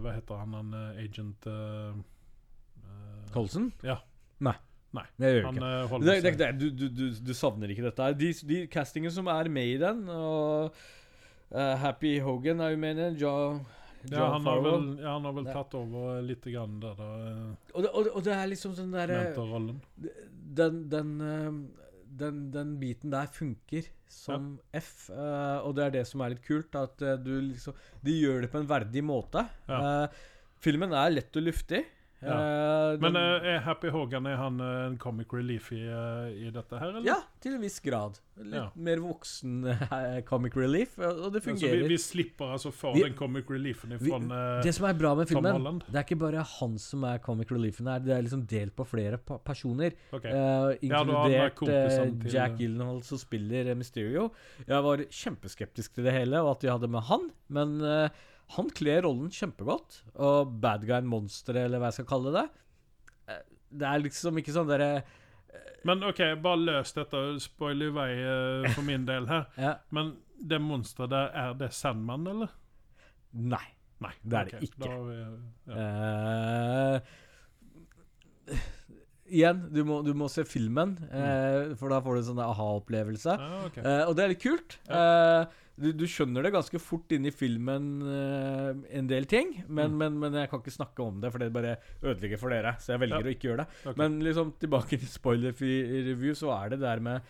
Hva 0.00 0.14
heter 0.14 0.38
han, 0.40 0.54
han 0.56 0.70
agent 0.96 1.44
Colson? 3.34 3.66
Ja. 3.84 3.98
Nei. 4.40 4.54
Nei. 4.96 5.04
Det 5.20 5.30
gjør 5.34 5.42
Han 5.44 5.58
ikke. 5.58 5.66
eh, 5.68 6.04
Det, 6.06 6.14
det, 6.24 6.30
det, 6.40 6.46
du, 6.60 6.68
du, 6.72 6.86
du, 6.88 7.02
du 7.28 7.32
savner 7.36 7.72
ikke 7.74 7.84
dette. 7.90 8.06
De, 8.20 8.30
de 8.48 8.60
castingene 8.72 9.12
som 9.12 9.26
er 9.28 9.50
med 9.52 9.72
i 9.74 9.80
den, 9.82 10.06
og 10.08 10.70
uh, 11.52 11.74
Happy 11.82 12.14
Hogan 12.24 12.62
er 12.64 12.72
jo 12.72 12.78
med 12.80 12.96
i 12.96 13.02
den. 13.02 13.18
Ja, 13.18 14.28
han 14.32 14.46
har 14.46 14.62
vel, 14.64 14.86
ja, 15.02 15.12
han 15.16 15.26
har 15.26 15.34
vel 15.36 15.48
tatt 15.50 15.74
over 15.76 16.22
litt 16.24 16.46
grann 16.46 16.78
der, 16.80 16.94
da. 16.96 17.08
eh, 17.18 17.74
og, 17.74 17.82
det, 17.84 17.90
og, 17.90 18.08
og 18.14 18.24
det 18.24 18.32
er 18.38 18.48
liksom 18.52 18.76
sånn 18.78 18.94
derre 18.94 19.18
Mentorrollen. 19.26 19.80
den, 20.62 20.80
den, 20.88 21.12
den, 22.22 22.38
den 22.54 22.72
biten 22.80 23.12
der 23.12 23.26
funker 23.34 23.90
som 24.08 24.54
F, 24.72 25.10
uh, 25.12 25.60
og 25.66 25.74
det 25.76 25.84
er 25.84 25.94
det 25.98 26.06
som 26.08 26.22
er 26.24 26.32
litt 26.32 26.46
kult. 26.46 26.72
At 26.80 26.96
du 27.20 27.34
liksom 27.50 27.76
De 28.06 28.14
gjør 28.22 28.46
det 28.46 28.52
på 28.54 28.62
en 28.62 28.70
verdig 28.70 29.02
måte. 29.04 29.44
Ja. 29.68 29.82
Uh, 30.08 30.26
filmen 30.64 30.94
er 30.96 31.12
lett 31.18 31.36
og 31.36 31.44
luftig. 31.50 31.84
Eh, 32.20 32.96
Men 32.98 33.14
eh, 33.14 33.44
er 33.54 33.60
Happy 33.62 33.90
Hogan 33.94 34.26
er 34.26 34.36
han 34.40 34.56
eh, 34.60 34.86
en 34.88 34.96
comic 34.98 35.30
relief 35.32 35.68
i, 35.72 35.78
i 35.86 36.48
dette 36.50 36.78
her, 36.80 36.88
eller? 36.96 37.04
Ja, 37.06 37.20
til 37.40 37.54
en 37.54 37.62
viss 37.62 37.78
grad. 37.84 38.18
Litt 38.38 38.54
Ja. 38.54 38.64
mer 38.74 39.00
voksen 39.02 39.64
comic 40.26 40.56
relief, 40.58 40.96
og 40.98 41.32
det 41.32 41.40
Altså, 41.42 41.44
fungerer. 41.50 41.82
vi, 41.84 41.88
vi 41.94 41.98
slipper 41.98 42.52
altså 42.56 42.72
for 42.74 42.94
Vi- 42.94 43.02
den 43.02 43.14
comic 43.18 43.44
reliefen 43.50 43.92
ifra 43.96 44.18
fra 44.18 44.62
det 44.62 44.74
som 44.74 44.86
er 44.86 44.94
bra 44.98 45.14
med 45.18 45.28
filmen, 45.30 45.78
det 45.86 45.94
er 45.94 46.04
ikke 46.06 46.18
bare 46.18 46.42
han 46.58 46.76
som 46.78 47.04
er 47.04 47.18
comic 47.18 47.50
reliefen 47.54 47.86
her. 47.86 47.98
Det 48.00 48.14
er 48.16 48.22
liksom 48.22 48.46
delt 48.50 48.74
på 48.76 48.86
flere 48.86 49.18
pa 49.18 49.38
personer. 49.38 49.92
Okay. 50.12 50.30
Ja, 50.30 50.70
inkludert 50.82 51.56
til- 51.58 52.32
Jack 52.34 52.58
Gyllenhaal 52.58 53.02
som 53.02 53.18
spiller 53.18 53.74
Mysterio. 53.78 54.30
Jeg 54.66 54.82
var 54.82 54.96
kjempeskeptisk 54.98 55.94
til 55.94 56.04
det 56.04 56.12
hele, 56.12 56.40
og 56.42 56.56
at 56.56 56.60
de 56.62 56.68
hadde 56.70 56.88
med 56.90 57.02
han. 57.02 57.30
Men 57.48 57.78
han 58.56 58.70
kler 58.72 59.02
rollen 59.04 59.30
kjempegodt. 59.34 60.02
Og 60.16 60.52
bad 60.62 60.86
guy 60.88 61.00
monsteret, 61.04 61.66
eller 61.66 61.82
hva 61.82 61.90
jeg 61.90 61.98
skal 62.00 62.08
kalle 62.14 62.32
det. 62.36 62.46
eh, 63.28 63.42
Det 63.70 63.86
er 63.88 64.04
liksom 64.04 64.38
ikke 64.40 64.54
sånn 64.56 64.70
derre 64.70 65.02
Men 65.84 66.02
OK, 66.08 66.22
bare 66.42 66.60
løs 66.62 66.92
dette. 66.96 67.20
Spoil 67.44 67.82
i 67.86 67.90
vei 67.94 68.10
eh, 68.18 68.70
for 68.74 68.82
min 68.88 69.04
del 69.08 69.28
her. 69.30 69.44
ja, 69.66 69.74
Men 69.94 70.16
det 70.38 70.60
monsteret 70.62 71.10
der, 71.12 71.28
er 71.34 71.54
det 71.60 71.72
Sandman, 71.76 72.26
eller? 72.30 72.50
Nei. 73.32 73.64
Nei. 74.00 74.12
Det 74.22 74.36
er 74.38 74.44
det 74.52 74.58
ikke. 74.68 74.88
Vi, 75.08 75.14
ja. 75.74 77.00
uh, 78.54 78.58
igjen, 79.28 79.64
du 79.74 79.80
må, 79.86 80.00
du 80.06 80.12
må 80.16 80.28
se 80.32 80.44
filmen, 80.48 80.94
uh, 81.10 81.74
for 81.78 81.90
da 81.92 81.98
får 82.04 82.14
du 82.14 82.20
en 82.22 82.28
sånn 82.30 82.42
aha-opplevelse. 82.44 83.34
Ah, 83.34 83.56
okay. 83.66 83.82
uh, 83.82 84.04
og 84.08 84.14
det 84.18 84.24
er 84.24 84.32
litt 84.32 84.44
kult. 84.44 84.78
Eh, 84.88 85.42
du, 85.80 85.92
du 85.92 86.04
skjønner 86.10 86.42
det 86.42 86.52
ganske 86.52 86.78
fort 86.82 87.12
inn 87.14 87.26
i 87.26 87.30
filmen 87.34 87.88
uh, 88.02 88.72
en 88.98 89.06
del 89.10 89.24
ting, 89.30 89.52
men, 89.68 89.92
Mm. 89.92 89.98
men, 90.02 90.18
men 90.20 90.32
jeg 90.42 90.50
kan 90.50 90.60
ikke 90.62 90.74
snakke 90.74 91.04
om 91.04 91.20
det, 91.22 91.30
for 91.32 91.38
det 91.38 91.52
bare 91.54 91.76
ødelegger 92.02 92.38
for 92.38 92.50
dere. 92.50 92.74
Så 92.82 92.92
jeg 92.96 93.00
velger 93.04 93.20
Ja. 93.22 93.26
å 93.28 93.34
ikke 93.34 93.48
gjøre 93.50 93.62
det. 93.64 93.68
Okay. 93.84 93.94
Men 94.02 94.18
liksom 94.26 94.52
tilbake 94.60 94.98
til 94.98 95.08
spoiler-free 95.08 96.04
review, 96.12 96.34
så 96.34 96.50
er 96.64 96.70
det 96.74 96.80
der 96.80 97.00
med 97.00 97.20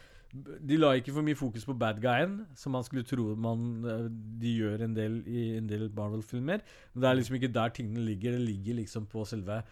De 0.68 0.76
la 0.76 0.90
ikke 0.92 1.12
for 1.16 1.24
mye 1.24 1.34
fokus 1.40 1.64
på 1.64 1.72
bad 1.78 2.02
guyen, 2.02 2.34
som 2.54 2.72
man 2.76 2.82
skulle 2.84 3.02
tro 3.08 3.34
man 3.34 3.62
eh, 3.88 4.08
de 4.42 4.50
gjør 4.58 4.82
en 4.84 4.92
del 4.94 5.22
i 5.26 5.56
en 5.56 5.66
del 5.66 5.86
Marvel-filmer. 5.88 6.60
Men 6.92 7.00
det 7.00 7.08
er 7.08 7.16
liksom 7.16 7.36
ikke 7.38 7.52
der 7.54 7.70
tingene 7.72 8.04
ligger. 8.04 8.32
Det 8.36 8.44
ligger 8.44 8.74
liksom 8.76 9.06
på 9.08 9.24
selve 9.26 9.62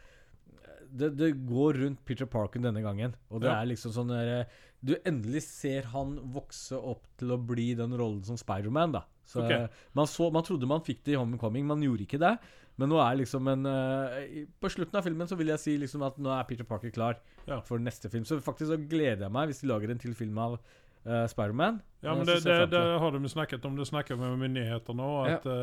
det, 0.97 1.11
det 1.19 1.33
går 1.49 1.77
rundt 1.83 2.05
Peter 2.07 2.25
Parker 2.31 2.63
denne 2.63 2.81
gangen. 2.81 3.13
Og 3.31 3.41
det 3.43 3.51
Ja. 3.51 3.61
er 3.61 3.67
liksom 3.67 3.93
sånn 3.93 4.09
der, 4.09 4.47
Du 4.87 4.93
endelig 5.09 5.43
ser 5.49 5.89
han 5.93 6.15
vokse 6.35 6.79
opp 6.79 7.09
til 7.19 7.33
å 7.35 7.41
bli 7.43 7.73
den 7.79 7.95
rollen 7.99 8.23
som 8.27 8.39
Spiderman, 8.39 8.93
da. 8.95 9.03
Så 9.27 9.43
Ok. 9.43 9.51
man, 9.99 10.07
så, 10.07 10.29
man 10.31 10.45
trodde 10.47 10.69
man 10.71 10.85
fikk 10.87 11.01
det 11.09 11.17
i 11.17 11.19
Homecoming, 11.19 11.67
man 11.67 11.83
gjorde 11.83 12.07
ikke 12.07 12.21
det. 12.23 12.37
Men 12.79 12.91
nå 12.93 12.99
er 13.01 13.17
liksom 13.17 13.47
en 13.49 13.65
uh, 13.65 14.45
På 14.61 14.69
slutten 14.69 14.99
av 15.01 15.07
filmen 15.07 15.27
så 15.27 15.37
vil 15.41 15.49
jeg 15.49 15.63
si 15.63 15.77
liksom 15.81 16.03
at 16.05 16.19
nå 16.21 16.29
er 16.37 16.45
Peter 16.45 16.67
Parker 16.69 16.93
klar 16.93 17.17
Ja. 17.49 17.59
for 17.65 17.81
neste 17.81 18.11
film. 18.13 18.27
Så 18.29 18.37
faktisk 18.45 18.69
så 18.69 18.77
gleder 18.77 19.25
jeg 19.27 19.33
meg 19.33 19.49
hvis 19.49 19.63
de 19.65 19.71
lager 19.71 19.91
en 19.91 19.99
til 20.03 20.13
film 20.15 20.37
av 20.45 20.59
uh, 21.07 21.25
Spiderman. 21.31 21.81
Ja, 22.01 22.11
Eh, 22.11 22.17
men 22.17 22.27
det, 22.27 22.41
det, 22.45 22.67
det 22.67 22.99
har 22.99 23.13
de 23.13 23.29
snakket 23.29 23.65
om. 23.65 23.77
Det 23.77 23.87
snakker 23.87 24.15
vi 24.15 24.21
med 24.21 24.39
myndighetene 24.39 24.97
nå, 25.03 25.25
at 25.25 25.45
ja. 25.45 25.55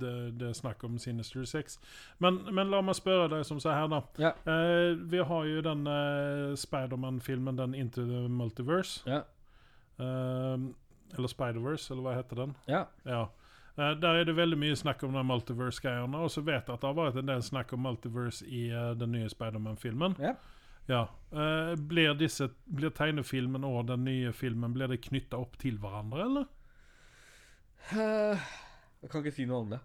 det, 0.00 0.12
det 0.40 0.48
er 0.48 0.52
snakk 0.52 0.84
om 0.84 0.98
Sinister 0.98 1.44
Six. 1.44 1.78
Men, 2.18 2.40
men 2.54 2.70
la 2.70 2.80
meg 2.80 2.96
spørre 2.96 3.28
deg 3.34 3.44
som 3.46 3.60
så 3.60 3.74
her, 3.74 3.88
da. 3.90 4.00
Ja. 4.20 4.32
Uh, 4.46 4.96
vi 5.10 5.20
har 5.20 5.48
jo 5.48 5.64
den 5.64 5.86
uh, 5.86 6.54
Spiderman-filmen, 6.56 7.58
den 7.58 7.74
Into 7.74 8.06
the 8.06 8.28
Multiverse. 8.28 9.02
Ja. 9.06 9.22
Uh, 10.00 10.70
eller 11.18 11.28
Spiderverse, 11.28 11.92
eller 11.92 12.06
hva 12.06 12.16
heter 12.20 12.44
den? 12.44 12.56
ja. 12.70 12.86
Ja. 13.04 13.26
Uh, 13.78 13.92
der 14.00 14.20
er 14.20 14.24
det 14.24 14.36
veldig 14.36 14.58
mye 14.58 14.76
snakk 14.76 15.02
om 15.06 15.14
multiverse-greiene. 15.26 16.18
Og 16.18 16.30
så 16.30 16.42
vet 16.44 16.66
jeg 16.66 16.74
at 16.74 16.80
det 16.80 16.88
har 16.88 16.96
vært 16.96 17.20
en 17.20 17.28
del 17.28 17.42
snakk 17.42 17.72
om 17.72 17.84
multiverse 17.86 18.46
i 18.46 18.68
uh, 18.72 18.92
den 18.98 19.12
nye 19.14 19.28
Spiderman-filmen. 19.30 20.16
Ja. 20.20 20.34
Ja. 20.90 21.04
Uh, 21.30 21.76
blir, 21.78 22.10
disse, 22.18 22.48
blir 22.66 22.90
tegnefilmen 22.90 23.62
og 23.68 23.84
den 23.86 24.02
nye 24.02 24.32
filmen 24.34 24.72
Blir 24.74 24.90
det 24.90 24.96
knytta 25.04 25.38
opp 25.38 25.54
til 25.62 25.76
hverandre, 25.78 26.24
eller? 26.26 26.48
Uh, 27.92 28.34
jeg 29.00 29.12
kan 29.12 29.22
ikke 29.22 29.34
si 29.36 29.46
noe 29.48 29.62
om 29.64 29.70
det. 29.72 29.78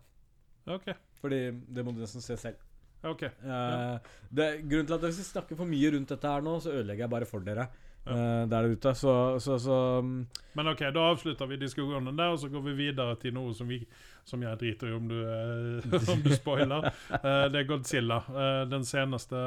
OK. 0.73 0.89
Fordi 1.21 1.39
det 1.77 1.85
må 1.85 1.93
du 1.93 2.01
nesten 2.01 2.23
se 2.25 2.37
selv. 2.41 2.61
ok 3.05 3.21
Eh, 3.23 3.97
det, 4.33 4.47
grunnen 4.65 4.87
til 4.89 4.95
at 4.95 5.03
Hvis 5.05 5.19
jeg 5.21 5.27
snakker 5.29 5.55
for 5.59 5.69
mye 5.69 5.91
rundt 5.93 6.09
dette 6.09 6.31
her 6.31 6.41
nå, 6.41 6.55
så 6.59 6.73
ødelegger 6.73 7.05
jeg 7.05 7.13
bare 7.13 7.27
for 7.29 7.45
dere 7.45 7.67
Ja. 8.05 8.45
der 8.45 8.67
ute. 8.69 8.93
Så, 8.93 9.13
så, 9.39 9.59
så 9.61 10.01
mm, 10.01 10.27
Men 10.57 10.67
OK, 10.73 10.83
da 10.93 11.05
avslutter 11.11 11.47
vi 11.49 11.57
diskusjonen 11.61 12.17
der, 12.17 12.33
og 12.33 12.39
så 12.39 12.49
går 12.49 12.61
vi 12.67 12.73
videre 12.73 13.15
til 13.21 13.33
noe 13.33 13.53
som, 13.53 13.69
vi, 13.69 13.79
som 14.25 14.41
jeg 14.41 14.57
driter 14.57 14.89
i 14.89 14.95
om 14.97 15.07
du, 15.09 15.15
eh, 15.21 16.09
om 16.13 16.23
du 16.25 16.31
spoiler. 16.33 16.89
Eh, 17.13 17.45
det 17.53 17.61
er 17.61 17.69
Godzilla. 17.69 18.17
Eh, 18.29 18.63
den 18.71 18.85
seneste 18.88 19.39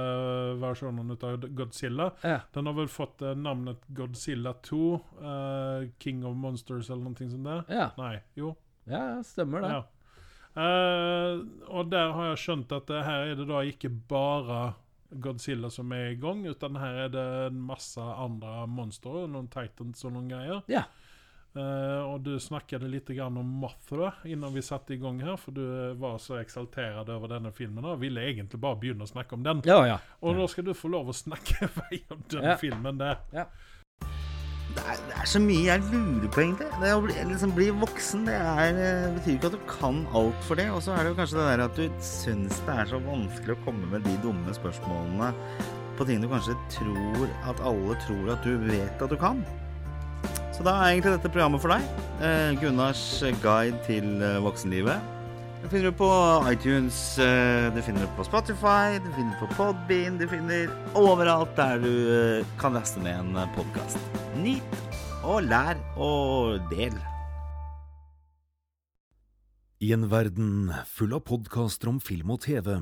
versjonen 0.63 1.17
av 1.17 1.45
Godzilla. 1.59 2.13
Den 2.55 2.71
har 2.71 2.79
vel 2.79 2.91
fått 2.93 3.27
navnet 3.37 3.83
Godzilla 3.89 4.55
2. 4.63 4.83
eh, 5.19 5.89
King 5.99 6.25
of 6.27 6.37
Monsters 6.39 6.91
eller 6.91 7.11
noe 7.11 7.31
sånt 7.31 7.47
der? 7.51 7.65
ja. 7.75 7.91
Nei, 7.99 8.17
jo. 8.39 8.55
Ja, 8.89 9.19
stemmer 9.27 9.67
det. 9.67 9.73
Ja. 9.77 9.85
Uh, 10.59 11.45
og 11.71 11.91
der 11.93 12.11
har 12.17 12.31
jeg 12.33 12.39
skjønt 12.43 12.73
at 12.75 12.89
det 12.91 13.03
her 13.07 13.29
er 13.29 13.37
det 13.39 13.45
da 13.47 13.61
ikke 13.69 13.91
bare 14.11 14.73
Godzilla 15.23 15.71
som 15.71 15.93
er 15.95 16.13
i 16.13 16.17
gang, 16.21 16.43
utan 16.49 16.77
her 16.81 17.05
er 17.05 17.13
det 17.13 17.27
en 17.47 17.61
masse 17.69 18.01
andre 18.01 18.65
monstre, 18.69 19.23
noen 19.31 19.47
titans 19.53 20.03
og 20.05 20.17
noen 20.17 20.33
greier. 20.33 20.65
Ja. 20.73 20.83
Eh, 21.57 22.03
og 22.05 22.21
du 22.23 22.35
snakket 22.39 22.85
litt 22.87 23.09
grann 23.17 23.39
om 23.41 23.47
Mothra 23.63 24.13
innan 24.29 24.53
vi 24.55 24.61
satte 24.63 24.93
i 24.95 24.99
gang 25.01 25.19
her, 25.25 25.37
for 25.41 25.57
du 25.57 25.63
eh, 25.65 25.95
var 25.99 26.19
så 26.23 26.37
eksaltert 26.43 27.09
over 27.09 27.31
denne 27.33 27.51
filmen 27.57 27.87
og 27.89 28.01
ville 28.03 28.21
egentlig 28.29 28.61
bare 28.63 28.77
begynne 28.79 29.07
å 29.07 29.11
snakke 29.11 29.35
om 29.39 29.43
den. 29.47 29.63
Ja, 29.67 29.81
ja. 29.89 29.97
Og 30.23 30.37
nå 30.39 30.47
skal 30.53 30.69
du 30.69 30.75
få 30.77 30.91
lov 30.93 31.09
å 31.11 31.17
snakke 31.17 31.71
vei 31.81 32.03
om 32.13 32.23
den 32.31 32.45
Ja. 32.53 32.57
filmen 32.61 33.01
der. 33.01 33.25
Det 33.33 34.85
er, 34.85 34.99
det 35.09 35.17
er 35.25 35.27
så 35.27 35.41
mye 35.43 35.65
jeg 35.65 35.83
lurer 35.89 36.29
på, 36.31 36.43
egentlig. 36.45 36.69
Det 36.85 36.91
å 36.95 37.01
bli, 37.03 37.15
liksom, 37.33 37.55
bli 37.57 37.71
voksen 37.81 38.27
det 38.29 38.37
er, 38.37 38.77
det 38.77 38.91
betyr 39.17 39.39
ikke 39.39 39.49
at 39.51 39.57
du 39.57 39.63
kan 39.73 40.03
alt 40.21 40.45
for 40.47 40.61
det. 40.61 40.69
Og 40.71 40.83
så 40.85 40.93
er 40.95 41.03
det 41.09 41.15
jo 41.15 41.19
kanskje 41.19 41.41
det 41.41 41.47
der 41.49 41.65
at 41.65 41.81
du 41.81 42.05
syns 42.05 42.61
det 42.69 42.77
er 42.85 42.93
så 42.93 43.01
vanskelig 43.09 43.57
å 43.57 43.63
komme 43.65 43.89
med 43.97 44.05
de 44.07 44.15
dumme 44.23 44.55
spørsmålene 44.55 45.33
på 45.99 46.07
ting 46.07 46.21
du 46.23 46.29
kanskje 46.31 46.55
tror 46.71 47.25
at 47.51 47.59
alle 47.67 47.97
tror 48.05 48.29
at 48.37 48.45
du 48.47 48.53
vet 48.69 49.03
at 49.03 49.11
du 49.11 49.17
kan. 49.19 49.41
Så 50.59 50.65
da 50.67 50.73
er 50.75 50.97
egentlig 50.97 51.13
dette 51.15 51.31
programmet 51.31 51.63
for 51.63 51.71
deg. 51.71 51.85
Eh, 52.19 52.57
Gunnars 52.59 53.01
guide 53.45 53.79
til 53.87 54.19
eh, 54.19 54.41
voksenlivet. 54.43 55.15
Det 55.63 55.69
finner 55.71 55.93
du 55.93 55.99
på 56.01 56.09
iTunes, 56.51 56.97
eh, 57.23 57.69
du 57.71 57.79
finner 57.79 58.03
det 58.03 58.09
på 58.19 58.27
Spotify, 58.27 58.99
du 58.99 59.07
finner 59.15 59.37
det 59.37 59.39
på 59.39 59.55
Podbean, 59.55 60.17
du 60.19 60.27
finner 60.27 60.73
overalt 60.99 61.55
der 61.55 61.79
du 61.79 61.93
eh, 62.11 62.51
kan 62.59 62.75
laste 62.75 62.99
ned 63.05 63.23
en 63.23 63.55
podkast. 63.55 64.03
Nyt 64.43 64.83
og 65.23 65.47
lær 65.47 65.79
og 65.95 66.59
del. 66.75 66.99
I 69.79 69.93
en 69.95 70.09
verden 70.11 70.75
full 70.91 71.15
av 71.15 71.23
podkaster 71.31 71.95
om 71.95 72.03
film 72.03 72.35
og 72.35 72.43
TV 72.49 72.81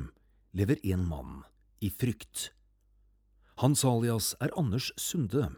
lever 0.56 0.80
en 0.94 1.04
mann 1.12 1.38
i 1.84 1.92
frykt. 1.92 2.54
Hans 3.60 3.84
alias 3.84 4.32
er 4.40 4.56
Anders 4.56 4.94
Sunde, 4.96 5.50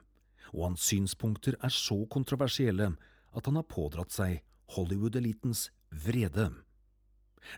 og 0.52 0.70
hans 0.70 0.86
synspunkter 0.88 1.56
er 1.62 1.72
så 1.74 2.04
kontroversielle 2.10 2.92
at 3.36 3.46
han 3.46 3.58
har 3.58 3.68
pådratt 3.68 4.12
seg 4.14 4.40
Hollywood-elitens 4.74 5.68
vrede. 5.90 6.50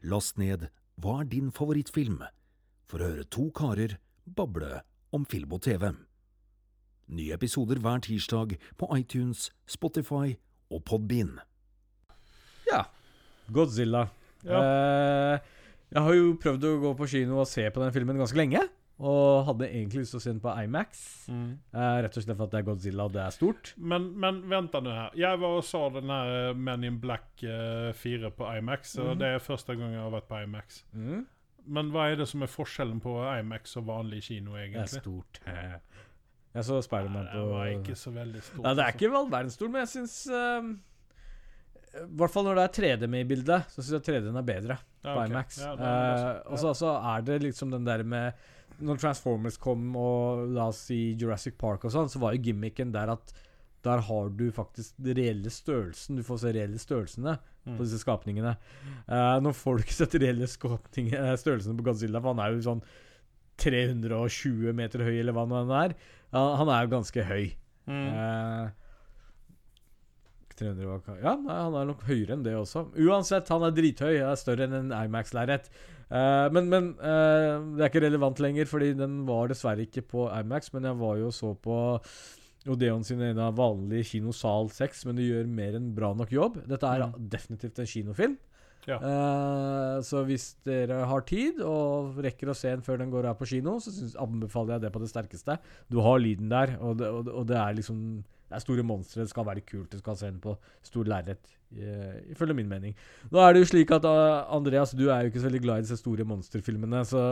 Last 0.03 0.39
ned 0.39 0.69
Hva 1.01 1.21
er 1.23 1.31
din 1.33 1.51
favorittfilm? 1.51 2.21
for 2.91 2.99
å 3.03 3.11
høre 3.13 3.27
to 3.31 3.47
karer 3.55 3.93
bable 4.27 4.81
om 5.15 5.23
film 5.31 5.55
og 5.55 5.63
TV. 5.63 5.93
Nye 7.11 7.35
episoder 7.35 7.79
hver 7.83 8.03
tirsdag 8.03 8.57
på 8.79 8.89
iTunes, 8.97 9.49
Spotify 9.71 10.35
og 10.71 10.83
Podbean. 10.87 11.37
Ja. 12.67 12.85
Godzilla. 13.51 14.09
Ja. 14.47 14.61
Eh, 14.63 15.49
jeg 15.91 16.03
har 16.07 16.15
jo 16.19 16.35
prøvd 16.43 16.67
å 16.69 16.75
gå 16.85 16.93
på 16.99 17.09
kino 17.11 17.41
og 17.43 17.49
se 17.51 17.67
på 17.71 17.83
den 17.83 17.95
filmen 17.95 18.19
ganske 18.21 18.39
lenge. 18.39 18.63
Og 19.01 19.47
hadde 19.47 19.65
egentlig 19.71 20.03
lyst 20.03 20.13
til 20.13 20.21
å 20.21 20.23
se 20.23 20.33
den 20.35 20.43
på 20.45 20.53
Imax. 20.61 20.99
Mm. 21.33 21.53
Eh, 21.73 21.95
rett 22.05 22.17
og 22.19 22.25
slett 22.25 22.37
for 22.37 22.51
at 22.51 22.53
det 22.53 22.59
er 22.59 22.67
Godzilla, 22.67 23.07
og 23.09 23.15
det 23.15 23.23
er 23.25 23.33
stort. 23.33 23.71
Men, 23.81 24.11
men 24.21 24.43
vent 24.51 24.77
nå 24.77 24.93
her. 24.93 25.15
Jeg 25.17 25.41
var 25.41 25.57
og 25.57 25.65
sa 25.65 25.81
den 25.95 26.13
här 26.13 26.33
eh, 26.51 26.59
Men 26.69 26.85
in 26.85 26.99
Black 27.01 27.43
eh, 27.43 27.93
4 27.97 28.31
på 28.37 28.51
IMAX. 28.59 28.99
Og 29.01 29.15
mm. 29.15 29.23
det 29.23 29.31
er 29.35 29.45
første 29.45 29.77
gang 29.79 29.95
jeg 29.97 30.03
har 30.05 30.13
vært 30.13 30.29
på 30.29 30.43
IMAX. 30.45 30.83
Men 31.71 31.95
hva 31.95 32.11
er 32.11 32.21
det 32.21 32.29
som 32.29 32.45
er 32.45 32.53
forskjellen 32.53 33.01
på 33.01 33.17
IMAX 33.25 33.77
og 33.81 33.89
vanlig 33.89 34.21
kino 34.29 34.59
egentlig? 34.59 34.85
Det 34.85 35.01
er 35.01 35.03
stort. 35.07 35.43
Jeg 36.51 36.67
så 36.67 36.81
Spiderman 36.83 37.29
Det 37.31 37.43
var 37.47 37.73
ikke 37.73 37.97
så 37.97 38.13
veldig 38.13 38.41
stort. 38.43 38.63
Nei, 38.65 38.71
det 38.75 38.85
er 38.85 38.89
altså. 38.91 39.07
ikke 39.07 39.19
all 39.23 39.33
verdens 39.33 39.57
stort, 39.57 39.71
men 39.71 39.85
jeg 39.85 39.93
syns 39.95 40.17
I 41.95 42.07
hvert 42.21 42.33
fall 42.35 42.49
når 42.49 42.59
det 42.59 42.65
er 42.65 42.79
3D 42.81 43.11
med 43.13 43.25
i 43.25 43.29
bildet, 43.33 43.69
så 43.71 43.81
syns 43.81 43.97
jeg 44.01 44.09
3D-en 44.09 44.41
er 44.41 44.49
bedre 44.49 44.81
Ja, 44.81 45.13
på 45.15 45.19
okay. 45.21 45.31
IMAX. 45.31 45.61
Ja, 45.63 45.73
Eh, 45.73 46.41
også- 46.51 46.51
og 46.51 46.59
så 46.65 46.75
så 46.85 46.97
er 47.17 47.29
det 47.29 47.43
liksom 47.49 47.71
den 47.71 47.87
der 47.87 48.03
med 48.03 48.33
Når 48.81 48.99
Transformers 49.03 49.57
kom, 49.61 49.91
og 49.97 50.49
la 50.57 50.69
oss 50.73 50.87
si 50.89 51.13
Jurassic 51.21 51.57
Park 51.61 51.85
og 51.85 51.93
sånn, 51.95 52.09
så 52.13 52.21
var 52.23 52.35
jo 52.37 52.45
gimmicken 52.49 52.93
der 52.95 53.13
at 53.15 53.33
der 53.85 54.03
har 54.05 54.29
du 54.37 54.51
faktisk 54.53 54.93
den 55.01 55.17
reelle 55.17 55.49
størrelsen. 55.53 56.19
Du 56.19 56.25
får 56.27 56.43
se 56.43 56.53
reelle 56.57 56.81
størrelsene 56.81 57.39
Mm. 57.61 57.75
på 57.77 57.85
disse 57.85 57.99
skapningene. 58.01 58.55
Uh, 59.05 59.37
når 59.45 59.53
folk 59.53 59.91
setter 59.93 60.23
reelle 60.23 60.47
eh, 60.49 61.35
størrelsene 61.37 61.77
på 61.77 61.85
Godzilla, 61.85 62.23
for 62.23 62.33
han 62.33 62.41
er 62.41 62.55
jo 62.55 62.63
sånn 62.65 62.81
320 63.61 64.73
meter 64.77 65.05
høy, 65.05 65.19
eller 65.21 65.37
hva 65.37 65.45
nå 65.49 65.59
han 65.65 65.73
er. 65.85 65.95
uh, 66.33 66.55
han 66.57 66.71
er 66.73 66.87
jo 66.87 66.93
ganske 66.95 67.25
høy. 67.29 67.51
Mm. 67.91 68.07
Eh, 68.09 68.90
300 70.61 70.89
var 70.91 71.23
Ja, 71.23 71.33
nei, 71.41 71.57
han 71.65 71.77
er 71.81 71.89
nok 71.91 72.05
høyere 72.09 72.37
enn 72.37 72.45
det 72.47 72.55
også. 72.59 72.87
Uansett, 73.01 73.49
han 73.53 73.65
er 73.67 73.73
drithøy. 73.77 74.19
Er 74.21 74.37
større 74.41 74.67
enn 74.69 74.77
en 74.79 74.93
Imax-lerret. 74.97 75.71
Uh, 76.11 76.49
men 76.53 76.67
men 76.69 76.91
uh, 76.99 77.63
det 77.79 77.85
er 77.85 77.89
ikke 77.91 78.03
relevant 78.07 78.41
lenger, 78.43 78.67
fordi 78.71 78.93
den 78.99 79.21
var 79.29 79.49
dessverre 79.53 79.85
ikke 79.87 80.03
på 80.11 80.29
Imax. 80.35 80.73
Men 80.75 80.89
jeg 80.91 80.99
var 81.01 81.17
jo 81.21 81.31
og 81.31 81.37
så 81.37 81.55
på 81.63 81.77
Odeon 82.71 83.05
sin 83.07 83.23
ene 83.25 83.47
vanlige 83.57 84.11
kinosal 84.13 84.69
6, 84.75 85.07
men 85.09 85.17
det 85.17 85.29
gjør 85.31 85.47
mer 85.49 85.79
enn 85.79 85.93
bra 85.97 86.11
nok 86.19 86.33
jobb. 86.35 86.59
Dette 86.69 86.87
er 86.91 87.07
Mm. 87.07 87.29
definitivt 87.33 87.79
en 87.81 87.87
kinofilm. 87.89 88.35
Ja. 88.89 88.97
Uh, 88.97 90.01
så 90.05 90.25
hvis 90.25 90.55
dere 90.65 91.05
har 91.07 91.21
tid 91.29 91.61
og 91.65 92.17
rekker 92.25 92.49
å 92.51 92.57
se 92.57 92.69
den 92.73 92.83
før 92.85 92.99
den 92.99 93.11
går 93.13 93.29
av 93.29 93.39
på 93.39 93.49
kino, 93.49 93.79
så 93.81 93.93
synes, 93.93 94.17
anbefaler 94.17 94.77
jeg 94.77 94.85
det 94.87 94.93
på 94.93 95.01
det 95.03 95.11
sterkeste. 95.13 95.59
Du 95.93 96.01
har 96.01 96.19
lyden 96.19 96.49
der, 96.53 96.77
og 96.81 96.99
det, 96.99 97.09
og 97.09 97.29
og 97.29 97.47
det 97.49 97.57
er 97.61 97.77
liksom 97.77 98.25
Det 98.51 98.59
er 98.59 98.63
store 98.65 98.83
monstre. 98.83 99.23
Det 99.23 99.31
skal 99.31 99.47
være 99.47 99.63
kult. 99.63 99.93
det 99.93 100.03
skal 100.03 100.17
se 100.19 100.27
den 100.27 100.41
på 100.43 100.57
stor 100.83 101.07
lerret, 101.07 101.53
eh, 101.71 102.17
ifølge 102.35 102.55
min 102.59 102.69
mening. 102.69 102.97
Nå 103.31 103.39
er 103.39 103.55
det 103.55 103.63
jo 103.63 103.71
slik 103.71 103.93
at 103.95 104.05
eh, 104.05 104.55
Andreas, 104.57 104.91
du 104.91 105.07
er 105.09 105.23
jo 105.23 105.31
ikke 105.31 105.43
så 105.45 105.47
veldig 105.47 105.63
glad 105.63 105.79
i 105.79 105.87
disse 105.87 106.01
store 106.03 106.27
monsterfilmene, 106.27 107.05
så 107.07 107.23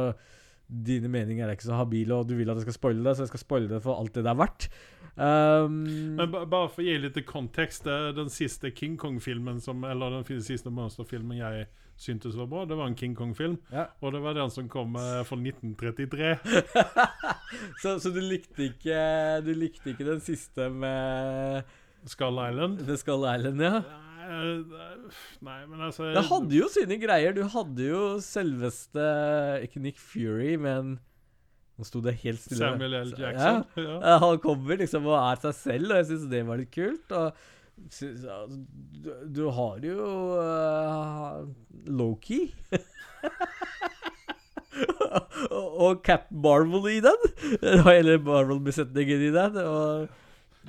dine 0.69 1.09
meninger 1.09 1.47
er 1.49 1.57
ikke 1.57 1.69
så 1.71 1.79
habile, 1.79 2.15
og 2.15 2.29
du 2.29 2.35
vil 2.37 2.51
at 2.51 2.61
jeg 2.61 2.69
skal 2.69 2.77
spoile 2.77 3.05
det, 3.05 3.17
så 3.17 3.25
jeg 3.25 3.33
skal 3.33 3.41
spoile 3.45 3.69
det 3.73 3.83
for 3.83 3.99
alt 3.99 4.15
det 4.15 4.25
det 4.27 4.33
er 4.33 4.39
verdt. 4.39 4.69
Um, 5.19 5.81
Men 6.15 6.31
bare 6.31 6.69
for 6.71 6.85
å 6.85 6.87
gi 6.87 6.95
litt 7.03 7.17
kontekst, 7.27 7.83
kontext. 7.83 7.87
eh, 7.91 8.13
Den 8.15 8.29
siste 8.31 8.71
King 8.71 8.97
Kong-filmen, 8.97 9.59
eller 9.91 10.11
den 10.21 10.25
siste 10.29 10.53
sista 10.53 10.71
monsterfilmen 10.71 11.41
jeg 11.41 11.67
syntes 11.99 12.37
var 12.39 12.47
bra, 12.47 12.65
det 12.65 12.77
var 12.79 12.87
en 12.87 12.95
King 12.95 13.17
Kong-film. 13.19 13.57
ja. 13.73 13.89
Og 14.01 14.13
det 14.15 14.21
var 14.23 14.35
den 14.35 14.51
som 14.51 14.69
kom 14.69 14.95
fra 14.95 15.25
från 15.25 15.43
1933. 15.43 16.39
så, 17.83 17.99
så 17.99 18.11
du 18.15 18.21
likte 18.21 18.69
ikke 18.69 19.01
Du 19.43 19.51
likte 19.55 19.91
ikke 19.91 20.07
den 20.07 20.21
siste 20.21 20.69
med 20.71 21.65
Skull 22.07 22.39
Island. 22.39 22.87
The 22.87 22.97
Skull 22.97 23.27
Island, 23.27 23.61
ja? 23.61 23.83
Nej, 24.29 24.49
nej, 25.41 25.61
men 25.67 25.83
altså 25.87 26.11
Det 26.13 26.25
hadde 26.29 26.57
jo 26.59 26.69
sine 26.73 26.99
greier. 27.01 27.33
Du 27.37 27.45
hadde 27.49 27.87
jo 27.87 28.01
selveste 28.25 29.05
Ikke 29.65 29.81
Nick 29.81 30.01
Fury, 30.03 30.57
men 30.61 30.99
Nå 31.79 31.87
sto 31.87 32.01
det 32.03 32.17
helt 32.25 32.41
stille. 32.43 32.59
Samuel 32.59 32.97
L. 32.99 33.13
Ja. 33.15 33.29
Jackson. 33.29 33.63
Ja. 33.79 33.99
Ja, 34.03 34.17
Han 34.25 34.41
kommer 34.43 34.81
liksom 34.81 35.07
og 35.07 35.15
er 35.21 35.39
seg 35.45 35.55
selv, 35.55 35.93
og 35.93 36.01
jeg 36.01 36.09
syns 36.09 36.25
det 36.33 36.41
var 36.49 36.59
litt 36.59 36.73
kult. 36.75 37.15
Og 37.15 37.29
du 39.31 39.45
har 39.55 39.85
jo 39.87 40.09
uh, 40.35 41.47
Loki. 41.87 42.41
og, 45.55 45.69
og 45.87 46.03
Cap 46.03 46.27
Marvel 46.31 46.91
i 46.97 47.01
den. 47.05 47.29
Eller 47.63 48.19
Marvel-besetningen 48.27 49.29
i 49.29 49.33
den. 49.39 49.61
Og 49.63 50.09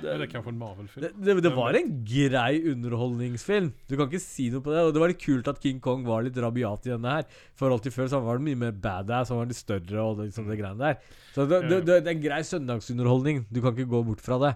Det 0.00 0.08
er 0.08 0.22
kanskje 0.30 0.52
en 0.52 0.60
Marvel-film. 0.60 1.02
det, 1.02 1.10
det, 1.26 1.34
det 1.44 1.52
var 1.52 1.76
en 1.76 1.90
grei 2.08 2.60
underholdningsfilm. 2.70 3.72
Du 3.90 3.96
kan 3.98 4.06
ikke 4.08 4.22
si 4.22 4.46
noe 4.52 4.64
på 4.64 4.72
det. 4.72 4.84
Og 4.86 4.94
det 4.94 5.02
var 5.02 5.12
litt 5.12 5.22
kult 5.22 5.50
at 5.50 5.60
King 5.62 5.80
Kong 5.82 6.06
var 6.06 6.24
litt 6.24 6.38
rabiat 6.40 6.86
i 6.88 6.94
denne 6.94 7.16
her. 7.18 7.26
Forhold 7.58 7.82
til 7.84 7.94
før 7.94 8.08
så 8.12 8.22
var 8.24 8.38
han 8.38 8.46
mye 8.46 8.60
mer 8.62 8.72
badass, 8.72 9.32
han 9.32 9.42
var 9.42 9.50
litt 9.50 9.60
større 9.60 10.04
og 10.04 10.20
det, 10.20 10.30
liksom 10.30 10.48
det 10.48 10.60
greiene 10.60 10.80
der. 10.80 11.18
Så 11.34 11.44
det, 11.50 11.60
det, 11.66 11.82
det, 11.88 11.98
det 12.06 12.14
er 12.14 12.16
en 12.16 12.24
grei 12.24 12.40
søndagsunderholdning. 12.46 13.44
Du 13.50 13.60
kan 13.60 13.74
ikke 13.74 13.90
gå 13.92 14.02
bort 14.08 14.24
fra 14.24 14.40
det. 14.46 14.54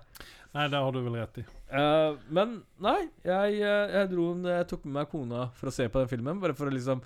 Nei, 0.55 0.71
det 0.71 0.81
har 0.81 0.95
du 0.95 1.03
vel 1.03 1.19
rett 1.19 1.43
i. 1.43 1.45
Uh, 1.75 2.15
men 2.31 2.57
nei, 2.83 3.01
jeg, 3.27 3.59
jeg, 3.59 3.87
jeg 3.97 4.11
dro 4.13 4.31
jeg 4.47 4.67
tok 4.71 4.85
med 4.87 5.01
meg 5.01 5.09
kona 5.11 5.49
for 5.59 5.71
å 5.71 5.75
se 5.75 5.89
på 5.91 6.01
den 6.01 6.11
filmen. 6.13 6.41
Bare 6.43 6.57
for 6.57 6.71
å 6.71 6.75
liksom 6.75 7.03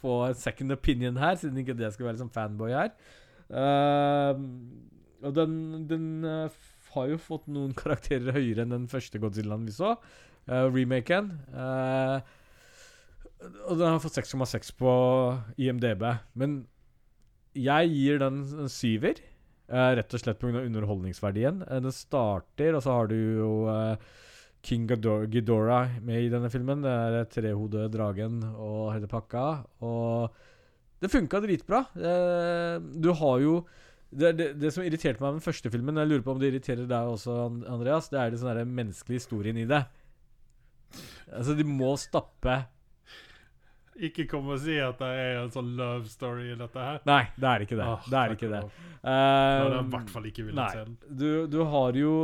få 0.00 0.18
en 0.28 0.38
second 0.38 0.72
opinion 0.76 1.18
her, 1.18 1.34
siden 1.40 1.58
ikke 1.62 1.76
det 1.76 1.90
skal 1.92 2.06
være 2.06 2.18
liksom 2.18 2.32
fanboy 2.34 2.76
her. 2.76 2.92
Uh, 3.50 4.38
og 5.26 5.34
den, 5.34 5.52
den 5.88 6.08
eh, 6.28 6.56
har 6.96 7.12
jo 7.12 7.20
fått 7.20 7.46
noen 7.52 7.74
karakterer 7.80 8.34
høyere 8.36 8.64
enn 8.64 8.74
den 8.74 8.88
første 8.90 9.20
Godzillaen 9.22 9.68
vi 9.68 9.76
så. 9.76 9.94
Uh, 10.46 10.66
remaken. 10.70 11.32
Uh, 11.52 12.20
og 13.68 13.76
den 13.78 13.88
har 13.90 14.02
fått 14.02 14.18
6,6 14.18 14.72
på 14.78 14.92
IMDb. 15.60 16.04
Men 16.38 16.60
jeg 17.56 17.90
gir 17.92 18.22
den 18.22 18.42
en 18.64 18.70
syver. 18.72 19.20
Uh, 19.66 19.96
rett 19.98 20.14
og 20.14 20.22
slett 20.22 20.40
pga. 20.40 20.62
underholdningsverdien. 20.62 21.64
Uh, 21.66 21.80
den 21.84 21.94
starter, 21.94 22.76
og 22.78 22.84
så 22.84 22.94
har 23.00 23.10
du 23.10 23.16
jo 23.16 23.52
King 24.66 24.86
Ghidor- 24.90 25.26
Ghidorah 25.30 25.98
med 26.02 26.26
i 26.26 26.30
denne 26.32 26.50
filmen. 26.50 26.82
Det 26.82 26.92
er 26.92 27.30
trehodet 27.30 27.90
dragen 27.94 28.40
og 28.54 28.92
hele 28.94 29.10
pakka. 29.10 29.46
Og 29.86 30.30
det 31.02 31.12
funka 31.12 31.42
dritbra. 31.44 31.82
Du 32.96 33.10
har 33.12 33.42
jo 33.42 33.58
det, 34.10 34.32
det, 34.38 34.46
det 34.60 34.70
som 34.74 34.84
irriterte 34.86 35.20
meg 35.20 35.34
med 35.34 35.40
den 35.40 35.46
første 35.46 35.70
filmen, 35.72 35.98
jeg 35.98 36.10
lurer 36.10 36.24
på 36.24 36.36
om 36.36 36.40
det 36.40 36.52
irriterer 36.52 36.86
deg 36.88 37.12
også, 37.16 37.36
Andreas, 37.72 38.10
det 38.12 38.20
er 38.20 38.32
den 38.32 38.40
sånne 38.42 38.64
menneskelige 38.68 39.24
historien 39.24 39.58
i 39.58 39.66
det. 39.68 39.82
Altså, 41.34 41.56
de 41.58 41.64
må 41.66 41.88
stappe 41.98 42.52
Ikke 44.06 44.28
kom 44.30 44.46
og 44.54 44.60
si 44.62 44.76
at 44.78 45.00
det 45.00 45.08
er 45.18 45.40
en 45.40 45.50
sånn 45.50 45.72
love 45.76 46.06
story 46.08 46.52
i 46.52 46.56
dette 46.58 46.84
her. 46.84 47.00
Nei, 47.08 47.22
det 47.34 47.48
er 47.50 47.64
ikke 47.64 47.78
det. 47.80 47.88
Oh, 47.88 48.06
det 48.12 48.20
er 48.20 48.34
ikke 48.36 48.50
det. 48.52 48.62
Eh, 49.02 49.56
jeg 49.56 49.80
i 49.80 49.92
hvert 49.96 50.12
fall 50.12 50.30
ikke 50.30 50.46
villet 50.46 50.76
se 50.76 50.84
den. 50.84 50.96
Du, 51.22 51.28
du 51.50 51.58
har 51.72 51.98
jo 51.98 52.14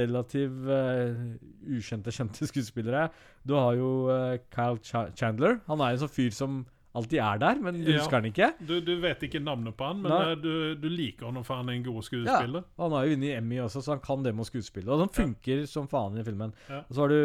relativt 0.00 0.68
uh, 0.70 1.22
ukjente, 1.66 2.14
kjente 2.14 2.48
skuespillere. 2.48 3.08
Du 3.42 3.56
har 3.58 3.74
jo 3.78 3.90
uh, 4.08 4.36
Kyle 4.54 4.80
Ch 4.86 5.10
Chandler. 5.18 5.58
Han 5.68 5.82
er 5.82 5.92
jo 5.92 6.00
en 6.00 6.04
sånn 6.06 6.14
fyr 6.14 6.36
som 6.36 6.60
alltid 6.94 7.20
er 7.22 7.38
der, 7.38 7.60
men 7.62 7.76
du 7.84 7.90
Ja. 7.92 7.98
husker 8.00 8.18
han 8.18 8.24
ikke. 8.30 8.48
Du, 8.66 8.80
du 8.80 8.96
vet 9.00 9.20
ikke 9.22 9.38
navnet 9.42 9.76
på 9.78 9.86
han, 9.86 10.00
men 10.02 10.10
eh, 10.12 10.34
du, 10.42 10.74
du 10.74 10.88
liker 10.90 11.28
han 11.30 11.44
for 11.46 11.60
han 11.60 11.68
er 11.70 11.76
en 11.78 11.84
god 11.86 12.02
skuespiller. 12.02 12.64
Ja. 12.64 12.82
Han 12.82 12.92
har 12.96 13.04
jo 13.06 13.12
vunnet 13.14 13.36
Emmy 13.38 13.60
også, 13.62 13.82
så 13.86 13.94
han 13.94 14.02
kan 14.04 14.22
det 14.26 14.32
med 14.34 14.42
å 14.42 14.48
skuespille. 14.50 14.90
Og 14.90 15.04
han 15.04 15.12
funker 15.14 15.66
som 15.70 15.86
faen 15.90 16.18
i 16.18 16.24
filmen. 16.26 16.52
Ja. 16.68 16.80
Og 16.88 16.94
så 16.96 17.04
har 17.04 17.12
du 17.14 17.20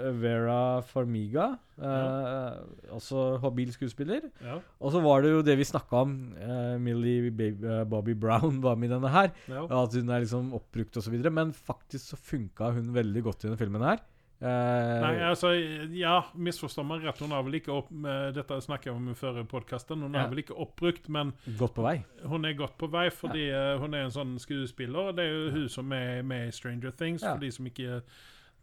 eh, 0.00 0.10
Vera 0.24 0.58
Farmiga, 0.82 1.46
eh, 1.78 2.58
også 2.98 3.24
habil 3.44 3.70
skuespiller. 3.74 4.26
Ja. 4.44 4.58
Og 4.80 4.92
så 4.94 5.02
var 5.04 5.22
det 5.24 5.32
jo 5.36 5.42
det 5.46 5.56
vi 5.60 5.68
snakka 5.68 6.02
om. 6.04 6.16
eh, 6.40 6.76
Millie 6.82 7.30
Baby, 7.30 7.66
eh, 7.66 7.84
Bobby 7.84 8.14
Brown 8.14 8.60
var 8.64 8.76
med 8.76 8.90
i 8.90 8.94
denne 8.94 9.10
her. 9.14 9.30
Ja. 9.48 9.64
At 9.84 9.94
hun 9.94 10.10
er 10.10 10.24
liksom 10.24 10.52
oppbrukt 10.56 10.96
osv. 11.00 11.14
Men 11.30 11.52
faktisk 11.54 12.10
så 12.12 12.16
funka 12.18 12.72
hun 12.74 12.92
veldig 12.94 13.22
godt 13.28 13.44
i 13.44 13.48
denne 13.48 13.60
filmen 13.60 13.82
her. 13.86 14.02
Eh, 14.40 15.00
Nei, 15.04 15.18
altså, 15.28 15.50
ja, 15.92 16.14
misforstå 16.34 16.84
meg 16.88 17.02
rett. 17.04 17.18
Hun 17.20 17.34
har 17.34 17.42
vel 17.44 17.58
ikke 17.58 17.74
opp, 17.76 17.90
Dette 18.34 18.56
snakket 18.64 18.88
jeg 18.88 18.96
om 18.96 19.10
i 19.12 19.16
forrige 19.18 19.44
podkasten. 19.50 20.00
Hun 20.00 20.14
Ja. 20.14 20.24
er 20.24 20.30
vel 20.32 20.38
ikke 20.42 20.56
oppbrukt, 20.56 21.08
men 21.12 21.34
Godt 21.58 21.74
på 21.74 21.82
vei. 21.84 22.04
hun 22.24 22.44
er 22.44 22.54
godt 22.56 22.78
på 22.78 22.88
vei 22.90 23.10
fordi 23.10 23.48
ja. 23.50 23.76
hun 23.78 23.92
er 23.94 24.06
en 24.06 24.10
sånn 24.16 24.38
skuespiller. 24.40 25.12
Det 25.12 25.26
er 25.26 25.32
jo 25.34 25.50
hun 25.50 25.68
som 25.68 25.92
er 25.92 26.22
med 26.22 26.48
i 26.48 26.50
Stranger 26.56 26.90
Things, 26.90 27.22
for 27.22 27.36
de 27.38 27.50
som 27.50 27.66
ikke 27.66 28.00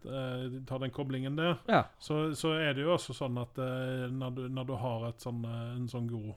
uh, 0.06 0.64
tar 0.66 0.80
den 0.80 0.92
koblingen 0.92 1.36
der. 1.38 1.58
Ja. 1.68 1.84
Så, 2.00 2.34
så 2.38 2.54
er 2.58 2.74
det 2.74 2.84
jo 2.86 2.94
også 2.96 3.14
sånn 3.14 3.38
at 3.38 3.58
uh, 3.62 4.08
når, 4.10 4.36
du, 4.36 4.44
når 4.50 4.66
du 4.70 4.76
har 4.82 5.08
sånn, 5.22 5.44
eh, 5.46 5.76
en 5.76 5.88
sånn 5.92 6.08
god 6.10 6.30
eh, 6.34 6.36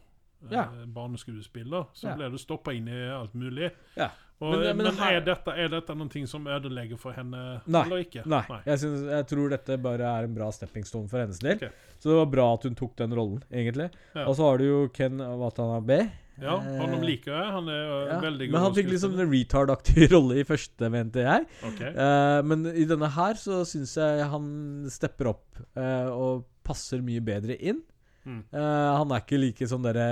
Ja. 0.49 0.69
barneskuespiller, 0.87 1.87
så 1.93 2.09
Ja. 2.09 2.17
blir 2.17 2.31
du 2.31 2.39
stoppa 2.39 2.73
inn 2.73 2.89
i 2.89 3.09
alt 3.11 3.35
mulig. 3.35 3.71
Ja. 3.97 4.11
Og, 4.41 4.55
Men 4.57 4.77
men 4.77 4.87
men 4.87 4.97
her- 4.97 5.17
er, 5.19 5.21
dette, 5.21 5.53
er 5.53 5.69
dette 5.69 5.95
noe 5.95 6.27
som 6.27 6.47
ødelegger 6.47 6.97
for 6.99 7.13
henne, 7.13 7.61
Nei. 7.67 7.83
eller 7.85 7.97
ikke? 8.07 8.25
Nei. 8.25 8.41
Jeg, 8.65 8.79
synes, 8.79 9.03
jeg 9.05 9.27
tror 9.27 9.51
dette 9.51 9.77
bare 9.83 10.01
er 10.01 10.25
en 10.25 10.35
bra 10.35 10.51
stepping 10.51 10.87
stone 10.87 11.09
for 11.09 11.19
hennes 11.21 11.39
del. 11.39 11.57
Okay. 11.57 11.69
Så 11.99 12.09
det 12.09 12.17
var 12.17 12.27
bra 12.33 12.55
at 12.55 12.63
hun 12.63 12.75
tok 12.75 12.97
den 12.97 13.13
rollen, 13.13 13.43
egentlig. 13.53 13.91
Ja. 14.15 14.25
Og 14.27 14.37
så 14.37 14.49
har 14.49 14.57
du 14.59 14.65
jo 14.65 14.89
Ken 14.89 15.19
Watanabe. 15.19 16.11
Ja, 16.41 16.57
han 16.57 16.95
om 16.95 17.03
liker 17.05 17.35
jeg. 17.35 17.53
Han 17.53 17.69
er 17.69 17.83
eh, 17.85 18.09
ja. 18.15 18.21
veldig 18.23 18.47
god 18.49 18.55
Men 18.55 18.63
han 18.65 18.75
fikk 18.79 18.89
liksom 18.95 19.19
en 19.21 19.31
retard-aktig 19.31 20.09
rolle 20.15 20.41
i 20.41 20.47
første, 20.49 20.89
mente 20.89 21.25
jeg. 21.27 21.47
Okay. 21.75 21.93
Uh, 21.93 22.41
men 22.49 22.65
i 22.73 22.87
denne 22.89 23.11
her 23.13 23.35
så 23.41 23.61
syns 23.69 23.93
jeg 24.01 24.25
han 24.33 24.47
stepper 24.89 25.35
opp 25.35 25.61
uh, 25.77 26.09
og 26.09 26.47
passer 26.65 27.05
mye 27.05 27.21
bedre 27.21 27.59
inn. 27.61 27.83
Mm. 28.27 28.43
Eh, 28.53 28.91
han 29.01 29.13
er 29.17 29.21
ikke 29.25 29.39
like 29.41 29.69
sånn 29.71 29.83
derre 29.87 30.09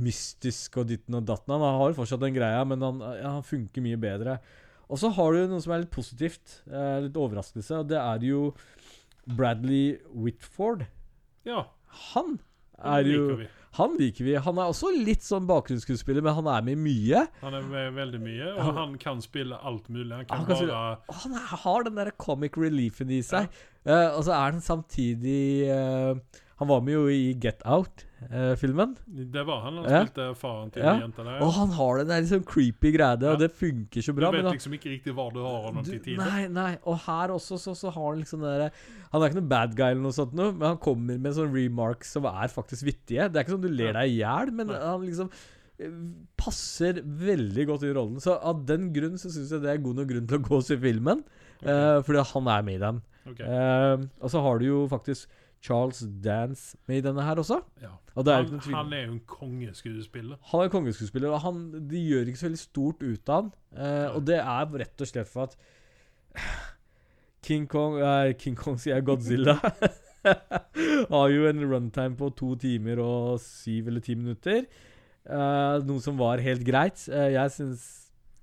mystisk 0.00 0.78
og 0.80 0.86
ditten 0.88 1.16
og 1.18 1.26
datten. 1.28 1.52
Han 1.54 1.80
har 1.80 1.96
fortsatt 1.96 2.22
den 2.24 2.36
greia, 2.36 2.62
men 2.68 2.80
han, 2.84 3.00
ja, 3.18 3.34
han 3.38 3.44
funker 3.46 3.84
mye 3.84 3.98
bedre. 4.00 4.38
Og 4.88 5.00
så 5.00 5.10
har 5.16 5.32
du 5.32 5.46
noe 5.50 5.60
som 5.64 5.72
er 5.74 5.82
litt 5.84 5.92
positivt, 5.94 6.60
uh, 6.70 7.00
litt 7.04 7.16
overraskelse, 7.16 7.80
og 7.82 7.88
det 7.90 7.98
er 8.00 8.24
jo 8.28 8.46
Bradley 9.26 9.98
Whitford. 10.12 10.86
Ja, 11.48 11.66
Han 12.14 12.38
er 12.84 13.04
jo 13.06 13.20
liker 13.28 13.38
vi. 13.44 13.46
Han 13.74 13.96
liker 13.98 14.24
vi. 14.26 14.34
Han 14.38 14.58
er 14.62 14.68
også 14.70 14.90
litt 14.94 15.24
sånn 15.26 15.46
bakgrunnsskuespiller, 15.48 16.22
men 16.22 16.34
han 16.36 16.46
er 16.52 16.62
med 16.62 16.78
mye. 16.78 17.24
Han 17.40 17.54
er 17.58 17.64
med 17.66 17.94
veldig 17.96 18.20
mye, 18.22 18.52
og 18.54 18.60
Han- 18.68 18.76
han 18.76 18.98
kan 18.98 19.20
spille 19.24 19.56
alt 19.62 19.88
mulig. 19.90 20.12
Han 20.14 20.24
kan, 20.26 20.44
Han 20.44 20.56
spille- 20.56 20.98
han 21.22 21.32
er, 21.34 21.46
har 21.64 21.82
den 21.84 21.94
der 21.96 22.10
comic 22.12 22.52
reliefen 22.56 23.10
i 23.10 23.20
seg. 23.22 23.48
Eh, 23.84 24.08
og 24.16 24.22
så 24.24 24.30
er 24.32 24.52
han 24.52 24.60
samtidig 24.60 25.68
eh, 25.68 26.14
Han 26.60 26.68
var 26.68 26.80
med 26.86 26.94
jo 26.94 27.06
i 27.10 27.32
Get 27.34 27.62
Out-filmen. 27.66 28.92
Det 29.10 29.42
var 29.46 29.60
han. 29.64 29.74
Han 29.82 29.84
Ja. 29.90 30.04
spilte 30.04 30.26
faren 30.38 30.70
til 30.72 30.82
Ja. 30.82 31.00
jenta 31.00 31.24
der. 31.24 31.40
og 31.42 31.52
han 31.52 31.68
har 31.70 31.98
den 31.98 32.06
der 32.08 32.20
liksom 32.22 32.44
creepy 32.44 32.92
greia, 32.96 33.18
Ja. 33.20 33.32
og 33.32 33.38
det 33.40 33.50
funker 33.52 34.00
så 34.02 34.14
bra. 34.14 34.30
du 34.30 34.36
vet 34.36 34.44
han- 34.46 34.54
liksom 34.56 34.72
ikke 34.78 34.90
riktig 35.02 35.14
hva 35.14 35.32
du 35.32 35.40
har 35.42 35.72
Du- 35.72 35.82
til 35.90 35.98
tider. 36.00 36.16
Nei, 36.24 36.46
nei, 36.48 36.78
og 36.84 36.98
her 36.98 37.28
også 37.34 37.58
så, 37.58 37.74
så 37.74 37.90
har 37.92 38.10
han 38.14 38.22
liksom 38.22 38.40
det 38.40 38.52
derre 38.54 38.70
Han 39.12 39.22
er 39.22 39.28
ikke 39.30 39.40
noen 39.40 39.48
bad 39.48 39.74
guy 39.76 39.90
eller 39.90 40.02
noe 40.02 40.12
sånt 40.12 40.32
noe, 40.32 40.52
men 40.52 40.68
han 40.68 40.78
kommer 40.78 41.18
med 41.20 41.32
sånne 41.34 41.52
remarks 41.52 42.06
som 42.12 42.24
er 42.24 42.48
faktisk 42.48 42.82
vittige. 42.84 43.30
Det 43.32 43.36
er 43.36 43.44
ikke 43.44 43.58
sånn 43.58 43.60
du 43.62 43.68
ler 43.68 43.92
deg 43.92 44.10
i 44.10 44.18
hjel, 44.22 44.50
men 44.52 44.66
Nei. 44.68 44.78
han 44.78 45.00
liksom 45.02 45.30
eh, 45.80 45.90
passer 46.36 46.94
veldig 47.02 47.66
godt 47.66 47.82
i 47.82 47.92
rollen. 47.92 48.20
Så 48.20 48.38
av 48.40 48.64
den 48.64 48.92
grunn 48.92 49.14
så 49.18 49.26
syns 49.28 49.50
jeg 49.50 49.60
det 49.60 49.70
er 49.70 49.82
god 49.82 49.96
nok 49.96 50.06
grunn 50.08 50.26
til 50.28 50.38
å 50.38 50.42
gå 50.42 50.56
og 50.56 50.62
se 50.64 50.76
filmen, 50.76 51.24
Okay. 51.62 51.72
eh, 51.72 52.00
fordi 52.02 52.24
han 52.32 52.48
er 52.48 52.62
med 52.62 52.74
i 52.74 52.78
den. 52.78 53.02
Okay. 53.26 53.44
Eh, 53.44 53.96
og 54.22 54.30
så 54.30 54.40
har 54.42 54.58
du 54.58 54.64
jo 54.66 54.86
faktisk 54.88 55.26
Charles 55.64 56.02
Dance 56.24 56.76
med 56.86 57.00
i 57.00 57.04
denne 57.06 57.24
her 57.24 57.40
også. 57.40 57.60
Ja. 57.80 57.94
Og 58.14 58.26
det 58.26 58.34
er 58.34 58.44
Han, 58.44 58.60
han 58.74 58.92
er 58.92 59.06
jo 59.06 59.12
en 59.14 59.22
kongeskuespiller. 59.26 60.36
han 60.50 60.60
er 60.60 60.68
en 60.68 60.70
kongeskuespiller, 60.70 61.32
og 61.32 61.40
han, 61.40 61.88
de 61.90 62.02
gjør 62.04 62.28
ikke 62.28 62.42
så 62.42 62.46
veldig 62.50 62.60
stort 62.60 63.02
ut 63.02 63.28
av 63.28 63.40
han. 63.40 63.50
Eh, 63.74 64.08
og 64.14 64.26
det 64.28 64.38
er 64.42 64.78
rett 64.84 65.04
og 65.06 65.10
slett 65.10 65.30
for 65.30 65.48
at 65.48 65.56
King 67.44 67.66
Kong 67.68 67.98
eh, 68.00 68.34
King 68.40 68.56
Kong, 68.56 68.78
sier 68.80 69.02
Godzilla. 69.04 69.58
har 71.12 71.28
jo 71.32 71.48
en 71.48 71.64
runtime 71.68 72.16
på 72.16 72.30
to 72.36 72.54
timer 72.60 73.00
og 73.02 73.40
syv 73.42 73.90
eller 73.90 74.04
ti 74.04 74.16
minutter. 74.16 74.64
Eh, 75.24 75.76
noe 75.88 76.00
som 76.04 76.20
var 76.20 76.42
helt 76.44 76.64
greit. 76.66 77.06
Eh, 77.08 77.32
jeg 77.34 77.56
syns 77.56 77.84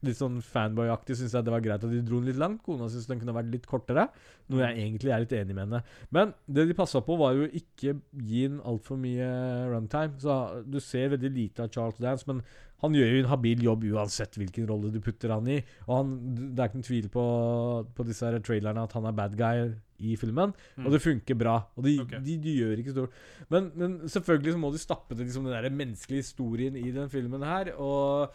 Litt 0.02 0.18
sånn 0.18 0.40
fanboy-aktig 0.42 1.18
syns 1.20 1.36
jeg 1.38 1.46
det 1.46 1.54
var 1.54 1.64
greit 1.64 1.84
at 1.86 1.92
de 1.92 2.02
dro 2.06 2.22
den 2.22 2.32
litt 2.32 2.40
langt. 2.42 2.64
Kona 2.66 2.90
syns 2.90 3.06
den 3.10 3.22
kunne 3.22 3.36
vært 3.36 3.52
litt 3.54 3.68
kortere. 3.70 4.08
Noe 4.50 4.66
jeg 4.66 4.82
egentlig 4.82 5.14
er 5.14 5.24
litt 5.24 5.36
enig 5.38 5.54
med 5.54 5.68
henne. 5.68 5.84
Men 6.16 6.34
det 6.48 6.66
de 6.70 6.78
passa 6.78 7.04
på, 7.06 7.20
var 7.22 7.38
jo 7.38 7.46
ikke 7.48 8.00
gi 8.18 8.48
den 8.48 8.58
altfor 8.66 8.98
mye 9.02 9.30
runtime. 9.72 10.18
Så 10.22 10.42
du 10.66 10.80
ser 10.84 11.14
veldig 11.14 11.32
lite 11.36 11.66
av 11.66 11.74
Charles 11.76 12.02
Dance, 12.02 12.26
men 12.30 12.42
han 12.82 12.98
gjør 12.98 13.12
jo 13.14 13.22
en 13.22 13.30
habil 13.30 13.62
jobb 13.62 13.84
uansett 13.92 14.38
hvilken 14.42 14.66
rolle 14.70 14.90
du 14.94 14.98
putter 15.06 15.34
han 15.36 15.48
i. 15.54 15.60
Og 15.86 15.94
han, 15.94 16.14
det 16.34 16.64
er 16.64 16.70
ikke 16.70 16.80
noen 16.80 16.88
tvil 16.88 17.10
på, 17.14 17.26
på 17.98 18.06
disse 18.08 18.26
her 18.26 18.42
trailerne 18.42 18.86
at 18.88 18.96
han 18.98 19.06
er 19.06 19.18
bad 19.18 19.38
guy 19.38 19.68
i 20.02 20.16
filmen. 20.18 20.56
Mm. 20.80 20.88
Og 20.88 20.96
det 20.96 21.02
funker 21.04 21.38
bra. 21.38 21.60
Og 21.78 21.86
de, 21.86 21.96
okay. 22.02 22.24
de, 22.26 22.40
de 22.42 22.56
gjør 22.58 22.82
ikke 22.82 22.96
stort. 22.96 23.20
Men, 23.54 23.70
men 23.78 24.00
selvfølgelig 24.10 24.56
så 24.56 24.64
må 24.64 24.74
de 24.74 24.82
stappe 24.82 25.14
til 25.14 25.28
liksom 25.28 25.46
den 25.46 25.54
der 25.54 25.78
menneskelige 25.84 26.26
historien 26.26 26.80
i 26.80 26.90
den 26.96 27.14
filmen 27.14 27.46
her. 27.46 27.74
Og 27.78 28.34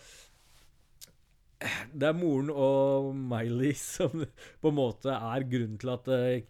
det 1.93 2.11
er 2.11 2.19
moren 2.19 2.51
og 2.53 3.13
Miley 3.17 3.75
som 3.79 4.25
på 4.63 4.73
en 4.73 4.79
måte 4.79 5.15
er 5.15 5.49
grunnen 5.49 5.81
til 5.81 5.93
at 5.95 6.13
eh, 6.15 6.45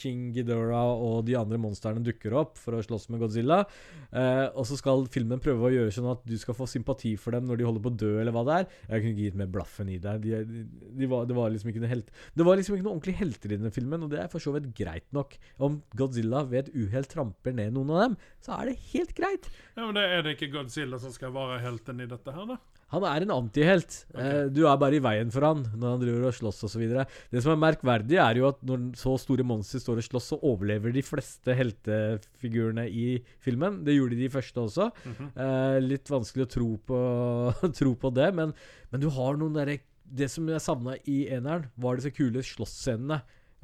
King 0.00 0.30
Ghidorah 0.34 0.92
og 1.00 1.24
de 1.26 1.36
andre 1.38 1.58
monstrene 1.60 2.04
dukker 2.04 2.34
opp 2.36 2.58
for 2.60 2.76
å 2.76 2.82
slåss 2.84 3.08
med 3.12 3.22
Godzilla. 3.22 3.62
Eh, 4.10 4.44
og 4.52 4.66
så 4.68 4.78
skal 4.78 5.06
filmen 5.12 5.40
prøve 5.42 5.68
å 5.68 5.72
gjøre 5.72 5.94
sånn 5.94 6.10
at 6.12 6.24
du 6.28 6.36
skal 6.40 6.56
få 6.58 6.68
sympati 6.70 7.14
for 7.20 7.36
dem 7.36 7.48
når 7.48 7.60
de 7.60 7.68
holder 7.68 7.84
på 7.84 7.92
å 7.92 7.98
dø, 8.04 8.12
eller 8.20 8.36
hva 8.36 8.44
det 8.46 8.58
er. 8.60 8.68
Jeg 8.90 9.04
kunne 9.04 9.14
ikke 9.14 9.28
gitt 9.30 9.40
mer 9.40 9.50
blaffen 9.56 9.92
i 9.92 9.98
det. 10.02 10.16
De, 10.24 10.42
de, 10.50 10.64
de 11.00 11.10
var, 11.10 11.26
det 11.28 11.38
var 11.38 11.52
liksom 11.54 11.72
ikke 11.72 11.84
noe 11.84 11.92
helt 11.92 12.12
Det 12.36 12.48
var 12.48 12.60
liksom 12.60 12.76
ikke 12.76 12.86
noen 12.86 12.98
ordentlige 12.98 13.22
helter 13.22 13.52
i 13.52 13.60
denne 13.60 13.74
filmen, 13.74 14.06
og 14.06 14.12
det 14.12 14.22
er 14.22 14.32
for 14.32 14.44
så 14.44 14.54
vidt 14.56 14.70
greit 14.76 15.08
nok. 15.16 15.36
Om 15.66 15.80
Godzilla 15.96 16.44
ved 16.48 16.66
et 16.66 16.72
uhell 16.76 17.08
tramper 17.10 17.56
ned 17.56 17.76
noen 17.76 17.94
av 17.94 18.02
dem, 18.04 18.18
så 18.44 18.60
er 18.60 18.70
det 18.72 18.80
helt 18.92 19.16
greit. 19.16 19.50
Ja, 19.74 19.86
men 19.86 19.96
det 19.96 20.06
Er 20.16 20.24
det 20.24 20.36
ikke 20.36 20.52
Godzilla 20.58 21.00
som 21.00 21.12
skal 21.14 21.34
være 21.34 21.62
helten 21.64 22.04
i 22.04 22.10
dette 22.10 22.32
her, 22.36 22.56
da? 22.56 22.60
Han 22.94 23.02
er 23.08 23.24
en 23.24 23.32
antihelt. 23.34 23.96
Okay. 24.12 24.26
Eh, 24.44 24.48
du 24.54 24.60
er 24.70 24.78
bare 24.78 24.98
i 24.98 25.02
veien 25.02 25.30
for 25.34 25.42
han 25.42 25.64
når 25.74 25.88
han 25.90 26.02
driver 26.04 26.28
og 26.28 26.36
slåss 26.36 26.62
osv. 26.68 26.84
Det 27.32 27.42
som 27.42 27.54
er 27.56 27.62
merkverdig, 27.64 28.18
er 28.22 28.38
jo 28.38 28.46
at 28.52 28.60
når 28.66 28.92
så 29.00 29.16
store 29.18 29.46
monstre 29.46 29.80
står 29.82 30.02
og 30.02 30.06
slåss, 30.06 30.28
så 30.32 30.38
overlever 30.46 30.94
de 30.94 31.02
fleste 31.06 31.56
heltefigurene 31.58 32.86
i 32.86 33.08
filmen. 33.42 33.80
Det 33.86 33.96
gjorde 33.96 34.20
de 34.20 34.30
første 34.30 34.62
også. 34.68 34.90
Mhm. 35.02 35.32
Eh, 35.34 35.78
litt 35.82 36.12
vanskelig 36.12 36.46
å 36.46 36.52
tro 36.56 36.68
på, 36.92 37.00
tro 37.80 37.94
på 37.98 38.12
det, 38.14 38.30
men, 38.38 38.54
men 38.92 39.02
du 39.02 39.10
har 39.18 39.38
noen 39.40 39.58
derre 39.58 39.80
Det 40.06 40.28
som 40.30 40.46
jeg 40.46 40.62
savna 40.62 40.92
i 41.10 41.24
eneren, 41.34 41.64
var 41.82 41.96
disse 41.98 42.12
kule 42.14 42.38
slåssscenene. 42.38 43.16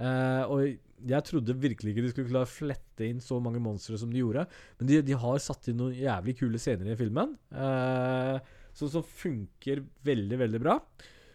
Eh, 0.02 0.42
og 0.50 0.64
jeg 1.06 1.26
trodde 1.28 1.54
virkelig 1.62 1.92
ikke 1.92 2.02
de 2.02 2.10
skulle 2.10 2.30
klare 2.32 2.48
å 2.48 2.50
flette 2.50 3.06
inn 3.06 3.20
så 3.22 3.38
mange 3.42 3.60
monstre 3.62 3.94
som 4.00 4.10
de 4.10 4.18
gjorde. 4.18 4.48
Men 4.80 4.90
de, 4.90 4.98
de 5.06 5.18
har 5.22 5.38
satt 5.42 5.70
inn 5.70 5.78
noen 5.78 5.94
jævlig 5.94 6.34
kule 6.40 6.58
scener 6.58 6.90
i 6.90 6.98
filmen. 6.98 7.36
Eh, 7.54 8.58
som, 8.76 8.90
som 8.92 9.04
funker 9.04 9.84
veldig, 10.06 10.38
veldig 10.44 10.62
bra. 10.62 10.78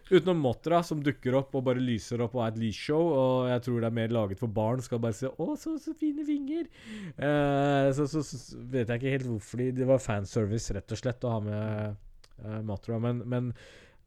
Utenom 0.08 0.38
Motra, 0.40 0.80
som 0.86 1.02
dukker 1.04 1.36
opp 1.36 1.52
og 1.58 1.66
bare 1.66 1.82
lyser 1.84 2.22
opp 2.24 2.36
og 2.38 2.44
er 2.44 2.54
et 2.54 2.60
lysshow. 2.62 3.10
Og 3.12 3.48
jeg 3.50 3.64
tror 3.66 3.82
det 3.82 3.90
er 3.90 3.96
mer 3.98 4.14
laget 4.16 4.40
for 4.40 4.52
barn. 4.52 4.80
Skal 4.84 5.02
bare 5.02 5.16
se 5.16 5.28
'Å, 5.28 5.48
så, 5.60 5.76
så 5.82 5.92
fine 5.96 6.24
vinger'. 6.24 6.68
Eh, 7.16 7.88
så, 7.96 8.08
så, 8.08 8.24
så 8.24 8.62
vet 8.72 8.88
jeg 8.88 9.02
ikke 9.02 9.16
helt 9.16 9.28
hvorfor 9.28 9.62
de 9.62 9.70
Det 9.76 9.88
var 9.88 10.00
fanservice, 10.02 10.72
rett 10.74 10.96
og 10.96 11.02
slett, 11.02 11.24
å 11.28 11.34
ha 11.36 11.42
med 11.44 11.98
uh, 12.40 12.60
Motra. 12.64 12.98
Men, 13.02 13.20
men 13.28 13.52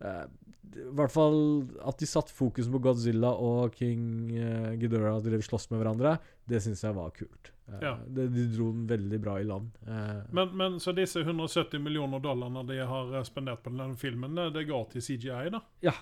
eh, 0.01 0.25
i 0.71 0.89
hvert 0.97 1.13
fall 1.13 1.67
at 1.85 2.01
de 2.01 2.09
satte 2.09 2.33
fokus 2.33 2.69
på 2.71 2.81
Godzilla 2.81 3.35
og 3.37 3.77
King 3.77 4.33
uh, 4.33 4.73
Ghidorah 4.81 5.21
drev 5.21 5.45
slåss 5.45 5.69
med 5.69 5.83
hverandre, 5.83 6.17
det 6.49 6.63
syns 6.65 6.81
jeg 6.87 6.97
var 6.97 7.13
kult. 7.13 7.53
Ja. 7.81 7.93
De, 8.07 8.27
de 8.27 8.45
dro 8.51 8.71
den 8.71 8.85
veldig 8.89 9.19
bra 9.23 9.39
i 9.39 9.43
land. 9.47 9.71
Eh, 9.87 10.21
Men, 10.31 10.55
men 10.57 10.79
så 10.83 10.91
disse 10.97 11.23
170 11.23 11.79
millioner 11.79 12.19
dollarene 12.19 12.65
de 12.67 12.79
har 12.83 13.15
eh, 13.15 13.23
spendert 13.27 13.63
på 13.63 13.71
denne 13.73 13.95
filmen, 13.97 14.37
eh, 14.37 14.51
det 14.51 14.67
går 14.69 14.89
til 14.91 15.01
CGI, 15.05 15.49
da? 15.53 15.61
Ja. 15.85 15.93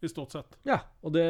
I 0.00 0.08
stort 0.08 0.30
sett. 0.30 0.56
Ja, 0.62 0.78
og 1.02 1.10
det 1.16 1.24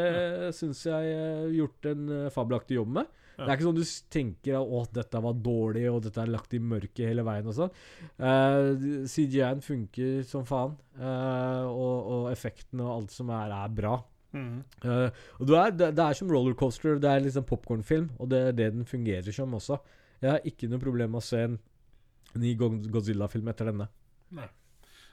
syns 0.52 0.82
jeg 0.84 0.92
har 1.16 1.46
gjort 1.56 1.86
en 1.88 2.02
uh, 2.12 2.26
fabelaktig 2.28 2.76
jobb 2.76 2.90
med. 2.98 3.06
Ja. 3.38 3.46
Det 3.46 3.46
er 3.46 3.54
ikke 3.54 3.66
sånn 3.68 3.78
du 3.78 3.88
tenker 4.12 4.56
at 4.58 4.66
'å, 4.68 4.80
dette 4.92 5.22
var 5.24 5.38
dårlig', 5.46 5.86
og 5.88 6.02
'dette 6.04 6.20
er 6.20 6.32
lagt 6.34 6.52
i 6.52 6.60
mørket 6.60 7.06
hele 7.08 7.24
veien' 7.24 7.48
og 7.48 7.54
sånn. 7.56 7.72
Uh, 8.20 9.06
CGI-en 9.08 9.62
funker 9.64 10.20
som 10.28 10.44
faen, 10.44 10.76
eh, 10.98 11.64
og, 11.64 12.12
og 12.12 12.28
effekten 12.32 12.82
og 12.84 12.90
alt 12.96 13.14
som 13.14 13.30
er, 13.30 13.54
er 13.56 13.72
bra. 13.72 13.94
Eh, 14.34 15.22
og 15.38 15.48
du 15.48 15.54
er, 15.56 15.72
det, 15.72 15.92
det 15.96 16.04
er 16.04 16.18
som 16.18 16.30
rollercoaster, 16.32 17.00
det 17.02 17.10
er 17.10 17.24
liksom 17.24 17.46
popkornfilm, 17.48 18.10
og 18.18 18.30
det 18.32 18.42
er 18.50 18.58
det 18.58 18.70
den 18.76 18.88
fungerer 18.88 19.34
som 19.34 19.56
også. 19.56 19.80
Jeg 20.20 20.34
har 20.34 20.48
ikke 20.50 20.68
noe 20.70 20.82
problem 20.82 21.14
med 21.14 21.22
å 21.22 21.28
se 21.28 21.44
en 21.46 21.58
ny 22.38 22.54
Godzilla-film 22.58 23.48
etter 23.52 23.70
denne. 23.70 23.88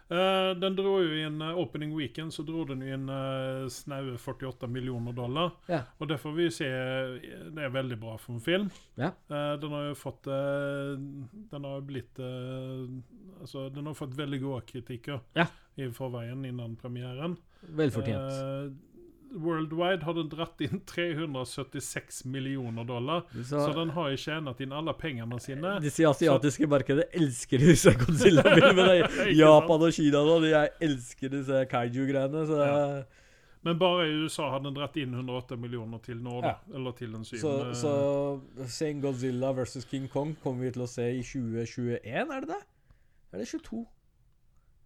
Eh, 0.06 0.52
den 0.62 0.76
dro 0.78 1.00
jo 1.02 1.16
inn 1.18 1.40
en 1.40 1.48
eh, 1.48 1.58
opening 1.58 1.96
weekend 1.98 2.34
så 2.34 2.44
dro 2.46 2.62
den 2.70 2.84
inn 2.86 3.08
uh, 3.10 3.66
snaue 3.74 4.20
48 4.22 4.70
millioner 4.70 5.16
dollar. 5.18 5.56
Ja. 5.66 5.80
Og 5.98 6.12
det 6.12 6.20
får 6.22 6.36
vi 6.38 6.46
se 6.54 6.68
Det 7.50 7.64
er 7.66 7.74
veldig 7.74 7.98
bra 8.04 8.14
for 8.22 8.36
en 8.36 8.44
film. 8.46 8.70
Ja. 9.02 9.16
Uh, 9.32 9.56
den 9.62 9.74
har 9.74 9.88
jo 9.90 9.96
fått 9.98 10.30
Den 10.30 11.66
har 11.66 11.82
blitt 11.86 12.22
Altså, 12.22 13.70
den 13.74 13.90
har 13.90 13.98
fått 13.98 14.14
veldig 14.18 14.40
gode 14.44 14.62
kritikker 14.70 15.24
Ja. 15.38 15.48
i 15.76 15.90
forveien 15.94 16.46
innan 16.46 16.78
premieren. 16.78 17.38
Velfortjent. 17.66 18.78
Worldwide 19.36 20.04
har 20.08 20.14
den 20.18 20.30
dratt 20.32 20.62
inn 20.64 20.80
376 20.88 22.24
millioner 22.26 22.84
dollar. 22.88 23.24
Så, 23.36 23.60
Så 23.66 23.74
den 23.76 23.90
har 23.96 24.10
jo 24.14 24.18
tjent 24.18 24.62
inn 24.62 24.72
alle 24.74 24.94
pengene 24.94 25.40
sine. 25.44 25.76
disse 25.84 26.06
asiatiske 26.08 26.68
markedet 26.72 27.10
elsker 27.14 27.60
disse 27.60 27.94
Godzilla-filmene. 28.00 29.10
Japan 29.42 29.86
og 29.90 29.94
Kina 29.94 30.24
nå, 30.26 30.40
de 30.46 30.54
er- 30.54 30.74
elsker 30.82 31.30
disse 31.30 31.66
kaiju-greiene. 31.72 32.46
Så, 32.48 32.60
Ja. 32.66 33.04
Men 33.66 33.80
bare 33.80 34.04
i 34.06 34.12
USA 34.22 34.52
har 34.54 34.60
den 34.62 34.76
dratt 34.76 34.94
inn 35.02 35.10
108 35.18 35.56
millioner 35.58 35.98
til 36.06 36.20
nå, 36.22 36.36
da. 36.44 36.52
Eller 36.72 36.92
til 36.94 37.12
den 37.16 37.24
så, 37.26 37.40
syvende. 37.40 37.74
så 37.74 38.68
Same 38.70 39.02
Godzilla 39.02 39.50
versus 39.58 39.86
King 39.90 40.06
Kong 40.08 40.36
kommer 40.44 40.68
vi 40.68 40.72
til 40.76 40.84
å 40.86 40.88
se 40.88 41.08
i 41.16 41.24
2021, 41.26 42.30
er 42.30 42.46
det 42.46 42.50
det? 42.52 42.60
Er 43.34 43.42
det 43.42 43.48
22? 43.50 43.82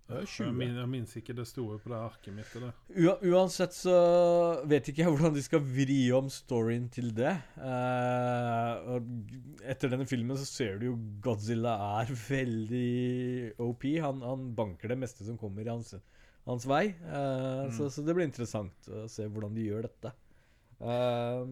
Det 0.09 0.15
er 0.17 0.23
jeg, 0.23 0.29
20. 0.33 0.61
jeg 0.73 0.89
minnes 0.89 1.11
ikke 1.19 1.33
det 1.37 1.43
store 1.45 1.75
på 1.83 1.91
det 1.91 1.97
arket 2.01 2.33
mitt. 2.33 2.53
Uansett 3.29 3.75
så 3.77 3.93
vet 4.65 4.87
ikke 4.89 5.03
jeg 5.03 5.11
hvordan 5.13 5.35
de 5.35 5.43
skal 5.45 5.61
vri 5.61 5.99
om 6.17 6.31
storyen 6.33 6.87
til 6.89 7.11
det. 7.13 7.35
Og 8.89 9.11
etter 9.69 9.93
denne 9.93 10.07
filmen 10.09 10.39
så 10.39 10.47
ser 10.49 10.79
du 10.81 10.87
jo 10.89 10.95
Godzilla 11.21 11.75
er 12.01 12.09
veldig 12.25 13.53
OP. 13.61 13.85
Han, 14.01 14.23
han 14.25 14.49
banker 14.57 14.95
det 14.95 14.97
meste 15.03 15.27
som 15.27 15.37
kommer 15.37 15.61
i 15.67 15.69
hans, 15.69 15.93
hans 16.49 16.65
vei. 16.69 16.87
Eh, 17.05 17.65
så, 17.77 17.91
så 17.93 18.01
det 18.01 18.17
blir 18.17 18.25
interessant 18.25 18.89
å 18.89 19.05
se 19.11 19.29
hvordan 19.29 19.53
de 19.53 19.67
gjør 19.69 19.85
dette. 19.91 20.15
Eh, 20.81 21.43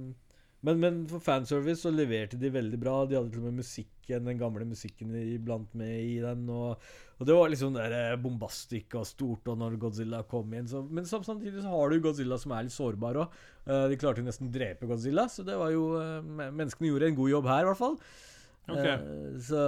Men, 0.65 0.79
men 0.81 0.95
for 1.05 1.21
fanservice 1.21 1.83
så 1.85 1.91
leverte 1.93 2.39
de 2.41 2.49
veldig 2.49 2.77
bra. 2.81 3.03
De 3.05 3.19
hadde 3.19 3.29
til 3.29 3.43
og 3.45 3.53
med 3.53 3.61
musikken, 4.07 4.25
den 4.25 4.39
gamle 4.39 4.65
musikken 4.65 5.15
iblant 5.15 5.73
med 5.75 5.99
i 5.99 6.19
den. 6.21 6.47
Og, 6.49 6.77
og 7.17 7.27
det 7.27 7.35
var 7.35 7.49
liksom 7.49 7.75
der 7.75 7.91
eh, 7.91 8.17
bombastikk 8.17 8.95
og 8.95 9.05
stort 9.07 9.47
og 9.47 9.57
når 9.57 9.77
Godzilla 9.77 10.23
kom 10.23 10.53
inn. 10.53 10.67
Så, 10.67 10.83
men 10.83 11.05
samtidig 11.05 11.61
så 11.61 11.69
har 11.69 11.89
du 11.89 11.99
Godzilla 11.99 12.37
som 12.37 12.51
er 12.53 12.63
litt 12.63 12.75
sårbar 12.75 13.17
òg. 13.23 13.37
de 13.67 13.97
klarte 13.99 14.21
jo 14.21 14.27
nesten 14.27 14.47
å 14.47 14.53
drepe 14.53 14.87
Godzilla, 14.87 15.27
så 15.27 15.43
det 15.43 15.57
var 15.57 15.71
jo 15.71 15.97
eh, 15.99 16.23
Menneskene 16.23 16.89
gjorde 16.89 17.07
en 17.07 17.19
god 17.19 17.29
jobb 17.29 17.47
her, 17.47 17.61
i 17.63 17.69
hvert 17.69 17.83
fall. 17.83 17.97
Ok. 18.67 18.83
Eh, 18.83 19.39
så 19.43 19.61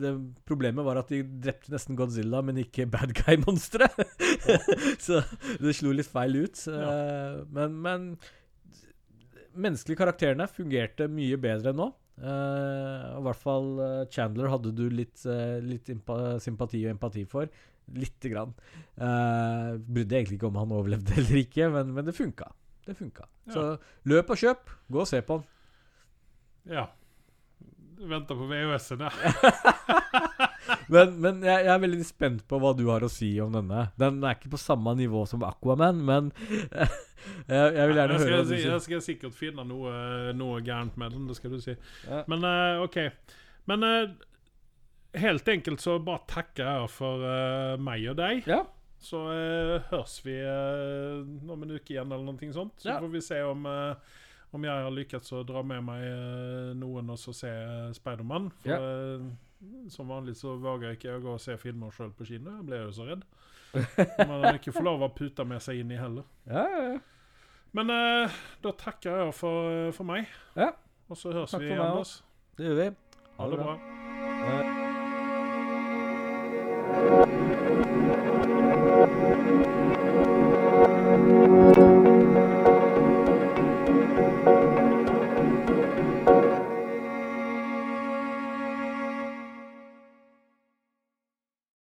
det 0.00 0.14
problemet 0.48 0.84
var 0.84 1.00
at 1.00 1.12
de 1.12 1.22
drepte 1.22 1.72
nesten 1.72 1.96
Godzilla, 1.96 2.42
men 2.42 2.60
ikke 2.62 2.88
bad 2.88 3.14
guy-monsteret. 3.16 4.00
så 5.06 5.22
det 5.60 5.76
slo 5.76 5.92
litt 5.96 6.10
feil 6.10 6.42
ut. 6.44 6.66
Ja. 6.66 7.44
men, 7.52 7.78
men 7.84 8.10
menneskelige 9.56 10.02
karakterene 10.02 10.44
fungerte 10.52 11.06
mye 11.08 11.38
bedre 11.40 11.72
enn 11.72 11.80
nå. 11.80 11.94
Eh, 12.16 13.06
I 13.18 13.22
hvert 13.26 13.40
fall 13.40 13.72
eh, 13.84 14.04
Chandler 14.12 14.48
hadde 14.48 14.72
du 14.76 14.86
litt, 14.88 15.20
eh, 15.28 15.58
litt 15.64 15.90
sympati 15.90 16.84
og 16.86 16.94
empati 16.94 17.26
for. 17.28 17.50
Lite 17.96 18.30
grann. 18.32 18.54
Uh, 18.98 19.76
brydde 19.78 20.16
egentlig 20.18 20.40
ikke 20.40 20.48
om 20.48 20.56
han 20.58 20.72
overlevde 20.74 21.14
eller 21.20 21.38
ikke, 21.38 21.68
men, 21.70 21.92
men 21.94 22.08
det 22.08 22.16
funka. 22.16 22.48
Det 22.86 22.96
funka. 22.98 23.28
Ja. 23.46 23.52
Så 23.52 23.66
løp 24.10 24.32
og 24.34 24.40
kjøp. 24.40 24.72
Gå 24.90 25.04
og 25.04 25.10
se 25.10 25.20
på 25.22 25.38
han. 25.38 25.46
Ja. 26.66 26.88
Venter 27.96 28.38
på 28.38 28.48
VHS-en, 28.50 29.06
ja. 29.06 30.45
Men, 30.92 31.16
men 31.22 31.40
jeg, 31.46 31.64
jeg 31.66 31.72
er 31.74 31.82
veldig 31.82 32.04
spent 32.06 32.44
på 32.48 32.58
hva 32.62 32.72
du 32.78 32.84
har 32.90 33.04
å 33.06 33.10
si 33.10 33.32
om 33.42 33.52
denne. 33.54 33.88
Den 33.98 34.20
er 34.24 34.36
ikke 34.36 34.52
på 34.54 34.60
samme 34.60 34.94
nivå 34.98 35.24
som 35.30 35.42
Aquaman, 35.46 35.98
men 36.06 36.30
jeg, 37.50 37.74
jeg 37.76 37.88
vil 37.90 37.98
gjerne 38.00 38.16
jeg, 38.16 38.22
høre 38.22 38.38
hva 38.38 38.44
du 38.46 38.52
sier. 38.52 38.70
jeg 38.70 38.84
skal 38.86 39.02
sikkert 39.04 39.36
finne 39.38 39.64
noe, 39.66 39.92
noe 40.38 40.62
gærent 40.66 40.96
med 41.00 41.14
den, 41.16 41.26
det 41.30 41.36
skal 41.38 41.54
du 41.56 41.60
si. 41.62 41.74
Ja. 42.06 42.22
Men 42.30 42.46
uh, 42.46 42.84
OK. 42.86 43.00
Men 43.70 43.86
uh, 43.86 44.14
helt 45.18 45.48
enkelt 45.56 45.82
så 45.82 45.98
bare 46.02 46.26
takker 46.30 46.64
jeg 46.66 46.90
for 46.94 47.24
uh, 47.26 47.74
meg 47.82 48.06
og 48.12 48.18
deg. 48.20 48.46
Ja. 48.50 48.62
Så 49.06 49.20
høres 49.90 50.14
vi 50.24 50.34
om 50.42 51.62
en 51.62 51.74
uke 51.76 51.92
igjen, 51.92 52.08
eller 52.10 52.24
noe 52.26 52.52
sånt. 52.54 52.78
Så 52.80 52.88
Ja. 52.88 52.96
får 53.02 53.10
vi 53.12 53.20
se 53.22 53.42
om, 53.44 53.66
om 54.56 54.64
jeg 54.64 54.72
har 54.86 54.94
lykkes 54.96 55.34
å 55.36 55.42
dra 55.46 55.60
med 55.62 55.84
meg 55.84 56.06
noen 56.80 57.12
og 57.12 57.20
så 57.20 57.34
se 57.36 57.52
Speidermann. 57.94 58.48
Spiderman. 58.48 58.48
For 58.64 58.72
Ja. 58.72 59.36
Eh, 59.62 59.88
som 59.92 60.08
vanlig 60.12 60.36
så 60.38 60.56
våger 60.60 60.96
ikke 60.96 61.16
å 61.16 61.22
gå 61.24 61.34
og 61.36 61.42
se 61.42 61.56
filmer 61.60 61.94
sjøl 61.94 62.14
på 62.16 62.28
kino. 62.28 62.56
Jeg 62.58 62.68
blir 62.68 62.86
jo 62.86 62.94
så 62.96 63.08
redd. 63.08 63.26
Man 64.28 64.40
har 64.44 64.56
ikke 64.56 64.74
får 64.76 64.86
lov 64.86 65.04
å 65.04 65.12
pute 65.12 65.44
med 65.48 65.62
seg 65.64 65.82
inn 65.82 65.92
i 65.92 66.00
heller. 66.00 66.26
Ja, 66.48 66.64
ja, 66.72 66.82
ja. 66.94 66.98
Men 67.76 67.92
eh, 67.92 68.40
da 68.64 68.72
takker 68.78 69.20
jeg 69.20 69.36
for, 69.36 69.90
for 69.96 70.08
meg. 70.08 70.30
Ja. 70.56 70.72
Og 71.10 71.20
så 71.20 71.34
høres 71.34 71.52
Takk 71.54 71.66
vi 71.66 71.74
igjen. 71.74 72.18
Det 72.56 72.70
gjør 72.70 72.82
vi. 72.82 72.90
Ha 73.36 73.52
det 73.52 73.62
bra. 73.62 73.78